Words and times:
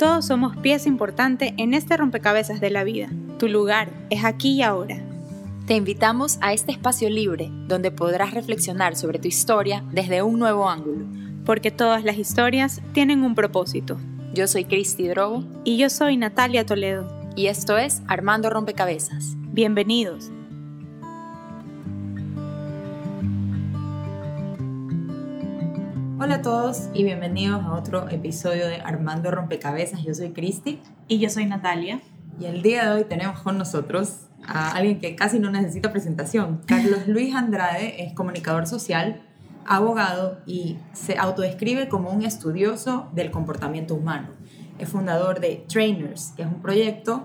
Todos 0.00 0.24
somos 0.24 0.56
pieza 0.56 0.88
importante 0.88 1.52
en 1.58 1.74
este 1.74 1.94
rompecabezas 1.94 2.58
de 2.58 2.70
la 2.70 2.84
vida. 2.84 3.10
Tu 3.38 3.48
lugar 3.48 3.90
es 4.08 4.24
aquí 4.24 4.52
y 4.52 4.62
ahora. 4.62 4.96
Te 5.66 5.74
invitamos 5.74 6.38
a 6.40 6.54
este 6.54 6.72
espacio 6.72 7.10
libre 7.10 7.50
donde 7.68 7.90
podrás 7.90 8.32
reflexionar 8.32 8.96
sobre 8.96 9.18
tu 9.18 9.28
historia 9.28 9.84
desde 9.92 10.22
un 10.22 10.38
nuevo 10.38 10.70
ángulo. 10.70 11.04
Porque 11.44 11.70
todas 11.70 12.02
las 12.02 12.16
historias 12.16 12.80
tienen 12.94 13.22
un 13.22 13.34
propósito. 13.34 14.00
Yo 14.32 14.46
soy 14.48 14.64
Cristi 14.64 15.06
Drogo. 15.06 15.44
Y 15.64 15.76
yo 15.76 15.90
soy 15.90 16.16
Natalia 16.16 16.64
Toledo. 16.64 17.06
Y 17.36 17.48
esto 17.48 17.76
es 17.76 18.00
Armando 18.08 18.48
Rompecabezas. 18.48 19.34
Bienvenidos. 19.52 20.30
Hola 26.22 26.34
a 26.34 26.42
todos 26.42 26.90
y 26.92 27.02
bienvenidos 27.02 27.64
a 27.64 27.72
otro 27.72 28.06
episodio 28.10 28.66
de 28.66 28.74
Armando 28.74 29.30
Rompecabezas. 29.30 30.02
Yo 30.02 30.14
soy 30.14 30.32
Cristi. 30.32 30.78
Y 31.08 31.18
yo 31.18 31.30
soy 31.30 31.46
Natalia. 31.46 32.02
Y 32.38 32.44
el 32.44 32.60
día 32.60 32.84
de 32.84 32.90
hoy 32.94 33.04
tenemos 33.04 33.40
con 33.40 33.56
nosotros 33.56 34.26
a 34.46 34.72
alguien 34.72 35.00
que 35.00 35.16
casi 35.16 35.38
no 35.38 35.50
necesita 35.50 35.92
presentación. 35.92 36.60
Carlos 36.66 37.08
Luis 37.08 37.34
Andrade 37.34 38.04
es 38.04 38.12
comunicador 38.12 38.66
social, 38.66 39.22
abogado 39.64 40.40
y 40.44 40.76
se 40.92 41.16
autodescribe 41.16 41.88
como 41.88 42.10
un 42.10 42.22
estudioso 42.22 43.08
del 43.14 43.30
comportamiento 43.30 43.94
humano. 43.94 44.28
Es 44.78 44.90
fundador 44.90 45.40
de 45.40 45.64
Trainers, 45.68 46.34
que 46.36 46.42
es 46.42 46.48
un 46.48 46.60
proyecto 46.60 47.24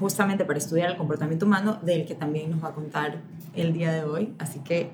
justamente 0.00 0.44
para 0.44 0.58
estudiar 0.58 0.90
el 0.90 0.96
comportamiento 0.96 1.46
humano 1.46 1.78
del 1.82 2.04
que 2.04 2.16
también 2.16 2.50
nos 2.50 2.64
va 2.64 2.70
a 2.70 2.74
contar 2.74 3.20
el 3.54 3.72
día 3.72 3.92
de 3.92 4.02
hoy. 4.02 4.34
Así 4.40 4.58
que 4.58 4.90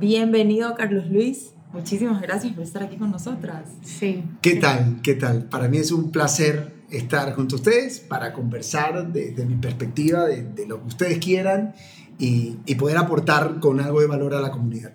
bienvenido 0.00 0.74
Carlos 0.74 1.06
Luis. 1.10 1.52
Muchísimas 1.72 2.20
gracias 2.20 2.52
por 2.52 2.64
estar 2.64 2.82
aquí 2.82 2.96
con 2.96 3.10
nosotras. 3.10 3.62
Sí. 3.82 4.22
¿Qué 4.42 4.56
tal? 4.56 5.00
¿Qué 5.02 5.14
tal? 5.14 5.44
Para 5.44 5.68
mí 5.68 5.78
es 5.78 5.90
un 5.90 6.10
placer 6.10 6.74
estar 6.90 7.34
junto 7.34 7.56
a 7.56 7.58
ustedes 7.58 8.00
para 8.00 8.34
conversar 8.34 9.10
desde 9.10 9.46
mi 9.46 9.56
perspectiva, 9.56 10.26
de, 10.26 10.66
lo 10.66 10.82
que 10.82 10.88
ustedes 10.88 11.18
quieran 11.18 11.74
y, 12.18 12.56
poder 12.74 12.98
aportar 12.98 13.58
con 13.58 13.80
algo 13.80 14.00
de 14.00 14.06
valor 14.06 14.34
a 14.34 14.40
la 14.40 14.50
comunidad. 14.50 14.92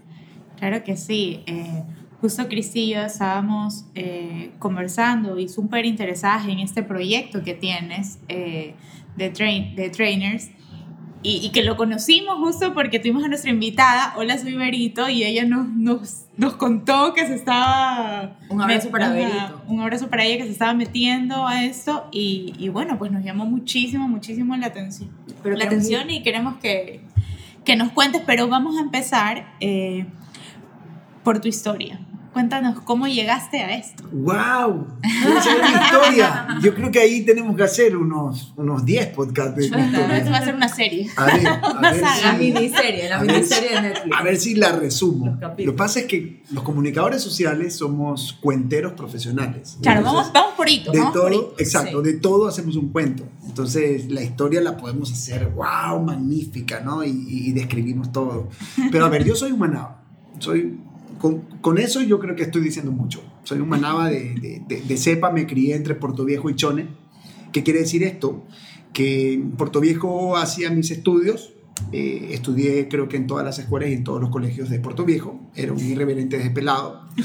Claro 0.57 0.83
que 0.83 0.95
sí. 0.97 1.43
Eh, 1.47 1.83
justo 2.21 2.47
Cristi 2.47 2.81
y 2.81 2.93
yo 2.93 3.01
estábamos 3.01 3.85
eh, 3.95 4.51
conversando 4.59 5.39
y 5.39 5.49
súper 5.49 5.85
interesadas 5.85 6.47
en 6.47 6.59
este 6.59 6.83
proyecto 6.83 7.43
que 7.43 7.55
tienes 7.55 8.19
eh, 8.27 8.75
de, 9.15 9.29
train, 9.29 9.75
de 9.75 9.89
trainers 9.89 10.51
y, 11.23 11.49
que 11.49 11.63
lo 11.63 11.75
conocimos 11.75 12.37
justo 12.37 12.73
porque 12.73 12.99
tuvimos 12.99 13.23
a 13.23 13.27
nuestra 13.27 13.49
invitada, 13.49 14.13
Hola, 14.15 14.37
soy 14.37 14.55
Berito, 14.55 15.09
y 15.09 15.23
ella 15.23 15.45
nos, 15.45 15.67
nos, 15.67 16.25
nos 16.37 16.55
contó 16.55 17.13
que 17.13 17.25
se 17.25 17.35
estaba... 17.35 18.37
Un 18.49 18.61
abrazo 18.61 18.89
para 18.89 19.09
Berito. 19.09 19.61
Un 19.67 19.81
abrazo 19.81 20.09
para 20.09 20.23
ella 20.23 20.37
que 20.37 20.43
se 20.43 20.51
estaba 20.51 20.73
metiendo 20.73 21.47
a 21.47 21.63
esto 21.63 22.07
y, 22.11 22.53
y 22.57 22.69
bueno, 22.69 22.97
pues 22.97 23.11
nos 23.11 23.23
llamó 23.23 23.45
muchísimo, 23.45 24.07
muchísimo 24.07 24.55
la 24.55 24.67
atención. 24.67 25.09
Pero 25.43 25.55
la 25.55 25.65
atención 25.65 26.09
y 26.09 26.23
queremos 26.23 26.57
que, 26.57 27.01
que 27.65 27.75
nos 27.75 27.91
cuentes, 27.91 28.21
pero 28.25 28.47
vamos 28.47 28.77
a 28.77 28.81
empezar 28.81 29.53
eh, 29.59 30.05
por 31.23 31.41
tu 31.41 31.47
historia. 31.47 31.99
Cuéntanos 32.37 32.81
cómo 32.81 33.07
llegaste 33.07 33.61
a 33.61 33.75
esto. 33.75 34.03
¡Wow! 34.11 34.85
Esa 35.03 35.85
historia. 35.85 36.47
Yo 36.61 36.75
creo 36.75 36.91
que 36.91 36.99
ahí 36.99 37.25
tenemos 37.25 37.57
que 37.57 37.63
hacer 37.63 37.97
unos, 37.97 38.53
unos 38.55 38.85
10 38.85 39.07
podcasts 39.07 39.55
de 39.55 39.65
Esto 39.65 40.31
va 40.31 40.37
a 40.37 40.45
ser 40.45 40.53
una 40.53 40.69
serie. 40.69 41.09
A 41.15 41.25
ver, 41.25 41.47
a 41.47 41.81
ver 41.81 41.95
si, 41.95 42.23
la 42.23 42.33
miniserie, 42.33 43.09
la 43.09 43.19
miniserie 43.21 43.69
de 43.69 43.81
Netflix. 43.81 44.15
A 44.15 44.21
ver 44.21 44.37
si 44.37 44.53
la 44.53 44.71
resumo. 44.73 45.35
Lo 45.41 45.55
que 45.55 45.71
pasa 45.71 46.01
es 46.01 46.05
que 46.05 46.43
los 46.51 46.63
comunicadores 46.63 47.23
sociales 47.23 47.75
somos 47.75 48.33
cuenteros 48.39 48.93
profesionales. 48.93 49.79
Claro, 49.81 50.03
vamos, 50.03 50.31
vamos 50.31 50.53
por 50.53 50.69
hito. 50.69 50.91
De 50.91 51.01
todo, 51.11 51.55
exacto, 51.57 52.03
de 52.03 52.13
todo 52.13 52.47
hacemos 52.47 52.75
un 52.75 52.89
cuento. 52.89 53.23
Entonces 53.47 54.11
la 54.11 54.21
historia 54.21 54.61
la 54.61 54.77
podemos 54.77 55.11
hacer, 55.11 55.47
wow, 55.47 55.99
magnífica, 56.03 56.81
¿no? 56.81 57.03
Y, 57.03 57.25
y 57.27 57.51
describimos 57.53 58.11
todo. 58.11 58.49
Pero 58.91 59.05
a 59.05 59.09
ver, 59.09 59.23
yo 59.23 59.35
soy 59.35 59.53
humanado. 59.53 59.97
Soy 60.37 60.77
con, 61.17 61.77
eso 61.77 62.01
yo 62.01 62.19
creo 62.19 62.35
que 62.35 62.43
estoy 62.43 62.61
diciendo 62.61 62.91
mucho. 62.91 63.23
Soy 63.43 63.59
un 63.59 63.69
manaba 63.69 64.09
de, 64.09 64.61
de, 64.67 64.97
cepa, 64.97 65.31
me 65.31 65.47
crié 65.47 65.75
entre 65.75 65.95
Puerto 65.95 66.25
Viejo 66.25 66.49
y 66.49 66.55
Chone. 66.55 66.87
¿Qué 67.51 67.63
quiere 67.63 67.79
decir 67.79 68.03
esto? 68.03 68.45
Que 68.93 69.33
en 69.33 69.51
Puerto 69.51 69.79
Viejo 69.79 70.37
hacía 70.37 70.69
mis 70.69 70.91
estudios, 70.91 71.53
eh, 71.91 72.29
estudié 72.31 72.87
creo 72.87 73.07
que 73.07 73.17
en 73.17 73.27
todas 73.27 73.45
las 73.45 73.59
escuelas 73.59 73.89
y 73.89 73.93
en 73.93 74.03
todos 74.03 74.19
los 74.19 74.29
colegios 74.29 74.69
de 74.69 74.79
Puerto 74.79 75.05
Viejo, 75.05 75.39
era 75.55 75.73
un 75.73 75.79
irreverente 75.79 76.37
de 76.37 76.49
pelado. 76.49 77.05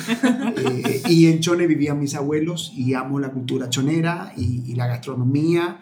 Eh, 0.54 1.02
y 1.08 1.26
en 1.26 1.41
Chone 1.41 1.66
vivían 1.66 1.98
mis 1.98 2.14
abuelos 2.14 2.72
y 2.75 2.94
amo 2.94 3.19
la 3.19 3.31
cultura 3.31 3.69
chonera 3.69 4.32
y, 4.36 4.62
y 4.66 4.75
la 4.75 4.86
gastronomía 4.86 5.81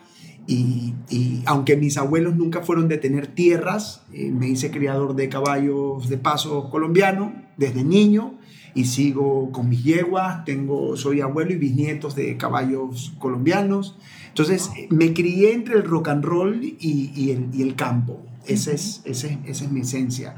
y, 0.50 1.42
aunque 1.46 1.76
mis 1.76 1.96
abuelos 1.96 2.34
nunca 2.34 2.62
fueron 2.62 2.88
de 2.88 2.98
tener 2.98 3.28
tierras, 3.28 4.02
eh, 4.12 4.30
me 4.32 4.48
hice 4.48 4.72
criador 4.72 5.14
de 5.14 5.28
caballos 5.28 6.08
de 6.08 6.18
paso 6.18 6.70
colombiano 6.70 7.32
desde 7.56 7.84
niño 7.84 8.34
y 8.74 8.86
sigo 8.86 9.52
con 9.52 9.68
mis 9.68 9.84
yeguas, 9.84 10.44
tengo, 10.44 10.96
soy 10.96 11.20
abuelo 11.20 11.52
y 11.52 11.56
bisnietos 11.56 12.16
de 12.16 12.36
caballos 12.36 13.12
colombianos. 13.20 13.96
Entonces 14.28 14.70
me 14.90 15.14
crié 15.14 15.52
entre 15.52 15.76
el 15.76 15.84
rock 15.84 16.08
and 16.08 16.24
roll 16.24 16.60
y, 16.62 17.30
el, 17.30 17.74
campo. 17.76 18.20
Esa 18.46 18.72
es, 18.72 19.02
ese, 19.04 19.38
esa 19.46 19.64
es 19.64 19.70
mi 19.70 19.80
esencia. 19.80 20.36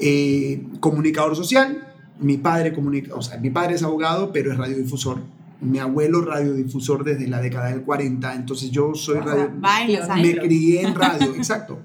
Eh, 0.00 0.64
comunicador 0.80 1.36
social, 1.36 1.94
mi 2.18 2.38
padre, 2.38 2.72
comunica, 2.72 3.14
o 3.14 3.22
sea, 3.22 3.38
mi 3.38 3.50
padre 3.50 3.74
es 3.74 3.84
abogado, 3.84 4.32
pero 4.32 4.50
es 4.50 4.58
radiodifusor 4.58 5.33
mi 5.64 5.78
abuelo 5.78 6.20
radiodifusor 6.20 7.04
desde 7.04 7.26
la 7.26 7.40
década 7.40 7.68
del 7.68 7.82
40, 7.82 8.34
entonces 8.34 8.70
yo 8.70 8.94
soy 8.94 9.18
radio, 9.18 9.50
me 10.16 10.36
crié 10.36 10.82
en 10.82 10.94
radio, 10.94 11.34
exacto. 11.36 11.80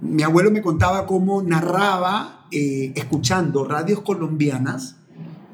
Mi 0.00 0.22
abuelo 0.22 0.50
me 0.50 0.62
contaba 0.62 1.06
cómo 1.06 1.42
narraba, 1.42 2.46
eh, 2.52 2.92
escuchando 2.94 3.64
radios 3.64 4.00
colombianas, 4.00 4.96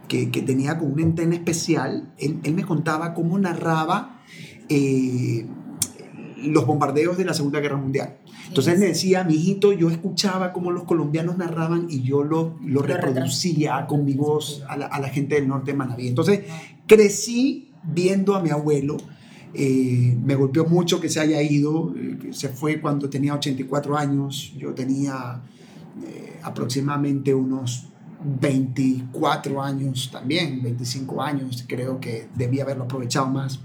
que, 0.09 0.31
que, 0.31 0.43
tenía 0.43 0.79
con 0.79 0.93
una 0.93 1.03
antena 1.03 1.35
especial, 1.35 2.13
él, 2.19 2.39
él, 2.43 2.55
me 2.55 2.65
contaba 2.65 3.15
cómo 3.15 3.39
narraba 3.39 4.21
eh, 4.69 5.47
los 6.37 6.67
bombardeos 6.67 7.17
de 7.17 7.25
la 7.25 7.35
Segunda 7.35 7.61
Guerra 7.61 7.77
Mundial. 7.77 8.19
Entonces 8.49 8.75
él 8.75 8.81
me 8.81 8.87
decía, 8.87 9.25
mi 9.25 9.35
hijito, 9.35 9.73
yo 9.73 9.91
escuchaba 9.91 10.53
cómo 10.53 10.71
los 10.71 10.85
colombianos 10.85 11.39
narraban 11.39 11.87
y 11.89 12.03
yo 12.03 12.23
lo, 12.23 12.59
lo 12.63 12.83
reproducía 12.83 13.87
con 13.87 14.05
mi 14.05 14.13
voz 14.13 14.63
a 14.69 14.77
la, 14.77 14.87
a 14.87 15.01
la, 15.01 15.09
gente 15.09 15.37
del 15.37 15.49
norte 15.49 15.73
de 15.73 15.79
Manaví. 15.79 16.07
Entonces 16.07 16.41
crecí 16.87 17.64
viendo 17.87 18.35
a 18.35 18.43
mi 18.43 18.51
abuelo. 18.51 18.97
Eh, 19.55 20.17
me 20.21 20.35
golpeó 20.35 20.65
mucho 20.65 21.01
que 21.01 21.09
se 21.09 21.21
haya 21.21 21.41
ido. 21.43 21.95
Eh, 21.97 22.33
se 22.33 22.49
fue 22.49 22.81
cuando 22.81 23.09
tenía 23.09 23.35
84 23.35 23.97
años. 23.97 24.53
Yo 24.59 24.75
tenía 24.75 25.43
eh, 26.05 26.41
aproximadamente 26.43 27.35
unos 27.35 27.89
24 28.41 29.63
años 29.63 30.11
también, 30.13 30.63
25 30.63 31.23
años. 31.23 31.65
Creo 31.69 32.01
que 32.01 32.29
debía 32.35 32.65
haberlo 32.65 32.85
aprovechado 32.85 33.27
más. 33.27 33.61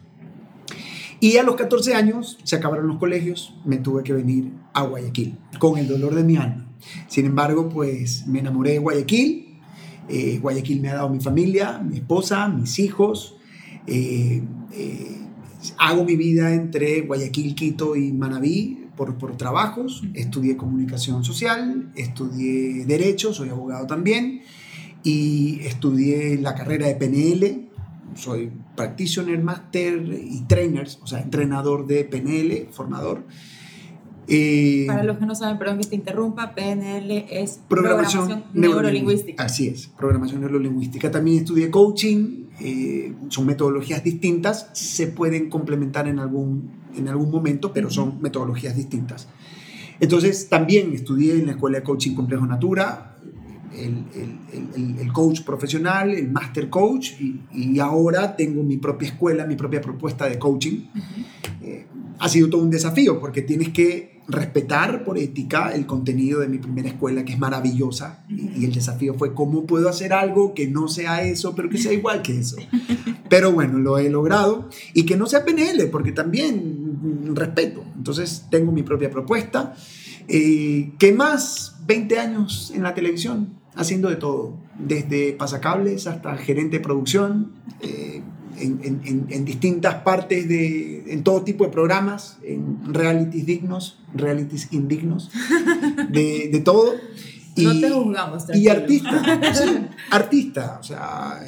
Y 1.22 1.38
a 1.38 1.44
los 1.44 1.56
14 1.56 1.96
años 1.96 2.38
se 2.44 2.56
acabaron 2.56 2.88
los 2.88 2.98
colegios, 2.98 3.54
me 3.66 3.78
tuve 3.78 4.04
que 4.04 4.14
venir 4.14 4.54
a 4.74 4.84
Guayaquil 4.84 5.38
con 5.60 5.78
el 5.78 5.86
dolor 5.86 6.16
de 6.16 6.24
mi 6.24 6.38
alma. 6.38 6.66
Sin 7.08 7.26
embargo, 7.26 7.68
pues 7.68 8.26
me 8.26 8.40
enamoré 8.40 8.72
de 8.72 8.80
Guayaquil. 8.80 9.60
Guayaquil 10.42 10.80
me 10.80 10.90
ha 10.90 10.96
dado 10.96 11.10
mi 11.10 11.20
familia, 11.20 11.80
mi 11.80 11.98
esposa, 11.98 12.48
mis 12.48 12.80
hijos. 12.80 13.39
Eh, 13.88 14.44
eh, 14.74 15.18
hago 15.78 16.04
mi 16.04 16.16
vida 16.16 16.54
entre 16.54 17.02
Guayaquil, 17.02 17.56
Quito 17.56 17.96
y 17.96 18.12
Manabí 18.12 18.88
por, 18.96 19.18
por 19.18 19.38
trabajos. 19.38 20.04
Estudié 20.14 20.58
comunicación 20.58 21.24
social, 21.24 21.92
estudié 21.96 22.86
derecho, 22.86 23.34
soy 23.34 23.50
abogado 23.50 23.88
también, 23.88 24.42
y 25.04 25.60
estudié 25.62 26.38
la 26.38 26.56
carrera 26.56 26.88
de 26.88 26.96
PNL. 26.96 27.70
Soy 28.16 28.52
practitioner, 28.76 29.42
master 29.42 30.02
y 30.20 30.42
trainer, 30.48 30.88
o 31.02 31.08
sea, 31.08 31.22
entrenador 31.22 31.86
de 31.86 32.04
PNL, 32.06 32.68
formador. 32.72 33.24
Eh, 34.32 34.86
Para 34.88 35.04
los 35.04 35.18
que 35.18 35.26
no 35.26 35.34
saben, 35.34 35.58
perdón 35.58 35.80
que 35.80 35.88
te 35.88 35.96
interrumpa, 35.96 36.54
PNL 36.54 37.26
es 37.30 37.62
programación, 37.68 38.44
neurolingüística. 38.54 39.44
Así 39.44 39.68
es, 39.68 39.88
programación 39.88 40.42
neurolingüística. 40.42 41.10
También 41.10 41.38
estudié 41.40 41.72
coaching, 41.72 42.49
eh, 42.62 43.14
son 43.30 43.46
metodologías 43.46 44.04
distintas, 44.04 44.70
se 44.74 45.08
pueden 45.08 45.50
complementar 45.50 46.08
en 46.08 46.20
algún, 46.20 46.72
en 46.96 47.08
algún 47.08 47.32
momento, 47.32 47.74
pero 47.74 47.90
son 47.90 48.22
metodologías 48.22 48.76
distintas. 48.76 49.28
Entonces, 50.00 50.50
también 50.50 50.94
estudié 50.94 51.34
en 51.34 51.48
la 51.48 51.52
Escuela 51.54 51.80
de 51.80 51.84
Coaching 51.84 52.16
Complejo 52.16 52.46
Natura, 52.46 53.18
el, 53.74 54.04
el, 54.16 55.00
el, 55.00 55.14
coach 55.14 55.42
profesional, 55.42 56.12
el 56.12 56.32
master 56.32 56.70
coach, 56.70 57.12
y, 57.20 57.42
y, 57.54 57.80
ahora 57.80 58.36
tengo 58.36 58.64
mi 58.64 58.78
propia 58.78 59.10
escuela, 59.10 59.46
mi 59.46 59.56
propia 59.56 59.80
propuesta 59.80 60.28
de 60.28 60.40
coaching. 60.40 60.86
Eh, 61.62 61.86
ha 62.20 62.30
sido 62.30 62.50
todo 62.50 62.62
un 62.62 62.70
desafío 62.70 63.20
porque 63.20 63.42
tienes 63.42 63.70
que 63.70 64.19
respetar 64.30 65.04
por 65.04 65.18
ética 65.18 65.74
el 65.74 65.86
contenido 65.86 66.40
de 66.40 66.48
mi 66.48 66.60
primera 66.60 66.88
escuela, 66.88 67.26
que 67.26 67.34
es 67.34 67.40
maravillosa, 67.40 68.24
Y, 68.30 68.66
el 68.66 68.72
desafío 68.72 69.16
fue 69.16 69.34
cómo 69.34 69.66
puedo 69.66 69.90
hacer 69.90 70.14
algo 70.14 70.54
que 70.54 70.68
no 70.68 70.88
sea 70.88 71.24
eso, 71.24 71.56
pero 71.56 71.70
que 71.70 71.78
sea 71.78 71.92
igual 71.92 72.22
que 72.22 72.40
eso. 72.40 72.58
Pero 73.30 73.52
bueno, 73.52 73.78
lo 73.78 74.00
he 74.00 74.10
logrado 74.10 74.70
y 74.96 75.04
que 75.04 75.16
no 75.16 75.28
sea 75.28 75.46
PNL, 75.46 75.88
porque 75.92 76.12
también 76.12 77.36
respeto. 77.36 77.84
Entonces 77.96 78.48
tengo 78.50 78.72
mi 78.72 78.82
propia 78.82 79.12
propuesta. 79.12 79.76
Eh, 80.28 80.94
¿Qué 80.98 81.14
más? 81.14 81.76
20 81.86 82.20
años 82.20 82.72
en 82.74 82.82
la 82.82 82.96
televisión, 82.96 83.60
haciendo 83.76 84.10
de 84.10 84.16
todo, 84.16 84.58
desde 84.80 85.34
pasacables 85.34 86.08
hasta 86.08 86.38
gerente 86.38 86.78
de 86.78 86.84
producción, 86.84 87.52
eh, 87.82 88.24
en, 88.60 89.02
en- 89.06 89.28
en 89.30 89.46
distintas 89.46 89.96
partes 90.04 90.48
de, 90.48 91.04
en 91.14 91.24
todo 91.24 91.44
tipo 91.44 91.64
de 91.66 91.70
programas, 91.72 92.38
en 92.44 92.94
realities 92.94 93.46
dignos, 93.46 94.00
realities 94.14 94.68
indignos, 94.72 95.32
de, 96.10 96.50
de 96.52 96.60
todo. 96.60 96.94
No 97.58 97.78
te 97.80 97.90
juzgamos, 97.90 98.46
Y 98.54 98.68
artista, 98.70 99.40
sí, 99.54 99.70
artista, 100.12 100.78
o 100.80 100.84
sea, 100.84 101.40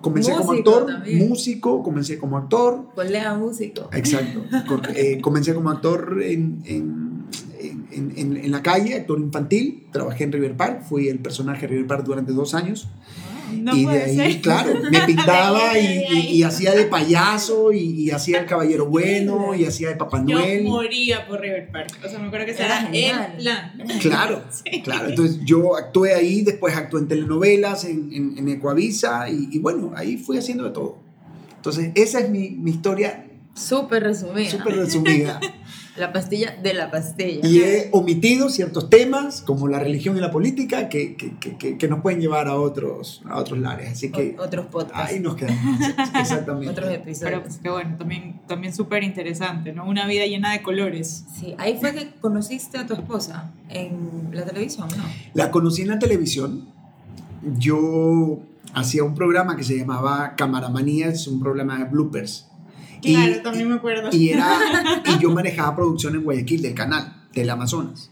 comencé 0.00 0.30
como 0.32 0.52
Músico 0.52 0.70
actor, 0.70 0.86
también. 0.86 1.28
músico, 1.28 1.82
comencé 1.82 2.18
como 2.18 2.36
actor, 2.36 2.88
Colega 2.94 3.34
músico. 3.34 3.88
Exacto. 3.92 4.44
Eh, 4.94 5.20
comencé 5.20 5.54
como 5.54 5.70
actor 5.70 6.18
en, 6.22 6.60
en, 6.66 7.05
en- 7.96 8.12
en- 8.16 8.36
en 8.36 8.50
la 8.52 8.62
calle, 8.62 8.94
actor 8.94 9.18
infantil. 9.18 9.84
Trabajé 9.92 10.24
en 10.24 10.32
River 10.32 10.56
Park, 10.56 10.82
fui 10.88 11.08
el 11.08 11.18
personaje 11.18 11.62
de 11.62 11.68
River 11.68 11.86
Park 11.86 12.04
durante 12.04 12.32
dos 12.32 12.54
años. 12.54 12.88
No 13.52 13.76
y 13.76 13.84
de 13.86 14.02
ahí, 14.02 14.16
ser. 14.16 14.40
claro, 14.40 14.72
me 14.90 15.00
pintaba 15.02 15.78
y, 15.78 16.04
y- 16.10 16.18
y 16.38 16.42
hacía 16.42 16.72
de 16.74 16.84
payaso 16.86 17.72
y, 17.72 17.78
y 17.78 18.10
hacía 18.10 18.40
el 18.40 18.46
caballero 18.46 18.86
bueno 18.86 19.54
y 19.54 19.64
hacía 19.64 19.90
de 19.90 19.94
Papá 19.94 20.24
Yo 20.26 20.36
Noel. 20.40 20.64
moría 20.64 21.28
por 21.28 21.40
River 21.40 21.70
Park. 21.70 21.96
O 22.04 22.08
sea, 22.08 22.18
me 22.18 22.26
acuerdo 22.26 22.46
que 22.46 22.52
Era 22.52 22.88
era 22.92 23.26
el 23.26 23.36
plan. 23.36 23.72
Claro, 24.00 24.42
claro. 24.82 25.08
Entonces 25.10 25.38
yo 25.44 25.76
actué 25.76 26.14
ahí, 26.14 26.42
después 26.42 26.74
actué 26.76 26.98
en 27.02 27.06
telenovelas, 27.08 27.84
en, 27.84 28.12
en, 28.12 28.36
en 28.36 28.48
Ecuavisa 28.48 29.28
y, 29.30 29.48
y 29.52 29.60
bueno, 29.60 29.92
ahí 29.94 30.16
fui 30.16 30.38
haciendo 30.38 30.64
de 30.64 30.70
todo. 30.70 30.98
Entonces 31.54 31.92
esa 31.94 32.18
es 32.18 32.30
mi, 32.30 32.50
mi 32.50 32.72
historia 32.72 33.26
Súper 33.54 34.02
resumida. 34.02 34.50
súper 34.50 34.74
resumida. 34.76 35.40
La 35.96 36.12
pastilla 36.12 36.56
de 36.62 36.74
la 36.74 36.90
pastilla. 36.90 37.46
Y 37.48 37.58
he 37.60 37.88
omitido 37.92 38.50
ciertos 38.50 38.90
temas, 38.90 39.40
como 39.42 39.66
la 39.68 39.78
religión 39.78 40.16
y 40.16 40.20
la 40.20 40.30
política, 40.30 40.88
que, 40.88 41.16
que, 41.16 41.36
que- 41.38 41.56
que- 41.56 41.78
que 41.78 41.88
nos 41.88 42.00
pueden 42.00 42.20
llevar 42.20 42.48
a 42.48 42.56
otros, 42.56 43.22
a 43.24 43.38
otros 43.38 43.58
lares. 43.58 43.92
Así 43.92 44.10
que 44.10 44.36
O- 44.38 44.42
otros 44.44 44.66
podcasts. 44.66 45.12
ahí 45.12 45.20
nos 45.20 45.36
quedamos. 45.36 45.80
Exactamente. 46.20 46.68
Otros 46.70 46.88
Pero 46.88 47.02
episodios. 47.02 47.40
pues 47.42 47.56
que 47.58 47.70
bueno, 47.70 47.96
también, 47.96 48.40
también 48.46 48.74
súper 48.74 49.02
interesante, 49.04 49.72
¿no? 49.72 49.88
Una 49.88 50.06
vida 50.06 50.26
llena 50.26 50.52
de 50.52 50.62
colores. 50.62 51.24
Sí, 51.40 51.54
ahí 51.58 51.78
fue 51.80 51.94
que 51.94 52.10
conociste 52.20 52.78
a 52.78 52.86
tu 52.86 52.92
esposa 52.94 53.52
en 53.68 54.28
la 54.32 54.44
televisión, 54.44 54.88
¿no? 54.96 55.04
La 55.34 55.50
conocí 55.50 55.82
en 55.82 55.88
la 55.88 55.98
televisión. 55.98 56.66
Yo 57.58 58.38
hacía 58.74 59.04
un 59.04 59.14
programa 59.14 59.56
que 59.56 59.64
se 59.64 59.76
llamaba 59.78 60.34
Camaramanías, 60.36 61.26
un 61.28 61.40
programa 61.40 61.78
de 61.78 61.84
bloopers. 61.84 62.48
Y- 63.02 63.14
Claro, 63.14 63.42
también 63.42 63.68
me 63.68 63.74
acuerdo. 63.76 64.08
Y, 64.12 64.30
era, 64.30 64.48
y 65.16 65.22
yo 65.22 65.30
manejaba 65.30 65.74
producción 65.76 66.14
en 66.14 66.24
Guayaquil 66.24 66.62
del 66.62 66.74
canal, 66.74 67.24
del 67.32 67.50
Amazonas. 67.50 68.10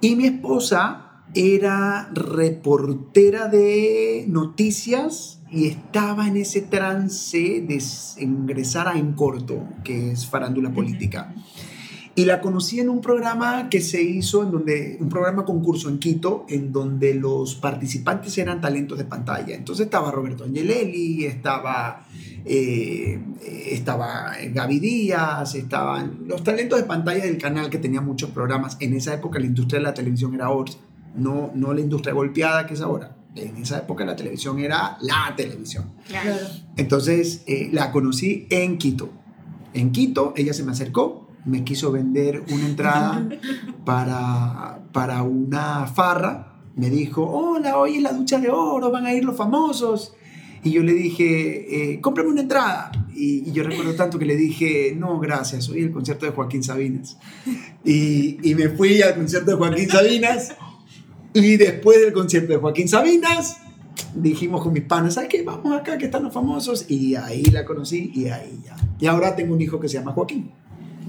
Y 0.00 0.14
mi 0.16 0.26
esposa 0.26 1.22
era 1.34 2.08
reportera 2.12 3.48
de 3.48 4.24
noticias 4.28 5.40
y 5.50 5.66
estaba 5.66 6.26
en 6.28 6.36
ese 6.36 6.62
trance 6.62 7.38
de 7.38 7.82
ingresar 8.18 8.88
a 8.88 8.98
En 8.98 9.12
Corto, 9.12 9.62
que 9.84 10.12
es 10.12 10.26
farándula 10.26 10.70
política. 10.70 11.34
Y 12.18 12.24
la 12.24 12.40
conocí 12.40 12.80
en 12.80 12.88
un 12.88 13.02
programa 13.02 13.68
que 13.68 13.82
se 13.82 14.02
hizo, 14.02 14.42
en 14.42 14.50
donde, 14.50 14.96
un 14.98 15.10
programa 15.10 15.44
concurso 15.44 15.90
en 15.90 15.98
Quito, 15.98 16.46
en 16.48 16.72
donde 16.72 17.12
los 17.12 17.56
participantes 17.56 18.38
eran 18.38 18.58
talentos 18.58 18.96
de 18.96 19.04
pantalla. 19.04 19.54
Entonces 19.54 19.84
estaba 19.84 20.10
Roberto 20.10 20.44
Angelelli, 20.44 21.26
estaba, 21.26 22.06
eh, 22.42 23.20
estaba 23.70 24.32
Gaby 24.50 24.78
Díaz, 24.80 25.54
estaban 25.56 26.20
los 26.26 26.42
talentos 26.42 26.80
de 26.80 26.86
pantalla 26.86 27.22
del 27.22 27.36
canal 27.36 27.68
que 27.68 27.76
tenía 27.76 28.00
muchos 28.00 28.30
programas. 28.30 28.78
En 28.80 28.94
esa 28.94 29.12
época 29.12 29.38
la 29.38 29.44
industria 29.44 29.80
de 29.80 29.84
la 29.84 29.92
televisión 29.92 30.34
era 30.34 30.48
otra, 30.48 30.74
no, 31.16 31.50
no 31.54 31.74
la 31.74 31.82
industria 31.82 32.14
golpeada 32.14 32.66
que 32.66 32.72
es 32.72 32.80
ahora. 32.80 33.14
En 33.34 33.58
esa 33.58 33.76
época 33.76 34.06
la 34.06 34.16
televisión 34.16 34.58
era 34.58 34.96
la 35.02 35.34
televisión. 35.36 35.92
Claro. 36.08 36.34
Entonces 36.78 37.42
eh, 37.46 37.68
la 37.72 37.92
conocí 37.92 38.46
en 38.48 38.78
Quito. 38.78 39.10
En 39.74 39.92
Quito, 39.92 40.32
ella 40.34 40.54
se 40.54 40.64
me 40.64 40.72
acercó, 40.72 41.25
me 41.46 41.64
quiso 41.64 41.92
vender 41.92 42.42
una 42.50 42.66
entrada 42.66 43.28
para, 43.84 44.80
para 44.92 45.22
una 45.22 45.86
farra. 45.86 46.52
Me 46.74 46.90
dijo, 46.90 47.22
hola, 47.22 47.78
hoy 47.78 47.96
es 47.96 48.02
la 48.02 48.12
ducha 48.12 48.38
de 48.38 48.50
oro, 48.50 48.90
van 48.90 49.06
a 49.06 49.14
ir 49.14 49.24
los 49.24 49.36
famosos. 49.36 50.14
Y 50.62 50.72
yo 50.72 50.82
le 50.82 50.92
dije, 50.92 51.92
eh, 51.92 52.00
cómprame 52.00 52.30
una 52.30 52.42
entrada. 52.42 52.90
Y, 53.14 53.50
yo 53.52 53.62
recuerdo 53.62 53.94
tanto 53.94 54.18
que 54.18 54.26
le 54.26 54.36
dije, 54.36 54.94
no, 54.98 55.18
gracias, 55.18 55.68
hoy 55.68 55.84
el 55.84 55.92
concierto 55.92 56.26
de 56.26 56.32
Joaquín 56.32 56.62
Sabinas. 56.62 57.16
Y, 57.84 58.38
y 58.42 58.54
me 58.56 58.68
fui 58.68 59.00
al 59.00 59.14
concierto 59.14 59.52
de 59.52 59.56
Joaquín 59.56 59.88
Sabinas. 59.88 60.54
Y 61.32 61.56
después 61.56 62.00
del 62.00 62.12
concierto 62.12 62.52
de 62.52 62.58
Joaquín 62.58 62.88
Sabinas, 62.88 63.58
dijimos 64.14 64.62
con 64.62 64.72
mis 64.72 64.82
panas, 64.82 65.14
¿sabes 65.14 65.28
qué? 65.28 65.42
Vamos 65.42 65.78
acá, 65.78 65.96
que 65.96 66.06
están 66.06 66.24
los 66.24 66.32
famosos. 66.32 66.90
Y 66.90 67.14
ahí 67.14 67.44
la 67.44 67.64
conocí 67.64 68.10
y 68.12 68.26
ahí 68.26 68.60
ya. 68.64 68.76
Y 68.98 69.06
ahora 69.06 69.36
tengo 69.36 69.54
un 69.54 69.60
hijo 69.60 69.78
que 69.78 69.88
se 69.88 69.98
llama 69.98 70.12
Joaquín. 70.12 70.50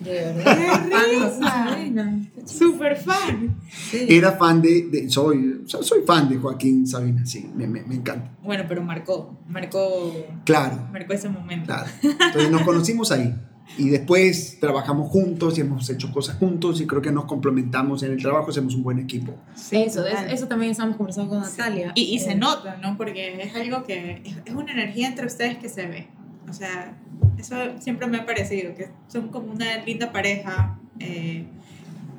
De 0.04 0.34
verdad. 0.34 2.18
Súper 2.46 2.96
fan. 2.98 3.58
sí. 3.70 4.06
Era 4.10 4.32
fan 4.34 4.62
de, 4.62 4.88
de- 4.90 5.10
soy, 5.10 5.64
soy 5.66 6.02
fan 6.06 6.30
de 6.30 6.38
Joaquín 6.38 6.88
Sabinas, 6.88 7.30
sí, 7.30 7.50
me, 7.56 7.68
me, 7.68 7.82
me 7.84 7.96
encanta. 7.96 8.32
Bueno, 8.44 8.64
pero 8.68 8.82
marcó, 8.84 9.38
marcó, 9.48 10.14
Claro, 10.46 10.88
marcó 10.92 11.14
ese 11.14 11.30
momento. 11.30 11.66
claro. 11.66 11.90
Entonces 12.02 12.52
nos 12.52 12.62
conocimos 12.62 13.12
ahí. 13.12 13.36
Y 13.78 13.90
después 13.90 14.60
trabajamos 14.62 15.10
juntos 15.10 15.58
y 15.58 15.62
hemos 15.62 15.90
hecho 15.90 16.10
cosas 16.14 16.38
juntos 16.38 16.80
y 16.80 16.88
creo 16.88 17.02
que 17.02 17.12
nos 17.12 17.26
complementamos 17.26 18.02
en 18.02 18.14
el 18.14 18.22
trabajo, 18.22 18.50
hacemos 18.50 18.74
un 18.76 18.82
buen 18.84 18.98
equipo. 18.98 19.36
Sí, 19.56 19.76
Eso, 19.84 20.06
eso 20.08 20.48
también 20.48 20.72
estamos 20.72 20.96
conversando 20.96 21.32
con 21.32 21.42
Natalia. 21.42 21.92
Y, 21.94 22.04
y 22.16 22.20
se 22.20 22.32
Eh, 22.32 22.36
nota, 22.36 22.78
¿no? 22.82 22.96
Porque 22.96 23.42
es 23.42 23.54
algo 23.56 23.84
que 23.84 24.22
es, 24.24 24.38
es 24.46 24.54
una 24.56 24.72
energía 24.72 25.10
entre 25.10 25.26
ustedes 25.26 25.58
que 25.58 25.68
se 25.68 25.86
ve. 25.86 26.08
O 26.50 26.54
sea, 26.54 26.98
eso 27.38 27.56
siempre 27.80 28.08
me 28.08 28.18
ha 28.18 28.26
parecido, 28.26 28.74
que 28.76 28.88
son 29.08 29.30
como 29.30 29.52
una 29.52 29.78
linda 29.86 30.12
pareja. 30.12 30.80
eh, 31.00 31.46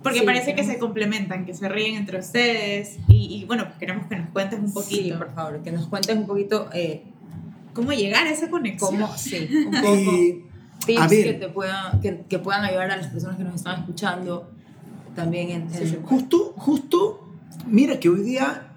porque 0.03 0.21
Sí, 0.21 0.25
parece 0.27 0.55
que 0.55 0.63
se 0.65 0.79
complementan, 0.79 1.45
que 1.45 1.55
se 1.55 1.69
ríen 1.69 1.97
entre 1.97 2.19
ustedes. 2.21 2.99
Y, 3.09 3.41
y, 3.41 3.45
bueno, 3.47 3.67
queremos 3.81 4.07
que 4.07 4.17
nos 4.17 4.31
cuentes 4.31 4.59
un 4.61 4.69
Sí, 4.69 4.75
poquito 4.75 5.19
por 5.19 5.35
favor, 5.35 5.63
que 5.63 5.73
nos 5.73 5.87
cuentes 5.89 6.17
un 6.17 6.27
poquito 6.27 6.69
eh, 6.73 7.03
cómo 7.75 7.93
llegar 7.93 8.27
a 8.27 8.31
esa 8.31 8.49
conexión. 8.49 8.93
cómo, 8.93 9.17
sí, 9.17 9.49
un 9.67 9.73
poco 9.81 9.95
Eh, 10.13 10.45
tips 10.87 11.01
a 11.01 11.09
ver. 11.09 11.25
que, 11.25 11.33
te 11.35 11.49
puedan, 11.49 12.01
que, 12.01 12.21
que 12.29 12.39
puedan 12.39 12.65
ayudar 12.65 12.91
a 12.93 12.97
las 12.97 13.09
personas 13.09 13.37
que 13.37 13.45
nos 13.45 13.57
están 13.57 13.81
escuchando 13.81 14.51
también 15.17 15.51
en, 15.51 15.63
en- 15.75 16.03
Justo, 16.03 16.55
justo, 16.57 17.29
mira 17.67 17.99
que 17.99 18.09
hoy 18.09 18.23
día, 18.23 18.69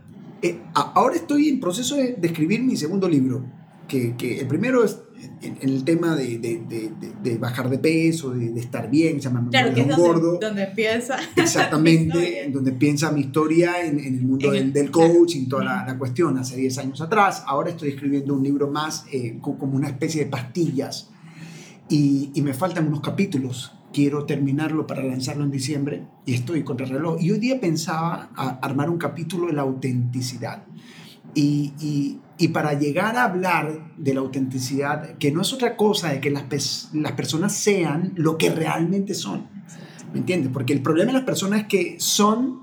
eh, 0.42 0.60
a- 0.74 0.94
ahora 0.96 1.16
estoy 1.16 1.50
en 1.50 1.60
proceso 1.60 1.96
de, 1.96 2.14
de 2.14 2.28
escribir 2.28 2.64
mi 2.64 2.76
segundo 2.76 3.08
libro, 3.08 3.46
que, 3.88 4.16
que 4.18 4.40
el 4.40 4.48
primero 4.48 4.84
es 4.84 4.98
en, 5.42 5.58
en 5.62 5.70
el 5.70 5.84
tema 5.84 6.16
de, 6.16 6.38
de- 6.40 6.62
de- 6.68 6.92
de- 7.24 7.38
bajar 7.38 7.70
de 7.70 7.78
peso, 7.80 8.32
de, 8.32 8.60
estar 8.60 8.90
bien, 8.90 9.22
se 9.22 9.30
llama 9.30 9.48
Claro, 9.50 9.74
que 9.74 9.82
es 9.82 9.88
donde, 9.88 10.04
gordo. 10.08 10.38
donde 10.40 10.64
empieza. 10.64 11.18
Exactamente, 11.36 12.44
en 12.46 12.54
donde 12.54 12.72
piensa 12.74 13.12
mi 13.12 13.22
historia 13.22 13.84
en, 13.86 14.00
en 14.00 14.16
el 14.18 14.22
mundo 14.22 14.52
del, 14.52 14.64
el- 14.64 14.74
del 14.74 14.92
coaching, 14.92 15.48
toda 15.48 15.64
la, 15.64 15.86
la 15.86 15.98
cuestión, 15.98 16.38
hace 16.38 16.56
10 16.58 16.78
años 16.80 17.02
atrás. 17.02 17.44
Ahora 17.48 17.70
estoy 17.70 17.90
escribiendo 17.90 18.34
un 18.34 18.44
libro 18.44 18.70
más 18.70 19.06
eh, 19.12 19.38
co- 19.42 19.58
como 19.58 19.76
una 19.76 19.88
especie 19.88 20.24
de 20.26 20.30
pastillas 20.30 21.10
y, 21.90 22.32
y 22.34 22.42
me 22.42 22.54
faltan 22.54 22.88
unos 22.88 23.02
capítulos. 23.02 23.74
Quiero 23.94 24.26
terminarlo 24.26 24.88
para 24.88 25.04
lanzarlo 25.04 25.44
en 25.44 25.52
diciembre 25.52 26.06
y 26.26 26.34
estoy 26.34 26.64
contra 26.64 26.86
el 26.86 26.94
reloj. 26.94 27.22
Y 27.22 27.32
hoy 27.32 27.40
día 27.40 27.60
pensaba 27.60 28.30
a- 28.36 28.60
armar 28.62 28.90
un 28.90 28.98
capítulo 28.98 29.48
de 29.48 29.54
la 29.54 29.64
autenticidad. 29.64 30.64
Y, 31.34 31.74
y- 31.82 32.20
y 32.42 32.48
para 32.48 32.74
llegar 32.74 33.18
a 33.18 33.26
hablar 33.26 33.94
de 33.98 34.16
la 34.16 34.22
autenticidad, 34.22 35.16
que 35.20 35.32
no 35.32 35.42
es 35.42 35.54
otra 35.54 35.78
cosa 35.78 36.10
de 36.10 36.20
que 36.20 36.32
las, 36.32 36.90
las 36.92 37.12
personas 37.12 37.56
sean 37.56 38.14
lo 38.16 38.40
que 38.40 38.50
realmente 38.50 39.14
son. 39.14 39.46
¿Me 40.12 40.20
entiendes? 40.20 40.50
Porque 40.52 40.74
el 40.74 40.82
problema 40.82 41.12
de 41.12 41.20
las 41.20 41.26
personas 41.26 41.62
es 41.62 41.68
que 41.68 41.96
son 42.00 42.62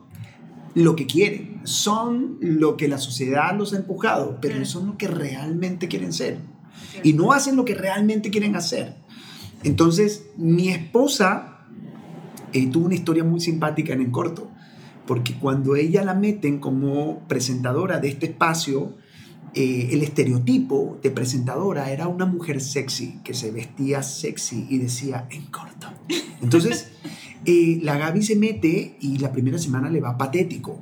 lo 0.74 0.96
que 0.96 1.06
quieren, 1.06 1.60
son 1.62 2.38
lo 2.40 2.76
que 2.76 2.88
la 2.88 2.98
sociedad 2.98 3.56
los 3.56 3.72
ha 3.72 3.76
empujado, 3.76 4.38
pero 4.40 4.58
no 4.58 4.64
son 4.64 4.88
lo 4.88 4.98
que 4.98 5.06
realmente 5.06 5.86
quieren 5.86 6.12
ser. 6.12 6.38
Y 7.04 7.12
no 7.12 7.32
hacen 7.32 7.54
lo 7.54 7.64
que 7.64 7.76
realmente 7.76 8.30
quieren 8.30 8.56
hacer. 8.56 8.96
Entonces, 9.62 10.24
mi 10.36 10.70
esposa 10.70 11.66
eh, 12.52 12.66
tuvo 12.66 12.86
una 12.86 12.96
historia 12.96 13.22
muy 13.22 13.40
simpática 13.40 13.92
en 13.92 14.00
el 14.00 14.10
corto, 14.10 14.50
porque 15.06 15.34
cuando 15.34 15.76
ella 15.76 16.02
la 16.02 16.14
meten 16.14 16.58
como 16.58 17.20
presentadora 17.28 18.00
de 18.00 18.08
este 18.08 18.26
espacio, 18.26 18.96
eh, 19.54 19.88
el 19.92 20.02
estereotipo 20.02 20.98
de 21.02 21.10
presentadora 21.10 21.90
era 21.90 22.08
una 22.08 22.26
mujer 22.26 22.60
sexy, 22.60 23.20
que 23.24 23.34
se 23.34 23.50
vestía 23.50 24.02
sexy 24.02 24.66
y 24.68 24.78
decía 24.78 25.26
en 25.30 25.46
corto. 25.46 25.88
Entonces, 26.42 26.90
eh, 27.44 27.78
la 27.82 27.96
Gaby 27.96 28.22
se 28.22 28.36
mete 28.36 28.96
y 29.00 29.18
la 29.18 29.32
primera 29.32 29.58
semana 29.58 29.90
le 29.90 30.00
va 30.00 30.18
patético. 30.18 30.80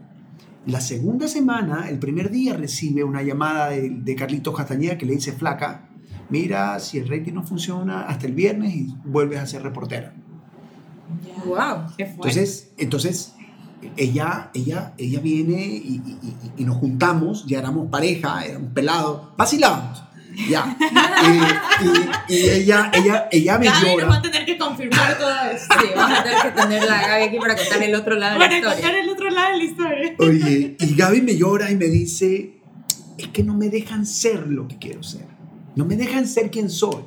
La 0.67 0.81
segunda 0.81 1.29
semana, 1.29 1.89
el 1.89 1.99
primer 1.99 2.31
día, 2.31 2.57
recibe 2.57 3.05
una 3.05 3.23
llamada 3.23 3.71
de, 3.71 3.89
de 3.91 4.17
Carlitos 4.17 4.55
Castañeda 4.57 4.99
que 4.99 5.07
le 5.07 5.15
dice, 5.15 5.33
flaca, 5.33 5.89
mira, 6.29 6.79
si 6.81 6.99
el 6.99 7.09
rating 7.09 7.35
no 7.35 7.45
funciona 7.45 8.03
hasta 8.03 8.27
el 8.27 8.33
viernes 8.33 8.75
y 8.75 8.95
vuelves 9.05 9.39
a 9.39 9.47
ser 9.47 9.63
reportera. 9.63 10.13
Wow. 11.45 11.95
Qué 11.97 12.07
fuerte. 12.07 12.29
Entonces, 12.29 12.73
entonces 12.77 13.36
ella, 13.97 14.51
ella, 14.55 14.93
ella 14.99 15.21
viene 15.21 15.63
y, 15.67 16.01
y- 16.07 16.17
y- 16.23 16.63
y 16.63 16.65
nos 16.65 16.77
juntamos, 16.77 17.45
ya 17.47 17.59
éramos 17.59 17.89
pareja, 17.91 18.45
éramos 18.45 18.73
pelados, 18.73 19.37
vacilábamos. 19.37 20.03
Ya. 20.49 20.77
Y, 22.29 22.35
y- 22.35 22.37
y 22.37 22.49
ella, 22.51 22.91
ella, 22.93 23.29
ella 23.33 23.59
me 23.59 23.67
Gaby 23.67 23.81
nos 23.81 23.97
va 23.97 24.03
llora. 24.03 24.17
a 24.19 24.23
tener 24.23 24.45
que 24.45 24.59
confirmar 24.59 25.17
todo 25.19 25.31
esto. 25.51 25.75
Sí, 25.81 25.87
vamos 25.97 26.19
a 26.19 26.23
tener 26.23 26.43
que 26.43 26.51
tener 26.61 26.85
la 26.85 27.09
Gaby 27.09 27.23
aquí 27.25 27.39
para 27.39 27.57
contar 27.57 27.83
el 27.83 27.95
otro 27.95 28.15
lado 28.17 28.35
de 28.35 28.39
la 28.41 28.45
Para 28.45 28.57
historia. 28.59 28.77
contar 28.83 28.95
el 28.97 29.09
otro 29.09 29.31
lado 29.31 29.53
de 29.53 29.57
la 29.59 29.65
historia. 29.65 30.15
Oye, 30.19 30.77
y 30.79 30.95
Gaby 30.95 31.23
me 31.23 31.37
llora 31.37 31.71
y 31.71 31.77
me 31.77 31.87
dice, 31.87 32.61
es 33.17 33.29
que 33.29 33.43
no 33.43 33.55
me 33.55 33.71
dejan 33.71 34.05
ser 34.05 34.47
lo 34.47 34.69
que 34.69 34.77
quiero 34.79 35.03
ser. 35.03 35.25
No 35.75 35.85
me 35.87 35.97
dejan 35.97 36.27
ser 36.29 36.51
quien 36.51 36.69
soy. 36.69 37.03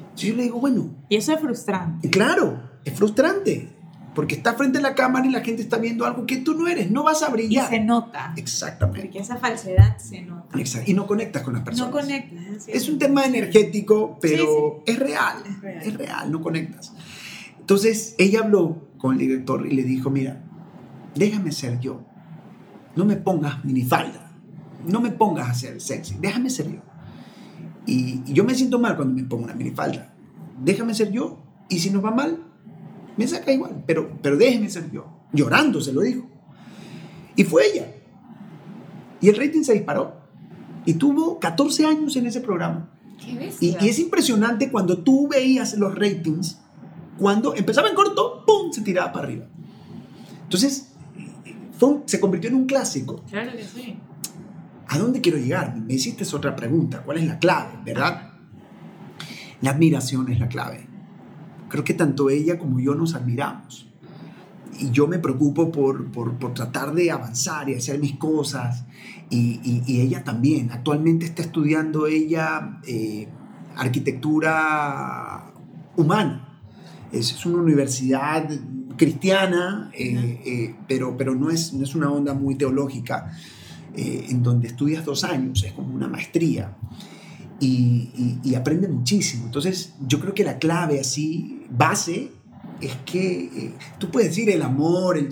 Entonces 0.00 0.28
yo 0.30 0.34
le 0.36 0.42
digo, 0.44 0.60
bueno, 0.60 0.90
Y 1.08 1.16
eso 1.16 1.32
es 1.32 1.40
frustrante. 1.40 2.10
Claro, 2.10 2.70
es 2.84 2.94
frustrante, 2.94 3.68
porque 4.14 4.36
estás 4.36 4.56
frente 4.56 4.78
a 4.78 4.80
la 4.80 4.94
cámara 4.94 5.26
y 5.26 5.30
la 5.30 5.40
gente 5.40 5.60
está 5.62 5.78
viendo 5.78 6.04
algo 6.06 6.24
que 6.26 6.36
tú 6.38 6.54
no 6.54 6.68
eres, 6.68 6.90
no 6.90 7.02
vas 7.02 7.22
a 7.22 7.28
Y 7.30 7.32
brillar. 7.32 7.68
se 7.68 7.80
nota. 7.80 8.32
Exactamente. 8.36 9.02
Porque 9.02 9.18
esa 9.18 9.36
falsedad 9.36 9.98
se 9.98 10.22
nota. 10.22 10.58
Exacto. 10.58 10.90
Y 10.90 10.94
no 10.94 11.06
conectas 11.06 11.42
con 11.42 11.54
las 11.54 11.62
No 11.62 11.64
personas. 11.64 11.92
conectas. 11.92 12.68
Es 12.68 12.88
un 12.88 12.98
tema 12.98 13.24
energético, 13.24 14.18
pero 14.20 14.82
es, 14.86 14.98
real, 14.98 15.38
Es 15.46 15.60
real. 15.60 15.82
es 15.84 15.94
real, 15.94 16.30
no 16.32 16.40
conectas. 16.40 16.92
Entonces 17.58 18.14
ella 18.18 18.40
habló 18.40 18.88
con 18.98 19.12
el 19.14 19.18
director 19.18 19.66
y 19.66 19.74
le 19.74 19.82
dijo, 19.82 20.10
mira, 20.10 20.42
déjame 21.14 21.50
ser 21.52 21.80
yo. 21.80 22.02
No 22.96 23.04
me 23.04 23.16
pongas 23.16 23.64
minifalda. 23.64 24.30
No 24.86 25.00
me 25.00 25.10
pongas 25.10 25.48
a 25.48 25.54
ser 25.54 25.80
sexy. 25.80 26.16
Déjame 26.20 26.50
ser 26.50 26.70
yo. 26.70 26.80
Y, 27.86 28.22
y 28.26 28.32
yo 28.32 28.44
me 28.44 28.54
siento 28.54 28.78
mal 28.78 28.96
cuando 28.96 29.14
me 29.14 29.24
pongo 29.24 29.44
una 29.44 29.54
minifalda. 29.54 30.14
Déjame 30.62 30.94
ser 30.94 31.10
yo. 31.10 31.42
Y 31.68 31.80
si 31.80 31.90
nos 31.90 32.04
va 32.04 32.10
mal, 32.10 32.38
me 33.16 33.26
saca 33.26 33.52
igual. 33.52 33.82
Pero, 33.86 34.18
pero 34.22 34.36
déjeme 34.36 34.68
ser 34.70 34.90
yo. 34.90 35.06
Llorando 35.32 35.80
se 35.80 35.92
lo 35.92 36.00
dijo. 36.02 36.28
Y 37.36 37.44
fue 37.44 37.62
ella. 37.72 37.86
Y 39.20 39.28
el 39.28 39.36
rating 39.36 39.62
se 39.62 39.72
disparó. 39.74 40.20
Y 40.86 40.94
tuvo 40.94 41.38
14 41.40 41.86
años 41.86 42.14
en 42.16 42.26
ese 42.26 42.40
programa. 42.40 42.90
Qué 43.18 43.50
Y, 43.60 43.76
y 43.80 43.88
es 43.88 43.98
impresionante 43.98 44.70
cuando 44.70 44.98
tú 44.98 45.28
veías 45.28 45.74
los 45.78 45.94
ratings, 45.94 46.58
cuando 47.18 47.54
empezaba 47.54 47.88
en 47.88 47.94
corto, 47.94 48.44
¡pum! 48.46 48.70
se 48.72 48.82
tiraba 48.82 49.12
para 49.12 49.26
arriba. 49.26 49.46
Entonces, 50.42 50.92
fue 51.78 51.88
un- 51.88 52.02
se 52.06 52.20
convirtió 52.20 52.50
en 52.50 52.56
un 52.56 52.66
clásico. 52.66 53.22
Claro 53.30 53.52
que 53.52 53.64
sí. 53.64 53.96
¿A 54.88 54.98
dónde 54.98 55.20
quiero 55.20 55.38
llegar? 55.38 55.74
Me 55.76 55.94
hiciste 55.94 56.24
otra 56.36 56.54
pregunta. 56.54 57.02
¿Cuál 57.02 57.18
es 57.18 57.26
la 57.26 57.38
clave? 57.38 57.78
¿Verdad? 57.84 58.30
La 59.62 59.70
admiración 59.70 60.30
es 60.30 60.38
la 60.38 60.48
clave. 60.48 60.86
Creo 61.74 61.82
que 61.82 61.94
tanto 61.94 62.30
ella 62.30 62.56
como 62.56 62.78
yo 62.78 62.94
nos 62.94 63.16
admiramos. 63.16 63.88
Y 64.78 64.92
yo 64.92 65.08
me 65.08 65.18
preocupo 65.18 65.72
por, 65.72 66.04
por, 66.12 66.34
por 66.38 66.54
tratar 66.54 66.94
de 66.94 67.10
avanzar 67.10 67.68
y 67.68 67.74
hacer 67.74 67.98
mis 67.98 68.14
cosas. 68.16 68.84
Y, 69.28 69.58
y- 69.64 69.82
y 69.84 70.00
ella 70.00 70.22
también. 70.22 70.70
Actualmente 70.70 71.26
está 71.26 71.42
estudiando 71.42 72.06
ella 72.06 72.78
eh, 72.86 73.26
arquitectura 73.74 75.52
humana. 75.96 76.60
Es, 77.10 77.32
es 77.32 77.44
una 77.44 77.58
universidad 77.60 78.48
cristiana, 78.96 79.90
eh, 79.98 80.40
eh, 80.46 80.74
pero, 80.86 81.16
pero 81.16 81.34
no, 81.34 81.50
es, 81.50 81.72
no 81.72 81.82
es 81.82 81.96
una 81.96 82.08
onda 82.08 82.34
muy 82.34 82.54
teológica 82.54 83.32
en 83.96 84.44
donde 84.44 84.68
estudias 84.68 85.04
dos 85.04 85.24
años, 85.24 85.64
es 85.64 85.72
como 85.72 85.92
una 85.92 86.06
maestría 86.06 86.76
y, 87.60 88.10
y, 88.16 88.38
y 88.42 88.54
aprende 88.56 88.88
muchísimo. 88.88 89.46
Entonces, 89.46 89.94
yo 90.06 90.20
creo 90.20 90.34
que 90.34 90.44
la 90.44 90.58
clave 90.58 90.98
así, 91.00 91.63
base, 91.76 92.30
es 92.80 92.94
que 93.04 93.44
eh, 93.44 93.74
tú 93.98 94.10
puedes 94.10 94.30
decir 94.30 94.50
el 94.50 94.62
amor, 94.62 95.16
el, 95.18 95.28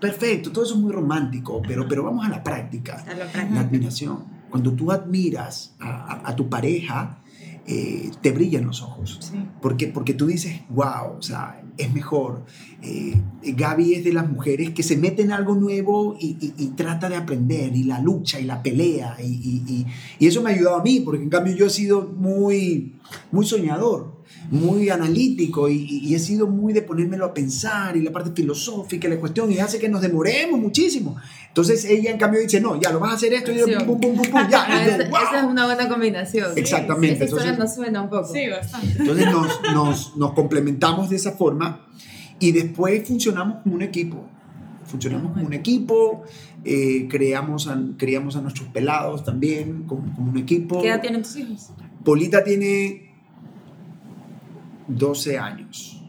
perfecto, 0.00 0.50
todo 0.52 0.64
eso 0.64 0.74
es 0.74 0.80
muy 0.80 0.92
romántico, 0.92 1.62
pero, 1.66 1.86
pero 1.88 2.02
vamos 2.04 2.26
a 2.26 2.28
la 2.28 2.42
práctica, 2.42 3.04
A 3.08 3.14
la 3.54 3.60
admiración. 3.60 4.24
Cuando 4.50 4.72
tú 4.72 4.92
admiras 4.92 5.74
a, 5.80 5.88
a- 6.14 6.30
a 6.30 6.36
tu 6.36 6.48
pareja, 6.48 7.18
eh, 7.66 8.10
te 8.22 8.30
brillan 8.30 8.64
los 8.64 8.80
ojos. 8.80 9.18
Sí. 9.20 9.36
Porque, 9.60 9.88
porque 9.88 10.14
tú 10.14 10.26
dices, 10.26 10.60
wow, 10.70 11.16
o 11.18 11.22
sea, 11.22 11.62
es 11.76 11.92
mejor. 11.92 12.44
Eh, 12.80 13.20
Gaby 13.42 13.94
es 13.94 14.04
de 14.04 14.12
las 14.12 14.28
mujeres 14.30 14.70
que 14.70 14.84
se 14.84 14.96
mete 14.96 15.22
en 15.22 15.32
algo 15.32 15.56
nuevo 15.56 16.16
y, 16.18 16.36
y- 16.40 16.54
y 16.56 16.66
trata 16.68 17.08
de 17.08 17.16
aprender, 17.16 17.74
y 17.74 17.82
la 17.82 18.00
lucha, 18.00 18.38
y 18.38 18.44
la 18.44 18.62
pelea, 18.62 19.16
y- 19.20 19.84
y 20.18 20.26
eso 20.26 20.42
me 20.42 20.50
ha 20.50 20.54
ayudado 20.54 20.76
a 20.76 20.82
mí, 20.84 21.00
porque 21.00 21.22
en 21.24 21.28
cambio 21.28 21.54
yo 21.56 21.66
he 21.66 21.70
sido 21.70 22.02
muy, 22.16 22.94
muy 23.32 23.44
soñador, 23.44 24.15
muy 24.50 24.90
analítico, 24.90 25.68
y, 25.68 25.86
y- 26.02 26.14
he 26.14 26.18
sido 26.18 26.46
muy 26.46 26.72
de 26.72 26.82
ponérmelo 26.82 27.24
a 27.26 27.34
pensar, 27.34 27.96
y 27.96 28.02
la 28.02 28.10
parte 28.12 28.30
filosófica, 28.34 29.08
la 29.08 29.18
cuestión, 29.18 29.50
y 29.52 29.58
hace 29.58 29.78
que 29.78 29.88
nos 29.88 30.00
demoremos 30.02 30.60
muchísimo. 30.60 31.16
Entonces 31.48 31.84
ella 31.84 32.10
en 32.10 32.18
cambio 32.18 32.40
dice, 32.40 32.60
no, 32.60 32.80
ya 32.80 32.90
lo 32.92 33.00
vas 33.00 33.12
a 33.12 33.14
hacer 33.14 33.32
esto, 33.32 33.50
y 33.52 33.58
yo, 33.58 33.66
Sí. 33.66 33.72
pum, 33.86 34.00
pum, 34.00 34.14
pum, 34.16 34.26
pum, 34.30 34.40
ya. 34.50 34.64
Ah, 34.68 34.84
yo, 34.86 34.92
esa, 34.92 35.08
"Wow". 35.10 35.18
esa 35.28 35.38
es 35.40 35.44
una 35.44 35.64
buena 35.66 35.88
combinación. 35.88 36.52
Exactamente, 36.56 37.14
Esa 37.14 37.24
historia 37.24 37.50
entonces- 37.50 37.76
nos 37.78 37.84
suena 37.84 38.02
un 38.02 38.10
poco. 38.10 38.32
Sí, 38.32 38.48
bastante. 38.48 38.94
Entonces 38.98 39.26
nos, 39.26 39.60
nos, 39.72 40.16
nos 40.16 40.32
complementamos 40.34 41.08
de 41.10 41.16
esa 41.16 41.32
forma 41.32 41.86
y 42.38 42.52
después 42.52 43.06
funcionamos 43.08 43.62
como 43.62 43.74
un 43.76 43.82
equipo. 43.82 44.24
Funcionamos 44.84 45.32
como 45.32 45.46
un 45.46 45.52
equipo, 45.52 46.22
eh, 46.64 47.08
creamos, 47.10 47.66
a, 47.66 47.76
creamos 47.96 48.36
a 48.36 48.40
nuestros 48.42 48.68
pelados 48.68 49.24
también 49.24 49.82
como, 49.84 50.14
como 50.14 50.30
un 50.30 50.38
equipo. 50.38 50.80
¿Qué 50.80 50.88
edad 50.88 51.00
tienen 51.00 51.22
tus 51.22 51.36
hijos? 51.36 51.70
Polita 52.04 52.44
tiene 52.44 53.05
12 54.88 55.38
años 55.38 56.02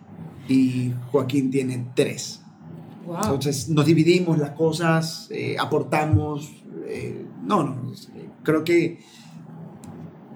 y 0.48 0.94
Joaquín 1.12 1.52
tiene 1.52 1.88
3. 1.96 2.42
Wow. 3.06 3.16
Entonces 3.24 3.70
nos 3.70 3.86
dividimos 3.86 4.38
las 4.38 4.52
cosas, 4.52 5.28
eh, 5.32 5.56
aportamos. 5.60 6.52
eh, 6.88 7.26
no, 7.44 7.64
no, 7.64 7.92
creo 8.44 8.64
que 8.64 9.00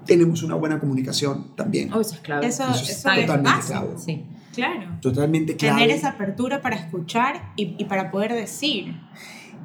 tenemos 0.06 0.42
una 0.42 0.54
buena 0.56 0.80
comunicación 0.80 1.54
también. 1.54 1.92
Oh, 1.92 2.00
eso 2.00 2.14
es 2.14 2.20
clave. 2.20 2.46
Eso, 2.46 2.64
Eso 2.64 2.72
es 2.72 2.90
eso 2.90 3.10
es 3.10 3.26
totalmente 3.26 3.60
clave. 3.66 3.88
Sí. 3.98 4.24
Claro. 4.54 4.98
Totalmente 5.00 5.56
clave. 5.56 5.80
Tener 5.82 5.96
esa 5.96 6.10
apertura 6.10 6.60
para 6.60 6.76
escuchar 6.76 7.52
y, 7.56 7.74
y 7.78 7.84
para 7.86 8.10
poder 8.10 8.32
decir. 8.34 8.94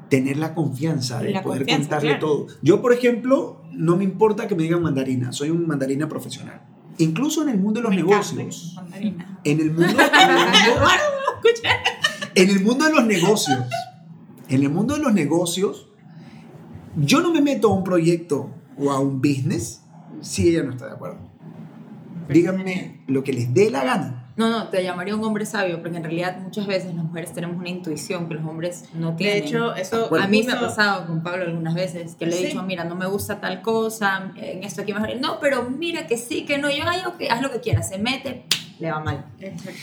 tener 0.09 0.37
la 0.37 0.53
confianza 0.53 1.19
de 1.21 1.31
La 1.31 1.41
poder 1.41 1.59
confianza, 1.63 1.89
contarle 1.89 2.09
claro. 2.19 2.27
todo. 2.27 2.47
Yo, 2.61 2.81
por 2.81 2.93
ejemplo, 2.93 3.61
no 3.73 3.97
me 3.97 4.05
importa 4.05 4.47
que 4.47 4.55
me 4.55 4.63
digan 4.63 4.81
mandarina, 4.81 5.31
soy 5.33 5.49
un 5.49 5.67
mandarina 5.67 6.07
profesional. 6.07 6.61
Incluso 6.99 7.43
en 7.43 7.49
el 7.49 7.59
mundo 7.59 7.79
de 7.79 7.83
los 7.83 7.89
Me 7.91 7.97
negocios. 7.97 8.75
En 8.93 9.03
el 9.03 9.11
mundo, 9.13 9.23
en 9.43 9.59
el 9.59 9.71
mundo- 9.71 10.03
Escucha. 11.43 11.69
en 12.35 12.49
el 12.49 12.63
mundo 12.63 12.85
de 12.85 12.91
los 12.93 13.05
negocios. 13.05 13.59
En 14.49 14.63
el 14.63 14.69
mundo 14.69 14.95
de 14.95 15.01
los 15.01 15.13
negocios, 15.13 15.87
yo 16.95 17.21
no 17.21 17.31
me 17.31 17.41
meto 17.41 17.69
a 17.71 17.75
un 17.75 17.83
proyecto 17.83 18.49
o 18.77 18.91
a 18.91 18.99
un 18.99 19.21
business 19.21 19.81
si 20.21 20.47
ella 20.49 20.63
no 20.63 20.71
está 20.71 20.87
de 20.87 20.93
acuerdo. 20.93 21.19
Díganme 22.29 23.01
lo 23.07 23.23
que 23.23 23.33
les 23.33 23.53
dé 23.53 23.69
la 23.69 23.83
gana. 23.83 24.16
No, 24.37 24.49
no, 24.51 24.67
te 24.69 24.83
llamaría 24.83 25.15
un 25.15 25.23
hombre 25.23 25.45
sabio, 25.47 25.81
porque 25.81 25.97
en 25.97 26.03
realidad 26.03 26.39
muchas 26.39 26.67
veces 26.67 26.93
las 26.93 27.03
mujeres 27.03 27.33
tenemos 27.33 27.57
una 27.57 27.69
intuición 27.69 28.27
que 28.27 28.35
los 28.35 28.45
hombres 28.45 28.85
no 28.93 29.11
De 29.11 29.17
tienen. 29.17 29.43
hecho, 29.43 29.73
eso. 29.75 30.07
Bueno. 30.09 30.25
a 30.25 30.27
mí 30.27 30.43
me 30.43 30.51
ha 30.53 30.59
pasado 30.59 31.07
con 31.07 31.23
Pablo 31.23 31.43
algunas 31.45 31.73
veces 31.73 32.15
que 32.15 32.27
le 32.27 32.35
he 32.35 32.39
Sí. 32.39 32.45
dicho, 32.47 32.61
mira, 32.63 32.83
no 32.83 32.95
me 32.95 33.07
gusta 33.07 33.39
tal 33.41 33.61
cosa, 33.63 34.31
en 34.35 34.63
esto 34.63 34.83
aquí 34.83 34.93
mejor. 34.93 35.09
No, 35.19 35.39
pero 35.39 35.67
mira 35.69 36.05
que 36.07 36.17
sí, 36.17 36.45
que 36.45 36.59
no, 36.59 36.69
yo 36.69 36.83
ay, 36.85 37.01
ok, 37.07 37.23
haz 37.31 37.41
lo 37.41 37.51
que 37.51 37.61
quieras, 37.61 37.89
se 37.89 37.97
mete, 37.97 38.45
le 38.79 38.91
va 38.91 38.99
mal. 38.99 39.25
Exacto. 39.39 39.79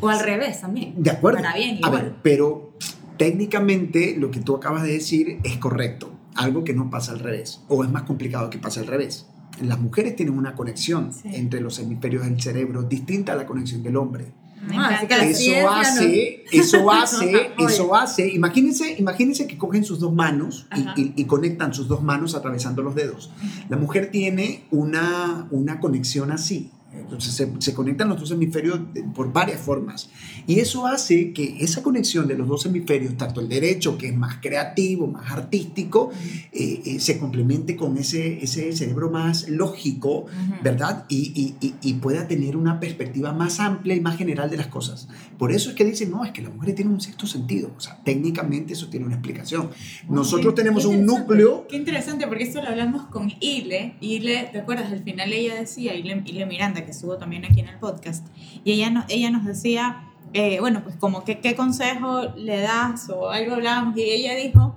O 0.00 0.08
al 0.08 0.20
revés 0.20 0.60
también. 0.60 0.94
De 0.96 1.10
acuerdo. 1.10 1.38
Para 1.42 1.54
bien, 1.56 1.76
A 1.82 1.88
igual. 1.88 2.02
ver, 2.02 2.14
pero 2.22 2.74
técnicamente 3.16 4.14
lo 4.16 4.30
que 4.30 4.40
tú 4.40 4.54
acabas 4.54 4.82
de 4.84 4.92
decir 4.92 5.40
es 5.42 5.56
correcto. 5.58 6.12
Algo 6.36 6.64
que 6.64 6.74
no 6.74 6.90
pasa 6.90 7.12
al 7.12 7.18
revés. 7.18 7.62
O 7.68 7.82
es 7.82 7.90
más 7.90 8.02
complicado 8.04 8.50
que 8.50 8.58
pase 8.58 8.80
al 8.80 8.86
revés. 8.86 9.26
Las 9.62 9.78
mujeres 9.80 10.16
tienen 10.16 10.36
una 10.36 10.54
conexión 10.54 11.12
Sí. 11.12 11.28
entre 11.32 11.60
los 11.60 11.78
hemisferios 11.78 12.24
del 12.24 12.40
cerebro 12.40 12.82
distinta 12.82 13.32
a 13.32 13.36
la 13.36 13.46
conexión 13.46 13.82
del 13.82 13.96
hombre. 13.96 14.32
Ah, 14.72 15.00
Eso 15.20 15.68
hace, 15.70 16.44
eso 16.50 16.90
hace, 16.90 17.50
eso 17.58 17.94
hace. 17.94 18.28
Imagínense, 18.34 18.96
imagínense 18.98 19.46
que 19.46 19.56
cogen 19.58 19.84
sus 19.84 20.00
dos 20.00 20.12
manos 20.12 20.66
y- 20.96 21.12
y 21.14 21.24
conectan 21.26 21.72
sus 21.72 21.86
dos 21.88 22.02
manos 22.02 22.34
atravesando 22.34 22.82
los 22.82 22.94
dedos. 22.94 23.30
La 23.68 23.76
mujer 23.76 24.10
tiene 24.10 24.64
una, 24.70 25.46
una 25.50 25.78
conexión 25.78 26.32
así. 26.32 26.70
Entonces 26.92 27.34
se, 27.34 27.50
se, 27.58 27.74
conectan 27.74 28.08
los 28.08 28.20
dos 28.20 28.30
hemisferios 28.30 28.80
por 29.14 29.32
varias 29.32 29.60
formas. 29.60 30.08
Y 30.46 30.60
eso 30.60 30.86
hace 30.86 31.32
que 31.32 31.58
esa 31.60 31.82
conexión 31.82 32.26
de 32.26 32.36
los 32.36 32.48
dos 32.48 32.66
hemisferios, 32.66 33.16
tanto 33.16 33.40
el 33.40 33.48
derecho, 33.48 33.98
que 33.98 34.08
es 34.08 34.16
más 34.16 34.36
creativo, 34.40 35.06
más 35.06 35.30
artístico, 35.30 36.10
eh, 36.52 36.82
eh, 36.84 37.00
se 37.00 37.18
complemente 37.18 37.76
con 37.76 37.96
ese, 37.98 38.42
ese 38.42 38.72
cerebro 38.72 39.10
más 39.10 39.48
lógico, 39.48 40.26
¿verdad? 40.62 41.04
Y, 41.08 41.54
y, 41.60 41.74
y, 41.82 41.94
pueda 41.94 42.28
tener 42.28 42.56
una 42.56 42.78
perspectiva 42.80 43.32
más 43.32 43.60
amplia 43.60 43.94
y 43.94 44.00
más 44.00 44.16
general 44.16 44.50
de 44.50 44.56
las 44.56 44.68
cosas. 44.68 45.08
Por 45.38 45.52
eso 45.52 45.70
es 45.70 45.76
que 45.76 45.84
dicen, 45.84 46.10
no, 46.10 46.24
es 46.24 46.32
que 46.32 46.42
la 46.42 46.50
mujer 46.50 46.74
tiene 46.74 46.90
un 46.90 47.00
sexto 47.00 47.26
sentido. 47.26 47.72
O 47.76 47.80
sea, 47.80 47.98
técnicamente 48.04 48.72
eso 48.74 48.88
tiene 48.88 49.06
una 49.06 49.16
explicación. 49.16 49.70
Nosotros 50.08 50.54
tenemos 50.54 50.84
un 50.84 51.04
núcleo... 51.04 51.66
Qué 51.68 51.76
interesante, 51.76 52.26
porque 52.26 52.44
esto 52.44 52.62
lo 52.62 52.68
hablamos 52.68 53.06
con 53.06 53.32
Ile. 53.40 53.96
Ile, 54.00 54.48
¿te 54.52 54.60
acuerdas? 54.60 54.92
Al 54.92 55.02
final 55.02 55.32
ella 55.32 55.56
decía, 55.56 55.94
Ile, 55.94 56.22
Ile 56.26 56.46
Miranda, 56.46 56.85
que 56.86 56.92
estuvo 56.92 57.18
también 57.18 57.44
aquí 57.44 57.60
en 57.60 57.68
el 57.68 57.78
podcast, 57.78 58.26
y 58.64 58.72
ella, 58.72 58.88
no, 58.88 59.04
ella 59.08 59.30
nos 59.30 59.44
decía, 59.44 60.04
eh, 60.32 60.58
bueno, 60.60 60.82
pues 60.82 60.96
como 60.96 61.24
que, 61.24 61.40
qué 61.40 61.54
consejo 61.54 62.22
le 62.36 62.60
das 62.60 63.10
o 63.10 63.28
algo 63.28 63.56
hablábamos, 63.56 63.96
y 63.98 64.02
ella 64.02 64.34
dijo, 64.34 64.74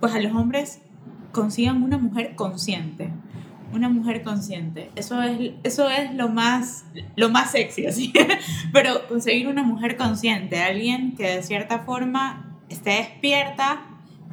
pues 0.00 0.12
a 0.14 0.20
los 0.20 0.32
hombres 0.32 0.80
consigan 1.32 1.82
una 1.82 1.98
mujer 1.98 2.34
consciente. 2.36 3.10
Una 3.72 3.88
mujer 3.88 4.22
consciente. 4.22 4.90
Eso 4.96 5.22
es, 5.22 5.52
eso 5.62 5.88
es 5.88 6.14
lo, 6.14 6.28
más, 6.28 6.84
lo 7.16 7.30
más 7.30 7.52
sexy, 7.52 7.86
así. 7.86 8.12
Pero 8.72 9.08
conseguir 9.08 9.48
una 9.48 9.62
mujer 9.62 9.96
consciente, 9.96 10.62
alguien 10.62 11.16
que 11.16 11.36
de 11.36 11.42
cierta 11.42 11.80
forma 11.80 12.58
esté 12.68 12.90
despierta 12.90 13.82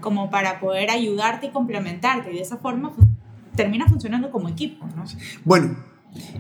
como 0.02 0.30
para 0.30 0.60
poder 0.60 0.92
ayudarte 0.92 1.48
y 1.48 1.50
complementarte. 1.52 2.32
Y 2.32 2.36
de 2.36 2.42
esa 2.42 2.58
forma 2.58 2.92
pues, 2.92 3.08
termina 3.56 3.88
funcionando 3.88 4.30
como 4.30 4.50
equipo, 4.50 4.86
¿no? 4.96 5.06
Bueno, 5.46 5.78